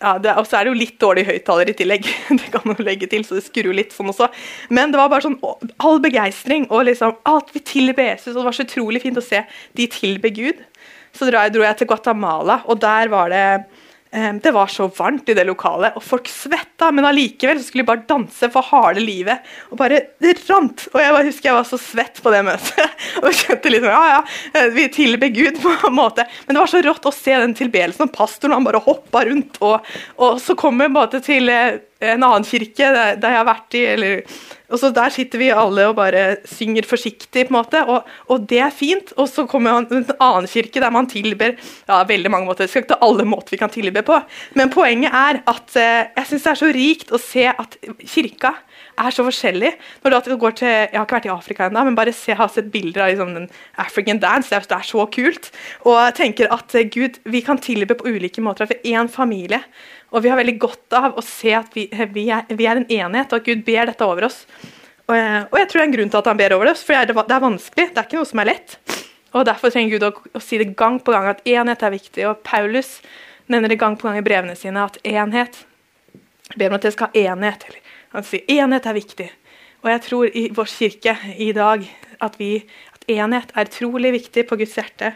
ja, 0.00 0.14
Og 0.40 0.46
så 0.48 0.56
er 0.56 0.64
det 0.64 0.70
jo 0.72 0.80
litt 0.80 0.96
dårlig 1.00 1.26
høyttaler 1.28 1.70
i 1.70 1.74
tillegg, 1.76 2.08
det 2.40 2.48
kan 2.54 2.64
man 2.64 2.80
legge 2.82 3.06
til, 3.10 3.22
så 3.26 3.36
det 3.36 3.44
skurrer 3.44 3.76
litt 3.76 3.92
sånn 3.92 4.10
også. 4.10 4.30
Men 4.72 4.92
det 4.92 5.00
var 5.00 5.12
bare 5.12 5.26
sånn 5.26 5.38
all 5.44 6.00
begeistring 6.02 6.66
og 6.70 6.86
liksom 6.88 7.18
alt 7.28 7.52
vi 7.54 7.62
tilber 7.68 8.08
Jesus, 8.08 8.32
og 8.32 8.40
det 8.40 8.48
var 8.48 8.56
så 8.56 8.66
utrolig 8.66 9.04
fint 9.04 9.20
å 9.20 9.24
se 9.24 9.44
de 9.76 9.88
tilbe 9.92 10.32
Gud. 10.34 10.64
Så 11.12 11.28
dro 11.28 11.42
jeg, 11.44 11.52
dro 11.52 11.66
jeg 11.66 11.78
til 11.78 11.90
Guatemala, 11.90 12.62
og 12.70 12.80
der 12.80 13.12
var 13.12 13.30
det 13.32 13.44
det 14.42 14.50
var 14.50 14.66
så 14.66 14.88
varmt 14.90 15.28
i 15.30 15.34
det 15.38 15.44
lokalet, 15.46 15.94
og 15.94 16.02
folk 16.02 16.26
svetta, 16.28 16.88
men 16.90 17.06
allikevel 17.06 17.60
skulle 17.62 17.84
de 17.84 17.90
bare 17.92 18.06
danse 18.08 18.48
for 18.50 18.66
harde 18.72 19.02
livet. 19.04 19.44
Og 19.70 19.78
bare 19.78 20.00
Det 20.18 20.34
rant! 20.48 20.88
Og 20.90 20.98
jeg 20.98 21.26
husker 21.28 21.50
jeg 21.50 21.58
var 21.58 21.68
så 21.68 21.78
svett 21.78 22.18
på 22.22 22.32
det 22.34 22.40
møtet. 22.48 22.96
og 23.22 23.30
kjente 23.30 23.70
liksom 23.70 23.92
Ja, 23.92 24.02
ja, 24.16 24.22
eh, 24.54 24.72
vi 24.74 24.88
tilber 24.90 25.30
Gud 25.30 25.60
på 25.62 25.76
en 25.86 25.94
måte. 25.94 26.26
Men 26.46 26.56
det 26.56 26.64
var 26.64 26.72
så 26.72 26.82
rått 26.82 27.06
å 27.06 27.14
se 27.14 27.36
den 27.38 27.54
tilbedelsen, 27.54 28.08
og 28.08 28.16
pastoren 28.16 28.58
han 28.58 28.66
bare 28.66 28.82
hoppa 28.82 29.22
rundt. 29.28 29.60
Og, 29.62 29.94
og 30.18 30.42
så 30.42 30.58
kom 30.58 30.82
vi 30.82 30.90
til 31.22 31.54
eh, 31.54 31.78
en 32.00 32.24
annen 32.24 32.46
kirke 32.48 32.92
der, 32.94 33.20
der 33.20 33.34
jeg 33.34 33.42
har 33.42 33.48
vært 33.48 33.76
i, 33.76 33.84
eller 33.94 34.22
og 34.70 34.78
så 34.78 34.90
Der 34.94 35.10
sitter 35.10 35.40
vi 35.40 35.50
alle 35.50 35.88
og 35.90 35.96
bare 35.98 36.36
synger 36.46 36.86
forsiktig, 36.86 37.46
på 37.48 37.50
en 37.50 37.56
måte, 37.58 37.82
og, 37.90 38.06
og 38.30 38.46
det 38.50 38.60
er 38.62 38.74
fint. 38.74 39.12
Og 39.18 39.28
så 39.28 39.44
kommer 39.50 39.80
man 39.80 39.88
en 39.90 40.06
annen 40.22 40.46
kirke 40.50 40.82
der 40.82 40.94
man 40.94 41.08
tilber 41.10 41.56
ja, 41.58 42.00
veldig 42.06 42.30
mange 42.30 42.46
måter. 42.46 42.64
Jeg 42.64 42.74
skal 42.74 42.84
ikke 42.84 42.94
ta 42.94 43.00
alle 43.06 43.26
måter 43.26 43.56
vi 43.56 43.60
kan 43.60 43.72
tilbe 43.72 44.04
på, 44.06 44.20
men 44.54 44.70
poenget 44.70 45.10
er 45.10 45.42
at 45.50 45.76
eh, 45.78 46.10
jeg 46.20 46.30
syns 46.30 46.46
det 46.46 46.52
er 46.52 46.60
så 46.62 46.72
rikt 46.76 47.10
å 47.10 47.20
se 47.20 47.46
at 47.50 47.78
kirka 48.06 48.54
er 49.00 49.14
så 49.14 49.24
forskjellig. 49.26 49.72
Når 50.04 50.16
du 50.28 50.36
går 50.38 50.56
til, 50.60 50.68
Jeg 50.68 50.94
har 50.94 51.06
ikke 51.06 51.18
vært 51.18 51.28
i 51.28 51.34
Afrika 51.34 51.66
ennå, 51.66 51.84
men 51.84 51.98
bare 51.98 52.12
se, 52.14 52.34
har 52.36 52.48
sett 52.48 52.70
bilder 52.70 53.02
av 53.04 53.08
liksom, 53.10 53.34
den 53.34 53.48
African 53.76 54.20
dance. 54.20 54.50
Det 54.50 54.76
er 54.76 54.86
så 54.86 55.06
kult. 55.06 55.50
Og 55.84 55.96
jeg 55.98 56.14
tenker 56.20 56.52
at 56.52 56.74
eh, 56.74 56.86
Gud, 56.86 57.18
vi 57.24 57.40
kan 57.40 57.58
tilbe 57.58 57.94
på 57.94 58.06
ulike 58.06 58.42
måter. 58.44 58.70
For 58.70 58.78
er 58.78 59.00
én 59.00 59.10
familie. 59.10 59.64
Og 60.10 60.24
vi 60.24 60.30
har 60.32 60.38
veldig 60.40 60.56
godt 60.58 60.96
av 60.98 61.18
å 61.18 61.22
se 61.24 61.52
at 61.54 61.70
vi, 61.76 61.86
vi, 62.14 62.26
er, 62.34 62.48
vi 62.50 62.66
er, 62.66 62.80
en 62.80 62.88
enhet, 62.90 63.30
og 63.30 63.40
at 63.40 63.46
Gud 63.46 63.62
ber 63.66 63.90
dette 63.92 64.06
over 64.06 64.26
oss. 64.26 64.42
Og, 65.06 65.14
og, 65.14 65.56
jeg 65.58 65.68
tror 65.70 65.78
det 65.78 65.84
er 65.84 65.88
en 65.88 65.94
grunn 65.96 66.10
til 66.10 66.20
at 66.20 66.30
han 66.30 66.40
ber 66.40 66.56
over 66.56 66.72
oss, 66.72 66.82
for 66.86 66.96
det 66.96 67.14
er, 67.14 67.22
det 67.30 67.36
er 67.36 67.44
vanskelig. 67.44 67.86
Det 67.90 68.02
er 68.02 68.08
ikke 68.08 68.18
noe 68.18 68.30
som 68.30 68.42
er 68.42 68.50
lett. 68.50 68.76
Og 69.30 69.46
Derfor 69.46 69.70
trenger 69.70 69.94
Gud 69.94 70.06
å, 70.08 70.12
å, 70.34 70.42
si 70.42 70.58
det 70.58 70.72
gang 70.78 70.98
på 71.02 71.14
gang 71.14 71.28
at 71.30 71.42
enhet 71.46 71.84
er 71.86 71.94
viktig. 71.94 72.26
Og 72.26 72.42
Paulus 72.46 72.96
nevner 73.50 73.70
det 73.70 73.78
gang 73.82 73.96
på 73.98 74.08
gang 74.08 74.18
i 74.18 74.26
brevene 74.26 74.56
sine 74.58 74.82
at 74.86 74.98
enhet 75.06 75.62
ber 76.56 76.72
om 76.72 76.78
at 76.80 76.86
det 76.86 76.94
skal 76.96 77.10
ha 77.10 77.26
enhet. 77.30 77.66
Eller, 77.68 77.94
han 78.16 78.26
sier 78.26 78.50
enhet 78.58 78.88
er 78.90 78.98
viktig. 78.98 79.28
Og 79.80 79.92
jeg 79.92 80.04
tror 80.08 80.36
i 80.36 80.44
vår 80.54 80.70
kirke 80.70 81.14
i 81.38 81.52
dag 81.56 81.86
at, 82.20 82.34
vi, 82.40 82.56
at 82.94 83.06
enhet 83.14 83.54
er 83.54 83.70
utrolig 83.70 84.12
viktig 84.18 84.44
på 84.50 84.58
Guds 84.60 84.74
hjerte. 84.76 85.14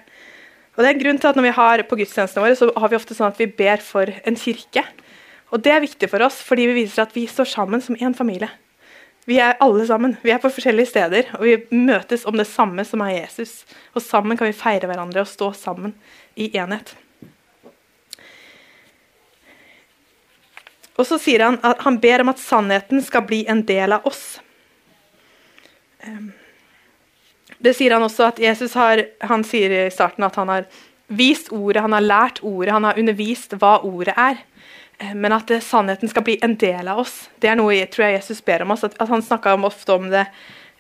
Og 0.75 0.83
det 0.83 0.89
er 0.89 0.95
en 0.97 1.03
grunn 1.05 1.21
til 1.23 1.31
at 1.31 1.37
Når 1.39 1.47
vi 1.47 1.55
har 1.55 1.83
på 1.89 1.97
gudstjenestene 2.01 2.45
våre, 2.45 2.59
så 2.59 2.71
har 2.77 2.91
vi 2.91 2.99
ofte 2.99 3.15
sånn 3.15 3.31
at 3.31 3.39
vi 3.39 3.47
ber 3.47 3.83
for 3.85 4.11
en 4.11 4.37
kirke. 4.37 4.85
Og 5.55 5.63
Det 5.63 5.71
er 5.71 5.85
viktig 5.85 6.11
for 6.11 6.23
oss, 6.27 6.41
fordi 6.43 6.67
vi 6.67 6.83
viser 6.83 7.05
at 7.05 7.15
vi 7.15 7.27
står 7.31 7.47
sammen 7.47 7.81
som 7.81 7.97
én 7.97 8.17
familie. 8.17 8.51
Vi 9.25 9.39
er 9.41 9.57
alle 9.61 9.87
sammen. 9.87 10.17
Vi 10.23 10.31
er 10.35 10.41
på 10.43 10.51
forskjellige 10.53 10.91
steder, 10.91 11.31
og 11.39 11.45
vi 11.47 11.57
møtes 11.71 12.27
om 12.27 12.37
det 12.37 12.47
samme 12.51 12.85
som 12.85 13.01
er 13.01 13.23
Jesus. 13.23 13.65
Og 13.95 14.03
sammen 14.03 14.37
kan 14.37 14.51
vi 14.51 14.57
feire 14.57 14.91
hverandre 14.91 15.23
og 15.23 15.31
stå 15.31 15.53
sammen 15.57 15.95
i 16.37 16.51
enhet. 16.59 16.93
Og 20.95 21.07
så 21.09 21.19
sier 21.19 21.43
han 21.47 21.59
at 21.67 21.81
han 21.87 21.97
ber 22.03 22.23
om 22.23 22.31
at 22.31 22.43
sannheten 22.43 23.01
skal 23.03 23.25
bli 23.27 23.45
en 23.51 23.65
del 23.67 23.97
av 23.97 24.05
oss. 24.07 24.41
Um, 26.05 26.35
det 27.65 27.75
sier 27.77 27.95
han 27.97 28.05
også 28.05 28.29
at 28.29 28.41
Jesus 28.43 28.77
har, 28.79 29.03
han 29.25 29.45
sier 29.47 29.73
i 29.73 29.85
starten 29.93 30.27
at 30.27 30.37
han 30.41 30.53
har 30.53 30.67
vist 31.13 31.51
ordet, 31.53 31.83
han 31.85 31.97
har 31.97 32.05
lært 32.05 32.43
ordet, 32.43 32.73
han 32.73 32.87
har 32.89 32.99
undervist 33.01 33.57
hva 33.61 33.79
ordet 33.85 34.17
er. 34.17 34.43
Eh, 34.99 35.15
men 35.15 35.35
at 35.35 35.49
det, 35.51 35.63
sannheten 35.65 36.11
skal 36.11 36.27
bli 36.27 36.39
en 36.43 36.57
del 36.61 36.89
av 36.89 37.03
oss. 37.05 37.29
Det 37.41 37.51
er 37.51 37.59
noe 37.61 37.77
jeg 37.77 37.91
tror 37.95 38.09
jeg 38.09 38.21
Jesus 38.21 38.45
ber 38.45 38.65
om 38.65 38.75
oss. 38.75 38.85
At, 38.87 38.99
at 39.01 39.11
han 39.11 39.25
snakka 39.25 39.57
ofte 39.57 39.97
om 39.97 40.11
det. 40.13 40.27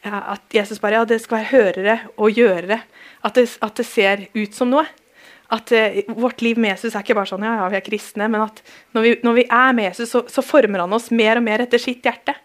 At 0.04 0.52
Jesus 0.52 0.82
bare 0.82 0.98
ja, 0.98 1.06
det 1.08 1.22
skal 1.22 1.40
være 1.40 1.52
hørere 1.54 1.96
og 2.20 2.36
gjørere. 2.36 2.82
At 3.24 3.38
det, 3.38 3.46
at 3.64 3.80
det 3.80 3.86
ser 3.88 4.26
ut 4.36 4.56
som 4.56 4.72
noe. 4.74 4.84
At 5.52 5.72
eh, 5.72 6.02
Vårt 6.08 6.42
liv 6.44 6.58
med 6.60 6.74
Jesus 6.74 6.94
er 6.94 7.04
ikke 7.04 7.16
bare 7.16 7.30
sånn 7.30 7.44
ja, 7.44 7.56
ja, 7.62 7.68
vi 7.72 7.78
er 7.78 7.84
kristne, 7.84 8.28
men 8.28 8.44
at 8.46 8.60
når 8.96 9.06
vi, 9.06 9.12
når 9.24 9.38
vi 9.40 9.46
er 9.48 9.76
med 9.76 9.90
Jesus, 9.90 10.12
så, 10.12 10.24
så 10.28 10.44
former 10.44 10.84
han 10.84 10.96
oss 10.96 11.10
mer 11.14 11.40
og 11.40 11.46
mer 11.46 11.64
etter 11.64 11.80
sitt 11.80 12.04
hjerte. 12.04 12.36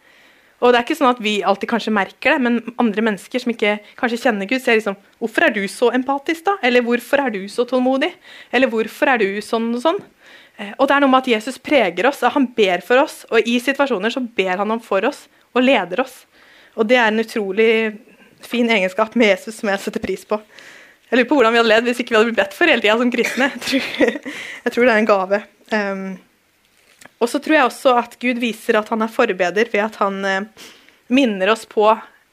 Og 0.59 0.73
det 0.73 0.79
er 0.79 0.85
ikke 0.85 0.97
sånn 0.99 1.11
at 1.13 1.21
vi 1.23 1.37
alltid 1.47 1.69
kanskje 1.71 1.93
merker 1.95 2.35
det, 2.35 2.43
men 2.43 2.59
andre 2.81 3.03
mennesker 3.07 3.43
som 3.43 3.53
ikke 3.53 3.77
kanskje 3.99 4.19
kjenner 4.25 4.49
Gud, 4.49 4.59
ser 4.63 4.79
liksom 4.79 4.97
Hvorfor 5.19 5.47
er 5.47 5.55
du 5.55 5.61
så 5.71 5.89
empatisk, 5.95 6.45
da? 6.47 6.57
Eller 6.63 6.83
hvorfor 6.83 7.23
er 7.23 7.33
du 7.35 7.41
så 7.51 7.65
tålmodig? 7.67 8.11
Eller 8.55 8.71
hvorfor 8.71 9.13
er 9.13 9.21
du 9.23 9.41
sånn 9.43 9.71
og 9.75 9.83
sånn? 9.83 9.99
Eh, 10.59 10.73
og 10.75 10.87
det 10.87 10.95
er 10.95 11.03
noe 11.03 11.11
med 11.11 11.23
at 11.23 11.31
Jesus 11.31 11.59
preger 11.63 12.09
oss, 12.09 12.21
at 12.23 12.35
han 12.35 12.49
ber 12.55 12.83
for 12.85 13.03
oss. 13.03 13.21
Og 13.31 13.47
i 13.47 13.57
situasjoner 13.63 14.13
så 14.15 14.23
ber 14.23 14.59
han 14.59 14.75
om 14.75 14.83
for 14.83 15.07
oss 15.07 15.25
og 15.55 15.63
leder 15.63 16.03
oss. 16.03 16.21
Og 16.79 16.87
det 16.87 16.99
er 16.99 17.09
en 17.09 17.23
utrolig 17.23 17.71
fin 18.45 18.69
egenskap 18.71 19.15
med 19.19 19.33
Jesus 19.33 19.59
som 19.59 19.71
jeg 19.71 19.83
setter 19.83 20.03
pris 20.03 20.23
på. 20.27 20.39
Jeg 21.09 21.17
lurer 21.17 21.29
på 21.29 21.37
hvordan 21.39 21.55
vi 21.55 21.59
hadde 21.59 21.71
ledd 21.71 21.87
hvis 21.89 22.01
ikke 22.03 22.13
vi 22.13 22.19
hadde 22.19 22.29
blitt 22.29 22.39
bedt 22.43 22.55
for 22.55 22.69
hele 22.69 22.83
tida 22.83 22.97
som 22.99 23.13
kristne. 23.13 23.47
Jeg 23.55 23.61
tror, 23.65 24.17
jeg 24.65 24.73
tror, 24.75 24.83
det 24.85 24.93
er 24.93 25.01
en 25.01 25.09
gave. 25.09 25.39
Um, 25.73 26.03
Og 27.19 27.27
så 27.27 27.41
tror 27.43 27.57
jeg 27.57 27.67
også 27.67 27.95
at 27.99 28.15
Gud 28.21 28.39
viser 28.39 28.79
at 28.79 28.89
han 28.93 29.03
er 29.03 29.11
forbeder 29.11 29.67
ved 29.71 29.83
at 29.83 29.99
han 29.99 30.23
eh, 30.25 30.69
minner 31.11 31.51
oss 31.51 31.65
på 31.69 31.85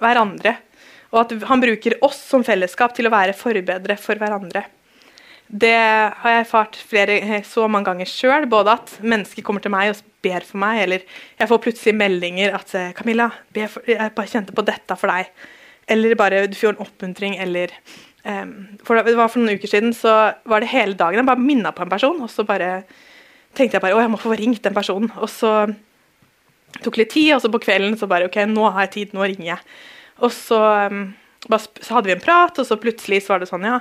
hverandre. 0.02 0.54
Og 1.14 1.24
at 1.24 1.34
han 1.48 1.62
bruker 1.62 1.98
oss 2.06 2.20
som 2.28 2.44
fellesskap 2.46 2.94
til 2.94 3.08
å 3.08 3.14
være 3.14 3.36
forbedere 3.36 3.98
for 4.00 4.18
hverandre. 4.20 4.66
Det 5.46 5.74
har 5.74 6.32
jeg 6.32 6.42
erfart 6.42 6.78
flere, 6.90 7.18
eh, 7.22 7.42
så 7.46 7.66
mange 7.70 7.90
ganger 7.90 8.10
sjøl. 8.10 8.48
Både 8.50 8.74
at 8.78 8.96
mennesker 9.02 9.46
kommer 9.46 9.62
til 9.62 9.74
meg 9.74 9.92
og 9.92 10.02
ber 10.26 10.46
for 10.46 10.62
meg, 10.62 10.82
eller 10.86 11.04
jeg 11.38 11.50
får 11.50 11.62
plutselig 11.62 11.94
meldinger 11.98 12.54
at 12.58 12.74
eh, 12.74 12.92
'Camilla, 12.94 13.30
for, 13.70 13.86
jeg 13.86 14.14
bare 14.14 14.32
kjente 14.32 14.54
på 14.54 14.66
dette 14.66 14.98
for 14.98 15.10
deg.' 15.10 15.30
Eller 15.88 16.18
bare 16.18 16.46
du 16.50 16.56
får 16.58 16.74
en 16.74 16.82
oppmuntring, 16.82 17.36
eller 17.38 17.70
um, 18.24 18.74
for 18.82 18.98
Det 18.98 19.14
var 19.14 19.28
for 19.30 19.38
noen 19.38 19.54
uker 19.54 19.70
siden, 19.70 19.92
så 19.94 20.34
var 20.42 20.60
det 20.60 20.72
hele 20.72 20.98
dagen 20.98 21.20
jeg 21.20 21.28
bare 21.28 21.38
minna 21.38 21.70
på 21.70 21.84
en 21.84 21.92
person, 21.92 22.18
og 22.22 22.30
så 22.30 22.42
bare 22.42 22.82
tenkte 23.56 23.78
jeg 23.78 23.84
bare 23.84 23.96
'Å, 23.96 24.04
jeg 24.04 24.12
må 24.12 24.20
få 24.20 24.36
ringt 24.36 24.62
den 24.62 24.76
personen'. 24.76 25.12
Og 25.16 25.28
så 25.32 25.52
tok 26.84 26.98
litt 27.00 27.10
tid, 27.10 27.34
og 27.34 27.42
så 27.42 27.50
på 27.50 27.62
kvelden 27.62 27.96
så 27.98 28.08
bare 28.08 28.28
'OK, 28.28 28.44
nå 28.46 28.70
har 28.70 28.86
jeg 28.86 28.92
tid, 28.92 29.14
nå 29.14 29.24
ringer 29.24 29.56
jeg'. 29.56 29.64
Og 30.20 30.30
så, 30.32 30.60
um, 30.90 31.14
så 31.48 31.94
hadde 31.94 32.06
vi 32.06 32.16
en 32.16 32.20
prat, 32.20 32.58
og 32.58 32.66
så 32.66 32.76
plutselig 32.76 33.22
så 33.22 33.34
var 33.34 33.40
det 33.40 33.48
sånn, 33.48 33.64
ja 33.64 33.80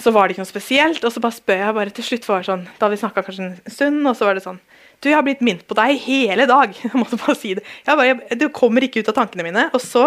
så 0.00 0.12
var 0.12 0.26
det 0.26 0.34
ikke 0.34 0.44
noe 0.44 0.50
spesielt. 0.50 1.04
Og 1.04 1.12
så 1.12 1.22
bare 1.22 1.36
spør 1.36 1.60
jeg 1.60 1.76
bare 1.78 1.94
til 1.96 2.06
slutt, 2.06 2.26
for 2.28 2.46
sånn, 2.46 2.64
da 2.66 2.86
hadde 2.86 2.96
vi 2.96 3.02
snakka 3.02 3.24
kanskje 3.26 3.46
en 3.48 3.72
stund, 3.74 4.00
og 4.06 4.16
så 4.18 4.28
var 4.28 4.38
det 4.38 4.44
sånn 4.46 4.60
Du, 5.02 5.08
jeg 5.10 5.16
har 5.18 5.24
blitt 5.26 5.42
minnet 5.42 5.64
på 5.66 5.74
deg 5.74 5.98
hele 6.04 6.46
dag. 6.46 6.74
Jeg 6.84 6.94
måtte 6.94 7.18
bare 7.18 7.34
si 7.34 7.56
det. 7.58 7.64
Bare, 7.88 8.12
jeg, 8.12 8.36
det 8.38 8.52
kommer 8.54 8.84
ikke 8.86 9.02
ut 9.02 9.08
av 9.10 9.16
tankene 9.16 9.42
mine. 9.48 9.64
Og 9.74 9.82
så 9.82 10.04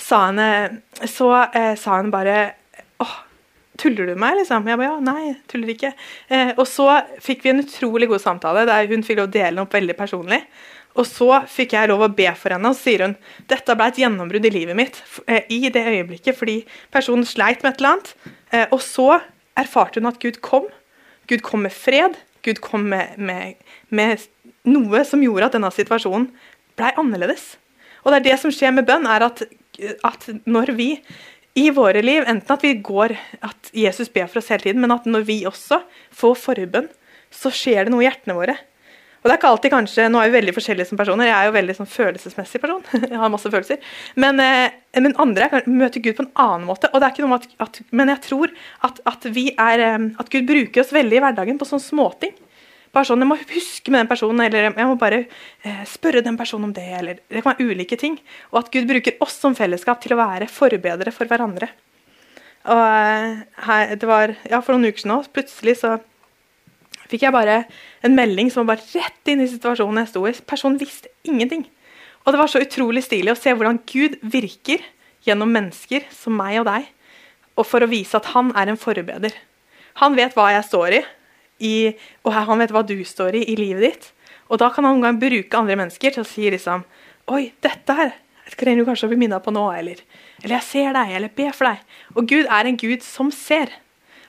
sa 0.00 0.22
han, 0.30 0.80
så, 1.04 1.28
eh, 1.52 1.74
sa 1.76 1.98
han 1.98 2.08
bare 2.14 2.54
åh, 3.04 3.12
tuller 3.80 4.10
du 4.10 4.18
meg, 4.20 4.36
liksom? 4.40 4.66
Jeg 4.68 4.80
bare 4.80 4.90
ja, 4.90 4.98
nei, 5.04 5.32
tuller 5.50 5.72
ikke. 5.74 5.92
Eh, 6.28 6.52
og 6.56 6.66
så 6.68 6.88
fikk 7.22 7.44
vi 7.44 7.54
en 7.54 7.62
utrolig 7.64 8.10
god 8.10 8.22
samtale 8.22 8.66
der 8.68 8.90
hun 8.90 9.04
fikk 9.06 9.20
lov 9.20 9.30
å 9.30 9.34
dele 9.34 9.64
opp 9.64 9.74
veldig 9.76 9.96
personlig. 9.98 10.42
Og 10.98 11.06
så 11.06 11.28
fikk 11.46 11.76
jeg 11.76 11.90
lov 11.90 12.02
å 12.02 12.10
be 12.12 12.26
for 12.38 12.52
henne, 12.54 12.72
og 12.72 12.76
så 12.76 12.88
sier 12.88 13.04
hun 13.06 13.14
dette 13.50 13.76
ble 13.78 13.86
et 13.92 14.00
gjennombrudd 14.02 14.48
i 14.48 14.52
livet 14.52 14.78
mitt 14.78 14.98
eh, 15.30 15.46
i 15.52 15.70
det 15.72 15.84
øyeblikket 15.86 16.38
fordi 16.38 16.56
personen 16.92 17.26
sleit 17.28 17.62
med 17.62 17.72
et 17.72 17.82
eller 17.82 17.94
annet. 17.94 18.12
Eh, 18.50 18.66
og 18.74 18.82
så 18.84 19.08
erfarte 19.60 20.00
hun 20.00 20.10
at 20.10 20.20
Gud 20.22 20.40
kom. 20.44 20.66
Gud 21.30 21.44
kom 21.46 21.64
med 21.66 21.74
fred. 21.74 22.18
Gud 22.46 22.62
kom 22.64 22.88
med, 22.90 23.16
med, 23.20 23.60
med 23.92 24.26
noe 24.68 25.04
som 25.06 25.22
gjorde 25.22 25.50
at 25.50 25.58
denne 25.58 25.70
situasjonen 25.74 26.30
ble 26.80 26.92
annerledes. 27.00 27.54
Og 28.02 28.12
det 28.12 28.20
er 28.20 28.28
det 28.30 28.38
som 28.42 28.52
skjer 28.54 28.72
med 28.74 28.88
bønn, 28.88 29.06
er 29.06 29.26
at, 29.26 29.44
at 30.08 30.26
når 30.48 30.72
vi 30.78 30.90
i 31.58 31.70
våre 31.74 32.02
liv, 32.02 32.24
enten 32.30 32.54
at 32.54 32.64
vi 32.64 32.76
går, 32.78 33.16
at 33.46 33.70
Jesus 33.74 34.10
ber 34.12 34.28
for 34.30 34.40
oss 34.40 34.50
hele 34.52 34.62
tiden, 34.62 34.82
men 34.82 34.94
at 34.94 35.06
når 35.08 35.26
vi 35.26 35.40
også 35.48 35.80
får 36.14 36.36
forbønn, 36.38 36.90
så 37.30 37.50
skjer 37.54 37.86
det 37.86 37.94
noe 37.94 38.04
i 38.04 38.08
hjertene 38.08 38.36
våre. 38.38 38.56
Og 39.20 39.28
det 39.28 39.34
er 39.34 39.38
ikke 39.40 39.48
alltid 39.52 39.72
kanskje, 39.74 40.04
Nå 40.08 40.20
er 40.20 40.30
vi 40.30 40.38
veldig 40.38 40.52
forskjellige 40.56 40.88
som 40.88 41.00
personer. 41.00 41.28
Jeg 41.28 41.36
er 41.36 41.48
jo 41.50 41.56
veldig 41.58 41.74
sånn 41.76 41.88
følelsesmessig 41.92 42.60
person. 42.62 42.80
jeg 43.12 43.18
har 43.20 43.32
masse 43.32 43.50
følelser. 43.52 43.82
Men, 44.16 44.40
eh, 44.40 44.72
men 44.96 45.16
andre 45.20 45.50
kan 45.52 45.66
møte 45.68 46.00
Gud 46.00 46.16
på 46.16 46.24
en 46.24 46.32
annen 46.40 46.64
måte. 46.70 46.88
og 46.88 47.02
det 47.02 47.08
er 47.08 47.12
ikke 47.12 47.26
noe 47.26 47.36
at, 47.36 47.50
at 47.60 47.82
Men 47.92 48.12
jeg 48.14 48.22
tror 48.30 48.54
at, 48.88 49.02
at, 49.04 49.26
er, 49.28 49.84
eh, 49.84 50.06
at, 50.16 50.32
Gud 50.32 50.48
bruker 50.48 50.80
oss 50.80 50.94
veldig 50.96 51.18
i 51.18 51.22
hverdagen 51.26 51.60
på 51.60 51.68
sånne 51.68 51.84
småting. 51.84 52.32
Bare 52.90 53.06
sånn, 53.06 53.22
Jeg 53.22 53.30
må 53.30 53.36
huske 53.38 53.92
med 53.92 54.00
den 54.02 54.10
personen, 54.10 54.40
eller 54.42 54.72
jeg 54.74 54.88
må 54.88 54.96
bare 54.98 55.20
eh, 55.62 55.82
spørre 55.86 56.24
den 56.26 56.36
personen 56.38 56.70
om 56.70 56.72
det. 56.74 56.88
eller 56.98 57.20
Det 57.28 57.42
kan 57.42 57.54
være 57.54 57.70
ulike 57.70 57.96
ting. 57.96 58.18
Og 58.50 58.64
at 58.64 58.70
Gud 58.74 58.88
bruker 58.90 59.20
oss 59.22 59.38
som 59.38 59.54
fellesskap 59.54 60.00
til 60.02 60.16
å 60.16 60.18
være 60.18 60.50
forbedre 60.50 61.12
for 61.14 61.30
hverandre. 61.30 61.70
Og 62.66 62.82
eh, 62.82 63.44
her, 63.66 63.94
det 63.94 64.08
var, 64.10 64.34
ja, 64.50 64.60
For 64.60 64.74
noen 64.74 64.90
uker 64.90 65.04
siden 65.04 65.14
også, 65.16 65.34
plutselig 65.38 65.76
så 65.80 65.98
fikk 67.10 67.26
jeg 67.26 67.34
bare 67.34 67.64
en 68.06 68.14
melding 68.14 68.50
som 68.50 68.66
var 68.66 68.76
bare 68.78 69.02
rett 69.02 69.30
inn 69.30 69.42
i 69.42 69.50
situasjonen 69.50 70.02
jeg 70.02 70.10
sto 70.10 70.24
i. 70.26 70.34
Personen 70.46 70.80
visste 70.80 71.12
ingenting. 71.26 71.64
Og 72.24 72.34
det 72.34 72.40
var 72.42 72.50
så 72.50 72.62
utrolig 72.62 73.04
stilig 73.06 73.32
å 73.32 73.38
se 73.38 73.54
hvordan 73.54 73.80
Gud 73.88 74.18
virker 74.34 74.82
gjennom 75.26 75.50
mennesker 75.52 76.06
som 76.14 76.36
meg 76.36 76.60
og 76.60 76.68
deg, 76.68 76.90
og 77.58 77.66
for 77.68 77.84
å 77.84 77.90
vise 77.90 78.16
at 78.16 78.30
han 78.34 78.52
er 78.56 78.70
en 78.72 78.80
forbeder. 78.80 79.34
Han 80.00 80.14
vet 80.16 80.36
hva 80.36 80.50
jeg 80.54 80.68
står 80.68 80.96
i, 81.00 81.00
i 81.60 81.92
og 82.24 82.32
han 82.34 82.60
vet 82.62 82.72
hva 82.74 82.82
du 82.86 82.96
står 83.04 83.38
i 83.40 83.44
i 83.52 83.58
livet 83.58 83.84
ditt. 83.86 84.08
Og 84.50 84.58
da 84.58 84.70
kan 84.74 84.84
han 84.84 84.96
noen 84.96 85.06
gang 85.06 85.20
bruke 85.20 85.58
andre 85.58 85.78
mennesker 85.78 86.16
til 86.16 86.24
å 86.24 86.28
si 86.28 86.48
liksom 86.50 86.84
Oi, 87.30 87.52
dette 87.62 87.94
her 87.94 88.16
trenger 88.58 88.82
du 88.82 88.88
kanskje 88.88 89.06
å 89.06 89.10
bli 89.12 89.20
minna 89.20 89.38
på 89.38 89.52
nå, 89.54 89.68
eller 89.78 90.00
Eller 90.42 90.56
jeg 90.56 90.66
ser 90.66 90.92
deg, 90.96 91.12
eller 91.14 91.30
ber 91.36 91.52
for 91.54 91.68
deg. 91.68 91.84
Og 92.16 92.26
Gud 92.26 92.48
er 92.50 92.66
en 92.66 92.78
Gud 92.80 93.04
som 93.06 93.30
ser. 93.30 93.70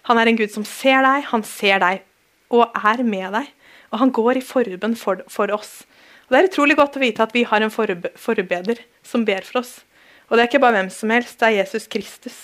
Han 0.09 0.19
er 0.19 0.29
en 0.29 0.37
Gud 0.37 0.51
som 0.53 0.65
ser 0.67 1.01
deg, 1.05 1.25
han 1.31 1.43
ser 1.47 1.79
deg 1.81 2.03
og 2.51 2.75
er 2.75 3.03
med 3.07 3.31
deg. 3.33 3.47
Og 3.91 4.01
han 4.03 4.11
går 4.11 4.39
i 4.39 4.45
forbønn 4.45 4.95
for, 4.99 5.23
for, 5.31 5.51
oss. 5.55 5.85
Og 6.27 6.35
Det 6.35 6.39
er 6.39 6.49
utrolig 6.49 6.77
godt 6.79 6.97
å 6.99 7.03
vite 7.03 7.23
at 7.23 7.33
vi 7.35 7.45
har 7.47 7.63
en 7.63 7.73
forbe 7.73 8.11
forbeder 8.15 8.83
som 9.03 9.25
ber 9.25 9.47
for 9.47 9.63
oss. 9.63 9.81
Og 10.29 10.37
det 10.37 10.43
er 10.43 10.51
ikke 10.51 10.63
bare 10.63 10.79
hvem 10.79 10.91
som 10.93 11.11
helst, 11.11 11.39
det 11.39 11.47
er 11.49 11.57
Jesus 11.63 11.87
Kristus. 11.91 12.37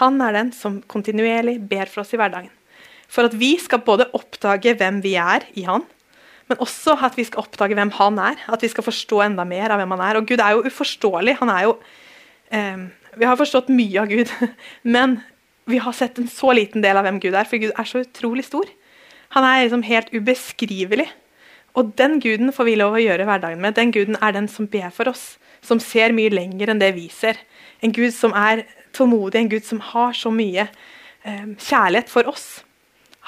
Han 0.00 0.20
er 0.24 0.34
den 0.36 0.52
som 0.56 0.80
kontinuerlig 0.88 1.58
ber 1.68 1.88
for 1.88 2.04
oss 2.04 2.12
i 2.12 2.20
hverdagen. 2.20 2.52
For 3.12 3.28
at 3.28 3.34
vi 3.36 3.54
skal 3.60 3.82
både 3.84 4.08
oppdage 4.16 4.72
hvem 4.80 5.02
vi 5.04 5.16
er 5.20 5.44
i 5.58 5.66
Han, 5.68 5.84
men 6.48 6.60
også 6.64 6.96
at 7.04 7.16
vi 7.16 7.26
skal 7.28 7.44
oppdage 7.44 7.76
hvem 7.76 7.92
Han 7.98 8.18
er. 8.20 8.40
At 8.48 8.64
vi 8.64 8.70
skal 8.72 8.86
forstå 8.86 9.20
enda 9.26 9.44
mer 9.48 9.72
av 9.72 9.80
hvem 9.80 9.92
Han 9.94 10.04
er. 10.04 10.20
Og 10.20 10.28
Gud 10.28 10.40
er 10.40 10.56
jo 10.56 10.64
uforståelig. 10.68 11.36
Han 11.40 11.52
er 11.52 11.66
jo 11.68 11.76
eh, 12.52 12.88
Vi 13.16 13.28
har 13.28 13.36
forstått 13.36 13.68
mye 13.72 14.00
av 14.00 14.08
Gud, 14.08 14.32
men 14.96 15.20
vi 15.68 15.78
har 15.78 15.92
sett 15.94 16.18
en 16.18 16.28
så 16.28 16.52
liten 16.56 16.82
del 16.82 16.96
av 16.96 17.04
hvem 17.06 17.20
Gud 17.22 17.36
er, 17.36 17.46
for 17.46 17.60
Gud 17.60 17.74
er 17.76 17.86
så 17.86 18.00
utrolig 18.02 18.46
stor. 18.48 18.66
Han 19.36 19.44
er 19.46 19.62
liksom 19.62 19.84
helt 19.86 20.08
ubeskrivelig. 20.12 21.06
Og 21.78 21.92
den 21.96 22.18
guden 22.20 22.52
får 22.52 22.68
vi 22.68 22.76
lov 22.76 22.96
å 22.96 23.00
gjøre 23.00 23.24
hverdagen 23.28 23.62
med. 23.62 23.76
Den 23.76 23.92
guden 23.94 24.18
er 24.20 24.34
den 24.34 24.48
som 24.50 24.66
ber 24.68 24.90
for 24.92 25.12
oss, 25.12 25.36
som 25.64 25.80
ser 25.80 26.12
mye 26.16 26.32
lenger 26.32 26.72
enn 26.72 26.82
det 26.82 26.90
vi 26.96 27.06
ser. 27.12 27.38
En 27.80 27.94
gud 27.94 28.12
som 28.16 28.34
er 28.36 28.66
tålmodig, 28.96 29.40
en 29.40 29.52
gud 29.52 29.64
som 29.64 29.80
har 29.92 30.12
så 30.16 30.32
mye 30.34 30.66
eh, 30.66 31.46
kjærlighet 31.56 32.12
for 32.12 32.28
oss. 32.28 32.62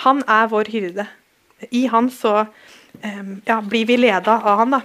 Han 0.02 0.22
er 0.26 0.50
vår 0.50 0.70
hyrde. 0.72 1.06
I 1.70 1.86
han 1.86 2.10
så 2.10 2.44
ja, 3.46 3.60
blir 3.62 3.86
vi 3.86 3.96
leda 3.96 4.40
av 4.42 4.58
han, 4.62 4.76
da. 4.76 4.82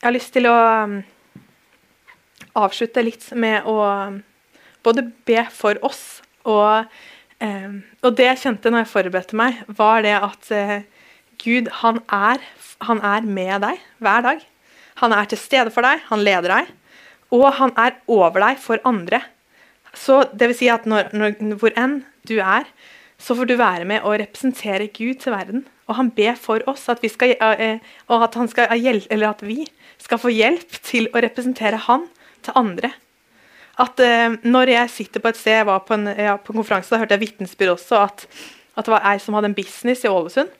Jeg 0.00 0.08
har 0.08 0.16
lyst 0.16 0.32
til 0.32 0.48
å 0.48 0.56
avslutte 2.56 3.04
litt 3.04 3.26
med 3.36 3.66
å 3.68 3.76
både 4.80 5.04
be 5.28 5.42
for 5.52 5.76
oss 5.84 6.22
og, 6.48 6.88
og 7.40 8.16
det 8.16 8.28
jeg 8.30 8.40
kjente 8.44 8.72
når 8.72 8.84
jeg 8.84 8.92
forberedte 8.94 9.36
meg, 9.36 9.60
var 9.68 10.00
det 10.06 10.14
at 10.16 10.50
eh, 10.56 10.78
Gud, 11.40 11.68
han 11.82 12.00
er, 12.08 12.40
han 12.88 13.00
er 13.04 13.28
med 13.28 13.60
deg 13.64 13.84
hver 14.00 14.24
dag. 14.24 14.42
Han 15.00 15.14
er 15.16 15.28
til 15.30 15.40
stede 15.40 15.72
for 15.74 15.86
deg, 15.86 16.02
han 16.10 16.24
leder 16.24 16.52
deg, 16.52 16.70
og 17.34 17.46
han 17.58 17.72
er 17.78 17.98
over 18.10 18.40
deg 18.42 18.60
for 18.62 18.82
andre. 18.88 19.22
Så 19.96 20.22
det 20.36 20.50
vil 20.50 20.58
si 20.58 20.70
at 20.70 20.86
når, 20.88 21.12
når, 21.16 21.36
hvor 21.60 21.74
enn 21.78 22.00
du 22.28 22.36
er, 22.38 22.68
så 23.20 23.36
får 23.36 23.50
du 23.50 23.56
være 23.60 23.86
med 23.88 24.04
og 24.06 24.18
representere 24.20 24.88
Gud 24.94 25.20
til 25.22 25.34
verden. 25.34 25.66
Og 25.90 25.96
han 25.98 26.10
ber 26.14 26.36
for 26.38 26.62
oss 26.70 26.86
at 26.92 27.02
vi, 27.02 27.10
skal, 27.10 27.34
eh, 27.34 27.82
og 28.08 28.24
at, 28.24 28.38
skal, 28.52 28.70
at 28.70 29.44
vi 29.44 29.64
skal 30.00 30.20
få 30.22 30.32
hjelp 30.32 30.78
til 30.86 31.10
å 31.10 31.22
representere 31.24 31.80
han 31.88 32.06
til 32.46 32.56
andre. 32.56 32.92
At 33.80 34.00
uh, 34.02 34.36
når 34.44 34.74
jeg 34.74 34.92
sitter 34.92 35.22
på 35.22 35.30
et 35.30 35.38
sted, 35.40 35.60
jeg 35.60 35.68
var 35.68 35.84
på 35.86 35.96
en, 35.96 36.08
ja, 36.12 36.36
på 36.36 36.52
en 36.52 36.60
konferanse, 36.60 36.92
da 36.92 37.00
hørte 37.00 37.16
jeg 37.16 37.24
vitnesbyrd 37.24 37.74
også 37.78 38.00
at, 38.04 38.26
at, 38.76 38.84
det 38.84 38.92
var 38.92 39.06
ei 39.08 39.20
som 39.22 39.36
hadde 39.36 39.48
en 39.52 39.56
business 39.56 40.04
i 40.04 40.10
Ålesund. 40.10 40.50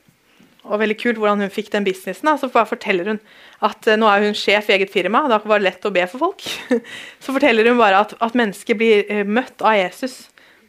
Og 0.71 0.81
veldig 0.81 0.97
kult 1.01 1.21
hvordan 1.21 1.43
hun 1.45 1.53
fikk 1.53 1.73
den 1.75 1.87
businessen. 1.87 2.31
Da. 2.31 2.37
Så 2.39 2.51
forteller 2.51 3.13
hun 3.13 3.21
at 3.67 3.89
uh, 3.91 3.97
nå 3.99 4.09
er 4.09 4.27
hun 4.27 4.39
sjef 4.39 4.71
i 4.71 4.77
eget 4.79 4.93
firma, 4.93 5.25
da 5.31 5.41
var 5.43 5.61
det 5.61 5.69
lett 5.69 5.89
å 5.89 5.95
be 5.95 6.07
for 6.11 6.23
folk. 6.29 6.47
så 7.25 7.35
forteller 7.35 7.69
hun 7.69 7.81
bare 7.81 8.05
at, 8.07 8.15
at 8.23 8.39
mennesker 8.39 8.79
blir 8.79 9.05
uh, 9.11 9.25
møtt 9.27 9.65
av 9.65 9.79
Jesus 9.79 10.23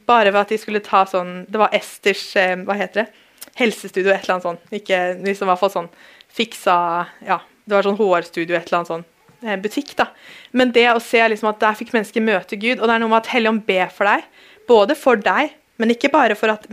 bare 0.10 0.34
ved 0.34 0.42
at 0.42 0.52
de 0.52 0.58
skulle 0.60 0.82
ta 0.84 1.06
sånn 1.08 1.46
Det 1.48 1.60
var 1.62 1.72
Esters 1.78 2.24
hva 2.66 2.76
heter 2.76 3.04
det, 3.04 3.22
helsestudio, 3.62 4.10
et 4.12 4.26
eller 4.26 4.34
annet 4.40 4.48
sånt. 4.50 4.74
Ikke 4.76 5.00
liksom 5.22 5.54
i 5.54 5.58
sånn 5.62 5.90
fiksa 6.36 6.76
Ja, 7.24 7.38
det 7.64 7.78
var 7.78 7.86
sånn 7.86 8.00
HR-studio, 8.00 8.58
et 8.58 8.66
eller 8.66 8.82
annet 8.82 8.92
sånt 8.92 9.12
Eh, 9.42 9.58
butikk. 9.58 9.96
da. 9.96 10.08
Men 10.52 10.72
det 10.72 10.86
å 10.92 11.02
se 11.02 11.18
liksom 11.18 11.50
at 11.50 11.60
der 11.60 11.78
fikk 11.78 11.96
mennesker 11.96 12.22
møte 12.22 12.60
Gud, 12.62 12.80
og 12.80 12.86
det 12.86 12.94
er 12.94 13.02
noe 13.02 13.10
med 13.10 13.24
at 13.24 13.32
Helligånd 13.34 13.66
ber 13.66 13.90
for 13.90 14.06
deg, 14.06 14.28
både 14.70 14.96
for 14.96 15.18
deg, 15.18 15.56
men 15.82 15.94
ikke 15.96 16.12
bare 16.14 16.38
for 16.38 16.54
at 16.54 16.68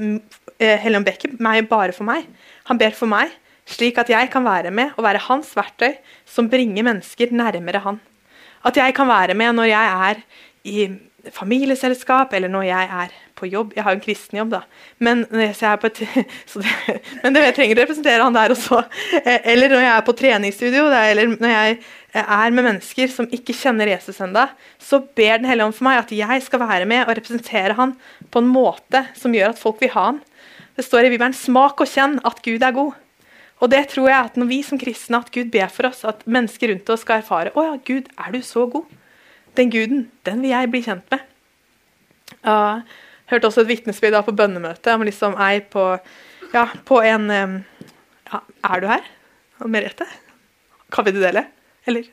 eh, 0.58 0.88
ber 1.04 1.16
ikke 1.16 1.34
meg 1.42 1.68
bare 1.70 1.94
for 1.96 2.08
meg. 2.08 2.26
Han 2.70 2.78
ber 2.80 2.94
for 2.96 3.10
meg, 3.10 3.32
slik 3.68 3.98
at 4.00 4.10
jeg 4.10 4.30
kan 4.32 4.44
være 4.44 4.72
med 4.74 4.96
og 4.96 5.04
være 5.04 5.24
hans 5.28 5.54
verktøy 5.56 5.98
som 6.26 6.48
bringer 6.48 6.86
mennesker 6.86 7.32
nærmere 7.32 7.82
han. 7.84 8.00
At 8.66 8.76
jeg 8.76 8.94
kan 8.94 9.08
være 9.08 9.34
med 9.38 9.54
når 9.54 9.70
jeg 9.70 9.98
er 10.10 10.22
i 10.68 10.88
familieselskap, 11.34 12.32
eller 12.32 12.48
når 12.48 12.62
jeg 12.68 12.90
er 13.04 13.14
på 13.38 13.46
jobb. 13.46 13.72
Jeg 13.76 13.84
har 13.86 13.94
en 13.94 14.02
kristen 14.02 14.38
jobb, 14.38 14.50
da. 14.56 14.60
Men, 14.98 15.24
et, 15.30 15.60
det, 16.62 16.98
men 17.22 17.34
det, 17.34 17.44
jeg 17.44 17.56
trenger 17.56 17.78
å 17.78 17.82
representere 17.84 18.24
han 18.24 18.36
der 18.36 18.54
også. 18.54 18.82
Eh, 19.22 19.40
eller 19.52 19.72
når 19.72 19.84
jeg 19.84 19.92
er 19.94 20.06
på 20.06 20.16
treningsstudio, 20.22 20.86
eller 20.88 21.34
når 21.36 21.54
jeg 21.54 21.78
er 22.22 22.54
med 22.54 22.66
mennesker 22.66 23.10
som 23.12 23.28
ikke 23.34 23.54
kjenner 23.56 23.90
Jesus 23.90 24.20
enda, 24.24 24.48
så 24.78 25.00
ber 25.02 25.38
Den 25.38 25.48
hellige 25.48 25.68
ånd 25.68 25.76
for 25.76 25.88
meg 25.88 26.00
at 26.00 26.14
jeg 26.14 26.44
skal 26.44 26.62
være 26.62 26.88
med 26.88 27.04
og 27.04 27.16
representere 27.16 27.76
han 27.78 27.94
på 28.30 28.42
en 28.42 28.50
måte 28.50 29.04
som 29.18 29.34
gjør 29.34 29.54
at 29.54 29.60
folk 29.60 29.80
vil 29.82 29.92
ha 29.94 30.06
han. 30.12 30.22
Det 30.78 30.84
står 30.86 31.08
i 31.08 31.10
Bibelen 31.10 31.34
'smak 31.34 31.80
og 31.80 31.90
kjenn 31.90 32.20
at 32.24 32.42
Gud 32.42 32.62
er 32.62 32.72
god'. 32.72 32.94
Og 33.60 33.70
det 33.70 33.88
tror 33.90 34.08
jeg 34.08 34.24
at 34.24 34.36
når 34.36 34.46
vi 34.46 34.62
som 34.62 34.78
kristne 34.78 35.18
at 35.18 35.32
Gud 35.34 35.50
ber 35.50 35.66
for 35.66 35.88
oss, 35.88 36.04
at 36.04 36.22
mennesker 36.26 36.70
rundt 36.70 36.90
oss 36.90 37.00
skal 37.00 37.18
erfare 37.18 37.50
'Å 37.50 37.64
ja, 37.64 37.74
Gud, 37.82 38.06
er 38.18 38.32
du 38.32 38.40
så 38.42 38.66
god?' 38.70 38.86
Den 39.56 39.70
guden, 39.70 40.10
den 40.24 40.42
vil 40.42 40.50
jeg 40.50 40.70
bli 40.70 40.82
kjent 40.82 41.10
med. 41.10 41.20
Jeg 42.44 42.82
hørte 43.26 43.46
også 43.48 43.60
et 43.60 43.68
vitnesbyrd 43.68 44.24
på 44.24 44.36
bønnemøtet 44.36 44.94
om 44.94 45.02
liksom 45.02 45.34
ei 45.34 45.58
på, 45.60 45.98
ja, 46.54 46.68
på 46.84 47.00
en 47.02 47.30
ja, 47.30 48.40
Er 48.64 48.80
du 48.80 48.86
her? 48.86 49.02
Merete? 49.66 50.06
Kan 50.92 51.04
vi 51.04 51.10
dele? 51.10 51.57
Eller? 51.88 52.08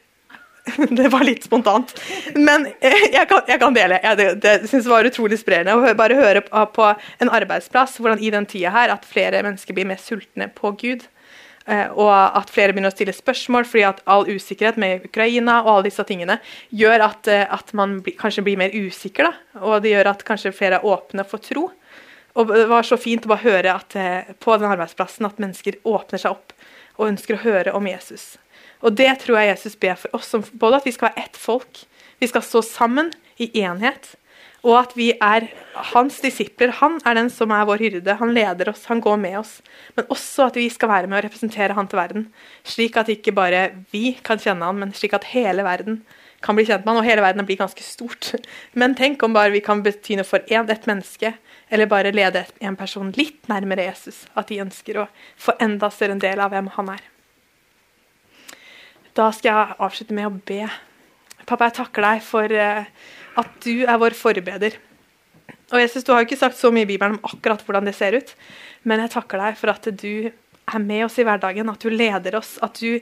Det 0.98 1.10
var 1.14 1.24
litt 1.28 1.44
spontant. 1.46 1.94
Men 2.34 2.68
jeg 2.82 3.28
kan, 3.30 3.44
jeg 3.48 3.62
kan 3.62 3.76
dele. 3.76 4.00
Jeg 4.02 4.18
det, 4.18 4.30
det 4.42 4.54
synes 4.70 4.88
var 4.90 5.06
utrolig 5.06 5.38
inspirerende 5.38 5.76
å 5.78 5.98
bare 5.98 6.18
høre 6.18 6.42
på 6.46 6.88
en 7.22 7.30
arbeidsplass 7.30 8.00
hvordan 8.02 8.24
i 8.24 8.32
den 8.34 8.48
tida 8.50 8.74
her 8.74 8.94
at 8.96 9.06
flere 9.06 9.44
mennesker 9.46 9.78
blir 9.78 9.88
mer 9.90 10.02
sultne 10.02 10.50
på 10.56 10.74
Gud. 10.82 11.06
Eh, 11.66 11.88
og 11.98 12.12
at 12.14 12.52
flere 12.54 12.76
begynner 12.76 12.92
å 12.92 12.96
stille 12.96 13.14
spørsmål 13.16 13.66
fordi 13.66 13.86
at 13.88 14.04
all 14.06 14.28
usikkerhet 14.30 14.78
med 14.82 15.08
Ukraina 15.08 15.64
og 15.64 15.72
alle 15.72 15.88
disse 15.88 16.04
tingene 16.06 16.38
gjør 16.70 17.08
at, 17.08 17.30
eh, 17.32 17.46
at 17.50 17.74
man 17.78 18.00
bli, 18.06 18.14
kanskje 18.20 18.44
blir 18.46 18.60
mer 18.62 18.74
usikker. 18.74 19.32
Da. 19.32 19.62
Og 19.66 19.82
det 19.82 19.96
gjør 19.96 20.12
at 20.14 20.26
kanskje 20.28 20.54
flere 20.54 20.78
er 20.78 20.86
åpne 20.86 21.26
for 21.26 21.42
tro. 21.42 21.72
Og 22.36 22.52
det 22.52 22.68
var 22.70 22.86
så 22.86 23.00
fint 23.00 23.26
å 23.26 23.32
bare 23.32 23.48
høre 23.48 23.74
at, 23.74 23.96
eh, 23.96 24.34
på 24.38 24.58
den 24.60 24.70
arbeidsplassen 24.70 25.26
at 25.26 25.42
mennesker 25.42 25.82
åpner 25.86 26.22
seg 26.22 26.36
opp 26.36 26.54
og 27.00 27.10
ønsker 27.10 27.38
å 27.38 27.44
høre 27.44 27.74
om 27.74 27.88
Jesus. 27.88 28.38
Og 28.86 28.94
det 28.94 29.10
tror 29.24 29.40
jeg 29.40 29.56
Jesus 29.56 29.78
ber 29.82 29.98
for 29.98 30.14
oss, 30.18 30.36
både 30.54 30.78
at 30.80 30.86
vi 30.86 30.94
skal 30.94 31.10
være 31.10 31.26
ett 31.26 31.40
folk, 31.40 31.82
vi 32.22 32.30
skal 32.30 32.46
stå 32.46 32.62
sammen 32.66 33.10
i 33.42 33.50
enhet, 33.66 34.14
og 34.66 34.80
at 34.80 34.96
vi 34.98 35.12
er 35.22 35.46
hans 35.92 36.18
disipler. 36.24 36.72
Han 36.80 36.98
er 37.06 37.18
den 37.20 37.30
som 37.30 37.52
er 37.54 37.68
vår 37.70 37.84
hyrde. 37.84 38.18
Han 38.18 38.34
leder 38.34 38.72
oss, 38.72 38.88
han 38.90 39.02
går 39.04 39.20
med 39.22 39.38
oss. 39.44 39.60
Men 39.94 40.10
også 40.10 40.48
at 40.50 40.58
vi 40.58 40.66
skal 40.74 40.90
være 40.90 41.10
med 41.12 41.20
å 41.20 41.26
representere 41.28 41.76
han 41.78 41.90
til 41.90 42.00
verden. 42.02 42.28
Slik 42.66 42.98
at 42.98 43.12
ikke 43.14 43.36
bare 43.36 43.68
vi 43.94 44.16
kan 44.26 44.42
kjenne 44.42 44.66
han, 44.66 44.82
men 44.82 44.96
slik 44.98 45.14
at 45.14 45.30
hele 45.36 45.66
verden 45.68 46.02
kan 46.42 46.58
bli 46.58 46.66
kjent 46.66 46.82
med 46.82 46.96
han. 46.96 47.04
Og 47.04 47.10
hele 47.12 47.26
verden 47.28 47.46
blir 47.46 47.62
ganske 47.62 47.86
stort. 47.86 48.34
Men 48.74 48.98
tenk 48.98 49.22
om 49.22 49.38
bare 49.38 49.54
vi 49.54 49.62
kan 49.66 49.86
bety 49.86 50.18
noe 50.18 50.26
for 50.26 50.42
én, 50.50 50.66
et 50.66 50.90
menneske, 50.90 51.36
eller 51.70 51.92
bare 51.92 52.16
lede 52.16 52.48
en 52.58 52.80
person 52.80 53.14
litt 53.20 53.46
nærmere 53.52 53.86
Jesus. 53.86 54.24
At 54.34 54.50
de 54.50 54.64
ønsker 54.66 55.04
å 55.04 55.12
få 55.38 55.60
enda 55.62 55.94
større 55.94 56.18
en 56.18 56.26
del 56.26 56.42
av 56.42 56.56
hvem 56.56 56.74
han 56.80 56.98
er. 56.98 57.12
Da 59.16 59.30
skal 59.32 59.48
jeg 59.48 59.76
avslutte 59.80 60.16
med 60.16 60.28
å 60.28 60.34
be. 60.44 60.66
Pappa, 61.48 61.70
jeg 61.70 61.78
takker 61.78 62.04
deg 62.04 62.24
for 62.26 62.52
eh, 62.52 62.88
at 63.40 63.54
du 63.64 63.86
er 63.86 64.00
vår 64.02 64.16
forbeder. 64.18 64.76
Og 65.72 65.80
Jesus, 65.80 66.04
Du 66.04 66.12
har 66.12 66.20
jo 66.20 66.28
ikke 66.28 66.40
sagt 66.42 66.60
så 66.60 66.72
mye 66.74 66.84
i 66.84 66.90
Bibelen 66.90 67.16
om 67.16 67.30
akkurat 67.30 67.64
hvordan 67.64 67.88
det 67.88 67.96
ser 67.96 68.18
ut, 68.20 68.34
men 68.84 69.00
jeg 69.02 69.14
takker 69.16 69.40
deg 69.40 69.56
for 69.60 69.72
at 69.72 69.88
du 69.88 70.28
er 70.28 70.84
med 70.84 71.06
oss 71.06 71.16
i 71.22 71.26
hverdagen, 71.26 71.72
at 71.72 71.80
du 71.80 71.94
leder 71.94 72.36
oss, 72.42 72.58
at 72.66 72.76
du 72.82 73.00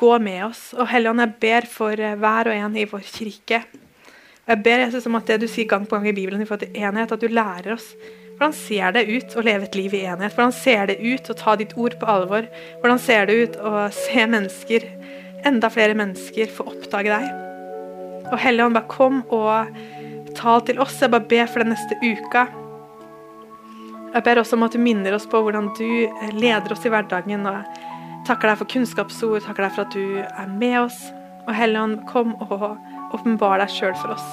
går 0.00 0.24
med 0.24 0.46
oss. 0.48 0.70
Og 0.78 0.88
Helligånd, 0.88 1.20
jeg 1.26 1.36
ber 1.44 1.68
for 1.68 1.92
eh, 1.92 2.16
hver 2.16 2.48
og 2.48 2.56
en 2.56 2.80
i 2.80 2.88
vår 2.88 3.04
kirke. 3.04 3.60
Og 4.46 4.54
Jeg 4.54 4.62
ber 4.64 4.84
Jesus 4.86 5.10
om 5.10 5.20
at 5.20 5.28
det 5.28 5.42
du 5.44 5.48
sier 5.50 5.68
gang 5.68 5.84
på 5.84 5.98
gang 5.98 6.08
i 6.08 6.16
Bibelen 6.16 6.40
i 6.40 6.48
forhold 6.48 6.64
til 6.64 6.80
enhet, 6.80 7.12
at 7.12 7.20
du 7.20 7.28
lærer 7.28 7.76
oss 7.76 7.92
hvordan 8.40 8.56
ser 8.56 8.94
det 8.96 9.02
ut 9.04 9.34
å 9.36 9.42
leve 9.44 9.66
et 9.66 9.74
liv 9.76 9.92
i 9.98 10.06
enhet? 10.08 10.32
Hvordan 10.32 10.54
ser 10.56 10.86
det 10.88 10.94
ut 11.04 11.26
å 11.28 11.34
ta 11.36 11.52
ditt 11.60 11.74
ord 11.76 11.98
på 12.00 12.06
alvor? 12.08 12.46
Hvordan 12.80 13.00
ser 13.04 13.26
det 13.28 13.34
ut 13.36 13.58
å 13.60 13.82
se 13.92 14.24
mennesker 14.24 14.86
enda 15.46 15.70
flere 15.72 15.96
mennesker 15.98 16.50
får 16.56 16.72
oppdage 16.72 17.12
deg. 17.12 17.28
Og 18.30 18.38
Helligånd, 18.38 18.76
bare 18.76 18.90
kom 18.90 19.22
og 19.34 19.78
tal 20.38 20.64
til 20.66 20.80
oss. 20.82 20.98
Jeg 21.02 21.12
bare 21.12 21.28
ber 21.30 21.48
for 21.50 21.64
den 21.64 21.72
neste 21.74 21.98
uka. 22.02 22.46
Jeg 24.10 24.26
ber 24.26 24.40
også 24.42 24.58
om 24.58 24.66
at 24.66 24.74
du 24.74 24.82
minner 24.82 25.14
oss 25.14 25.28
på 25.30 25.38
hvordan 25.42 25.70
du 25.78 25.86
eh, 25.86 26.34
leder 26.34 26.74
oss 26.74 26.86
i 26.86 26.90
hverdagen. 26.92 27.46
og 27.46 28.26
Takker 28.26 28.50
deg 28.50 28.60
for 28.60 28.70
kunnskapsord, 28.70 29.42
takker 29.46 29.66
deg 29.66 29.74
for 29.76 29.86
at 29.86 29.94
du 29.96 30.20
er 30.22 30.50
med 30.50 30.78
oss. 30.82 31.00
Og 31.46 31.54
Helligånd, 31.56 32.02
kom 32.10 32.34
og 32.42 32.64
åpenbar 33.16 33.62
deg 33.62 33.74
sjøl 33.74 33.96
for 33.98 34.14
oss. 34.16 34.26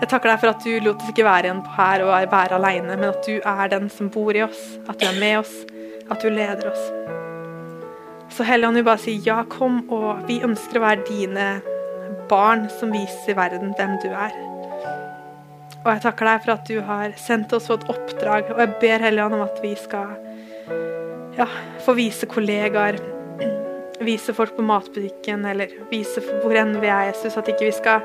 Jeg 0.00 0.08
takker 0.08 0.32
deg 0.32 0.40
for 0.40 0.54
at 0.54 0.64
du 0.64 0.84
lot 0.84 1.02
oss 1.02 1.12
ikke 1.12 1.26
være 1.26 1.50
igjen 1.50 1.64
her 1.76 2.06
og 2.06 2.14
være 2.32 2.56
aleine, 2.56 2.94
men 2.94 3.10
at 3.10 3.26
du 3.26 3.36
er 3.36 3.72
den 3.72 3.90
som 3.92 4.08
bor 4.12 4.36
i 4.36 4.46
oss, 4.46 4.78
at 4.88 4.96
du 5.00 5.04
er 5.10 5.20
med 5.20 5.42
oss, 5.42 5.52
at 6.08 6.22
du 6.24 6.32
leder 6.32 6.70
oss. 6.72 7.28
Så 8.30 8.46
Helligånd 8.46 8.78
vil 8.78 8.86
bare 8.86 9.02
si 9.02 9.16
ja, 9.26 9.42
kom, 9.50 9.82
og 9.92 10.24
vi 10.28 10.40
ønsker 10.46 10.78
å 10.78 10.84
være 10.84 11.06
dine 11.08 11.48
barn 12.30 12.68
som 12.78 12.92
viser 12.94 13.36
verden 13.38 13.74
hvem 13.78 13.96
du 14.02 14.08
er. 14.12 14.34
Og 15.80 15.88
jeg 15.94 16.02
takker 16.04 16.28
deg 16.28 16.42
for 16.44 16.54
at 16.54 16.68
du 16.68 16.76
har 16.84 17.14
sendt 17.18 17.54
oss 17.56 17.70
på 17.70 17.78
et 17.78 17.88
oppdrag, 17.90 18.52
og 18.54 18.60
jeg 18.62 18.76
ber 18.82 19.06
Helligånd 19.06 19.38
om 19.38 19.46
at 19.46 19.62
vi 19.64 19.72
skal 19.80 20.14
ja, 21.38 21.46
få 21.84 21.94
vise 21.98 22.28
kollegaer, 22.30 23.00
vise 24.04 24.34
folk 24.36 24.54
på 24.56 24.64
matbutikken, 24.64 25.44
eller 25.48 25.72
vise 25.90 26.22
hvor 26.42 26.56
enn 26.56 26.76
vi 26.80 26.90
er, 26.90 27.10
Jesus. 27.10 27.36
At 27.40 27.48
ikke 27.50 27.68
vi 27.68 27.76
skal 27.76 28.04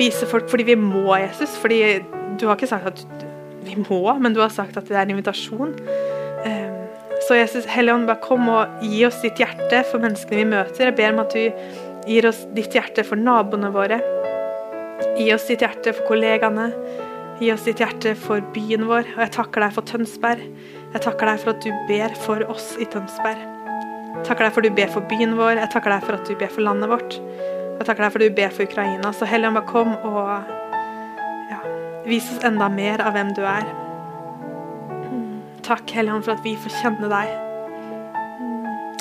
vise 0.00 0.28
folk 0.30 0.48
fordi 0.50 0.70
vi 0.72 0.78
må, 0.80 1.08
Jesus. 1.20 1.56
Fordi 1.60 1.80
du 2.40 2.46
har 2.48 2.56
ikke 2.56 2.70
sagt 2.70 2.90
at 2.94 3.26
vi 3.66 3.78
må, 3.88 4.02
men 4.22 4.34
du 4.34 4.42
har 4.42 4.54
sagt 4.54 4.78
at 4.78 4.88
det 4.88 4.96
er 4.96 5.06
en 5.06 5.16
invitasjon. 5.16 5.74
Um, 6.46 6.75
så 7.26 7.34
Jesus 7.34 7.66
Helligånd, 7.66 8.06
bare 8.06 8.22
kom 8.22 8.46
og 8.52 8.82
gi 8.86 9.00
oss 9.06 9.18
ditt 9.24 9.40
hjerte 9.42 9.80
for 9.88 10.02
menneskene 10.02 10.44
vi 10.44 10.50
møter. 10.52 10.90
Jeg 10.90 10.96
ber 10.98 11.14
om 11.14 11.24
at 11.24 11.34
du 11.34 12.06
gir 12.06 12.28
oss 12.28 12.44
ditt 12.54 12.76
hjerte 12.76 13.02
for 13.06 13.18
naboene 13.18 13.72
våre. 13.74 13.98
Gi 15.18 15.26
oss 15.34 15.48
ditt 15.48 15.64
hjerte 15.64 15.94
for 15.96 16.06
kollegaene. 16.12 16.68
Gi 17.40 17.50
oss 17.52 17.66
ditt 17.66 17.82
hjerte 17.82 18.14
for 18.20 18.44
byen 18.54 18.86
vår. 18.86 19.08
Og 19.16 19.24
jeg 19.24 19.32
takker 19.34 19.64
deg 19.64 19.74
for 19.74 19.88
Tønsberg. 19.90 20.44
Jeg 20.92 21.02
takker 21.04 21.32
deg 21.32 21.42
for 21.42 21.52
at 21.52 21.66
du 21.66 21.72
ber 21.88 22.14
for 22.22 22.44
oss 22.52 22.68
i 22.78 22.86
Tønsberg. 22.92 23.42
Jeg 24.12 24.28
takker 24.28 24.46
deg 24.46 24.54
for 24.54 24.62
at 24.62 24.68
du 24.68 24.78
ber 24.78 24.92
for 24.94 25.08
byen 25.10 25.34
vår. 25.40 25.58
Jeg 25.64 25.72
takker 25.74 25.96
deg 25.96 26.06
for 26.06 26.20
at 26.20 26.30
du 26.30 26.38
ber 26.38 26.52
for 26.52 26.66
landet 26.68 26.92
vårt. 26.92 27.18
Jeg 27.18 27.88
takker 27.88 28.06
deg 28.06 28.14
for 28.14 28.22
at 28.22 28.30
du 28.30 28.38
ber 28.38 28.54
for 28.54 28.70
Ukraina. 28.70 29.10
Så 29.12 29.28
Helligånd, 29.28 29.58
bare 29.58 29.72
kom 29.72 29.96
og 29.98 31.50
ja, 31.50 31.58
vis 32.06 32.30
oss 32.36 32.46
enda 32.46 32.70
mer 32.72 33.02
av 33.02 33.18
hvem 33.18 33.34
du 33.36 33.42
er. 33.42 33.66
Takk, 35.66 35.90
Helligånd, 35.90 36.22
for 36.22 36.36
at 36.36 36.44
vi 36.46 36.52
får 36.62 36.74
kjenne 36.78 37.08
deg. 37.10 37.30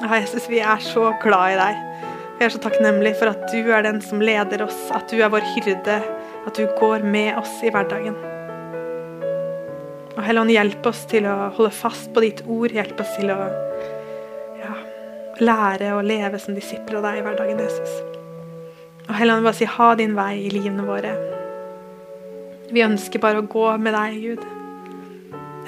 Ja, 0.01 0.17
Jesus, 0.17 0.47
vi 0.49 0.63
er 0.65 0.79
så 0.81 1.11
glad 1.21 1.53
i 1.53 1.59
deg. 1.59 2.07
Vi 2.39 2.45
er 2.47 2.53
så 2.55 2.61
takknemlige 2.63 3.19
for 3.19 3.29
at 3.29 3.43
du 3.51 3.69
er 3.69 3.85
den 3.85 4.01
som 4.01 4.23
leder 4.23 4.63
oss, 4.65 4.79
at 4.89 5.05
du 5.13 5.21
er 5.21 5.29
vår 5.29 5.45
hyrde, 5.53 5.99
at 6.49 6.57
du 6.57 6.65
går 6.79 7.05
med 7.05 7.37
oss 7.37 7.53
i 7.61 7.69
hverdagen. 7.69 8.17
Og 10.15 10.23
Helligånd, 10.25 10.55
hjelp 10.55 10.89
oss 10.89 11.03
til 11.11 11.29
å 11.29 11.35
holde 11.53 11.69
fast 11.75 12.09
på 12.15 12.25
ditt 12.25 12.41
ord. 12.49 12.73
Hjelp 12.73 13.05
oss 13.05 13.13
til 13.19 13.29
å 13.35 13.39
ja, 14.63 14.73
lære 15.45 15.93
å 15.93 16.01
leve 16.01 16.41
som 16.41 16.57
disipler 16.57 16.97
av 16.97 17.09
deg 17.11 17.21
i 17.21 17.25
hverdagen, 17.29 17.61
Jesus. 17.61 17.95
Og 19.05 19.15
Helligånd, 19.19 19.45
bare 19.45 19.61
si 19.61 19.69
ha 19.69 19.93
din 20.01 20.17
vei 20.17 20.33
i 20.47 20.53
livene 20.57 20.89
våre. 20.89 21.13
Vi 22.73 22.81
ønsker 22.81 23.21
bare 23.21 23.45
å 23.45 23.49
gå 23.53 23.69
med 23.77 23.93
deg, 23.93 24.21
Gud 24.25 24.53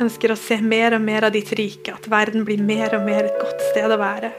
ønsker 0.04 0.34
å 0.34 0.40
se 0.40 0.60
mer 0.62 0.96
og 0.98 1.04
mer 1.04 1.28
av 1.28 1.34
ditt 1.36 1.52
rike, 1.58 1.94
at 1.96 2.10
verden 2.12 2.46
blir 2.48 2.62
mer 2.64 2.96
og 2.98 3.06
mer 3.08 3.28
et 3.28 3.40
godt 3.42 3.64
sted 3.72 3.92
å 3.92 4.00
være. 4.02 4.32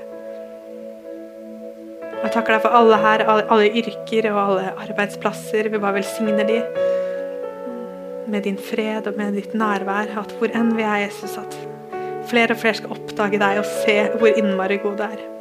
Jeg 2.19 2.33
takker 2.35 2.57
deg 2.57 2.63
for 2.65 2.75
alle 2.75 2.99
her, 2.99 3.25
alle 3.31 3.69
yrker 3.79 4.27
og 4.33 4.39
alle 4.43 4.73
arbeidsplasser. 4.87 5.71
Vi 5.71 5.79
bare 5.79 6.01
velsigner 6.01 6.49
de 6.49 6.59
med 8.29 8.45
din 8.45 8.59
fred 8.61 9.07
og 9.09 9.17
med 9.21 9.39
ditt 9.39 9.55
nærvær. 9.57 10.11
At 10.19 10.35
hvor 10.41 10.51
enn 10.51 10.75
vi 10.77 10.83
er, 10.83 11.05
Jesus, 11.07 11.39
at 11.41 11.55
flere 12.29 12.57
og 12.57 12.61
flere 12.61 12.83
skal 12.83 12.97
oppdage 12.99 13.41
deg 13.41 13.63
og 13.63 13.75
se 13.85 13.99
hvor 14.19 14.35
innmari 14.35 14.81
god 14.83 14.99
du 14.99 15.07
er. 15.07 15.38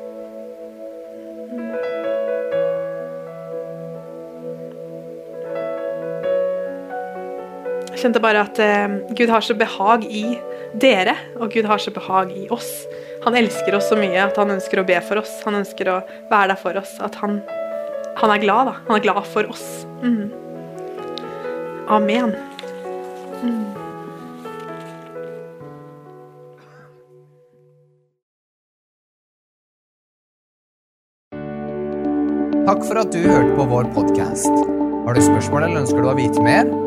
Kjente 7.99 8.21
bare 8.23 8.45
at 8.45 8.59
eh, 8.61 8.99
Gud 9.17 9.31
har 9.33 9.43
så 9.45 9.55
behag 9.57 10.05
i 10.05 10.25
dere, 10.77 11.15
og 11.39 11.51
Gud 11.53 11.67
har 11.69 11.81
så 11.81 11.93
behag 11.95 12.33
i 12.35 12.47
oss. 12.53 12.69
Han 13.25 13.35
elsker 13.35 13.75
oss 13.75 13.89
så 13.89 13.97
mye 13.99 14.27
at 14.27 14.37
han 14.39 14.53
ønsker 14.53 14.81
å 14.81 14.85
be 14.87 14.99
for 15.03 15.21
oss. 15.21 15.33
Han 15.47 15.57
ønsker 15.59 15.89
å 15.91 15.97
være 16.31 16.53
der 16.53 16.61
for 16.61 16.77
oss. 16.79 16.93
At 17.03 17.17
han, 17.23 17.41
han 18.21 18.33
er 18.33 18.43
glad, 18.43 18.71
da. 18.71 18.77
Han 18.87 18.99
er 18.99 19.03
glad 19.03 19.25
for 19.33 19.49
oss. 19.51 19.65
Mm. 20.03 20.29
Amen. 21.87 22.35
Mm. 23.41 23.67
Takk 32.67 32.83
for 32.83 32.99
at 32.99 33.13
du 33.15 33.23
hørte 33.23 33.53
på 33.55 33.69
vår 33.71 33.87
podkast. 33.95 34.67
Har 35.07 35.15
du 35.15 35.23
spørsmål 35.23 35.69
eller 35.69 35.85
ønsker 35.85 36.03
du 36.03 36.11
å 36.11 36.17
vite 36.19 36.43
mer? 36.43 36.86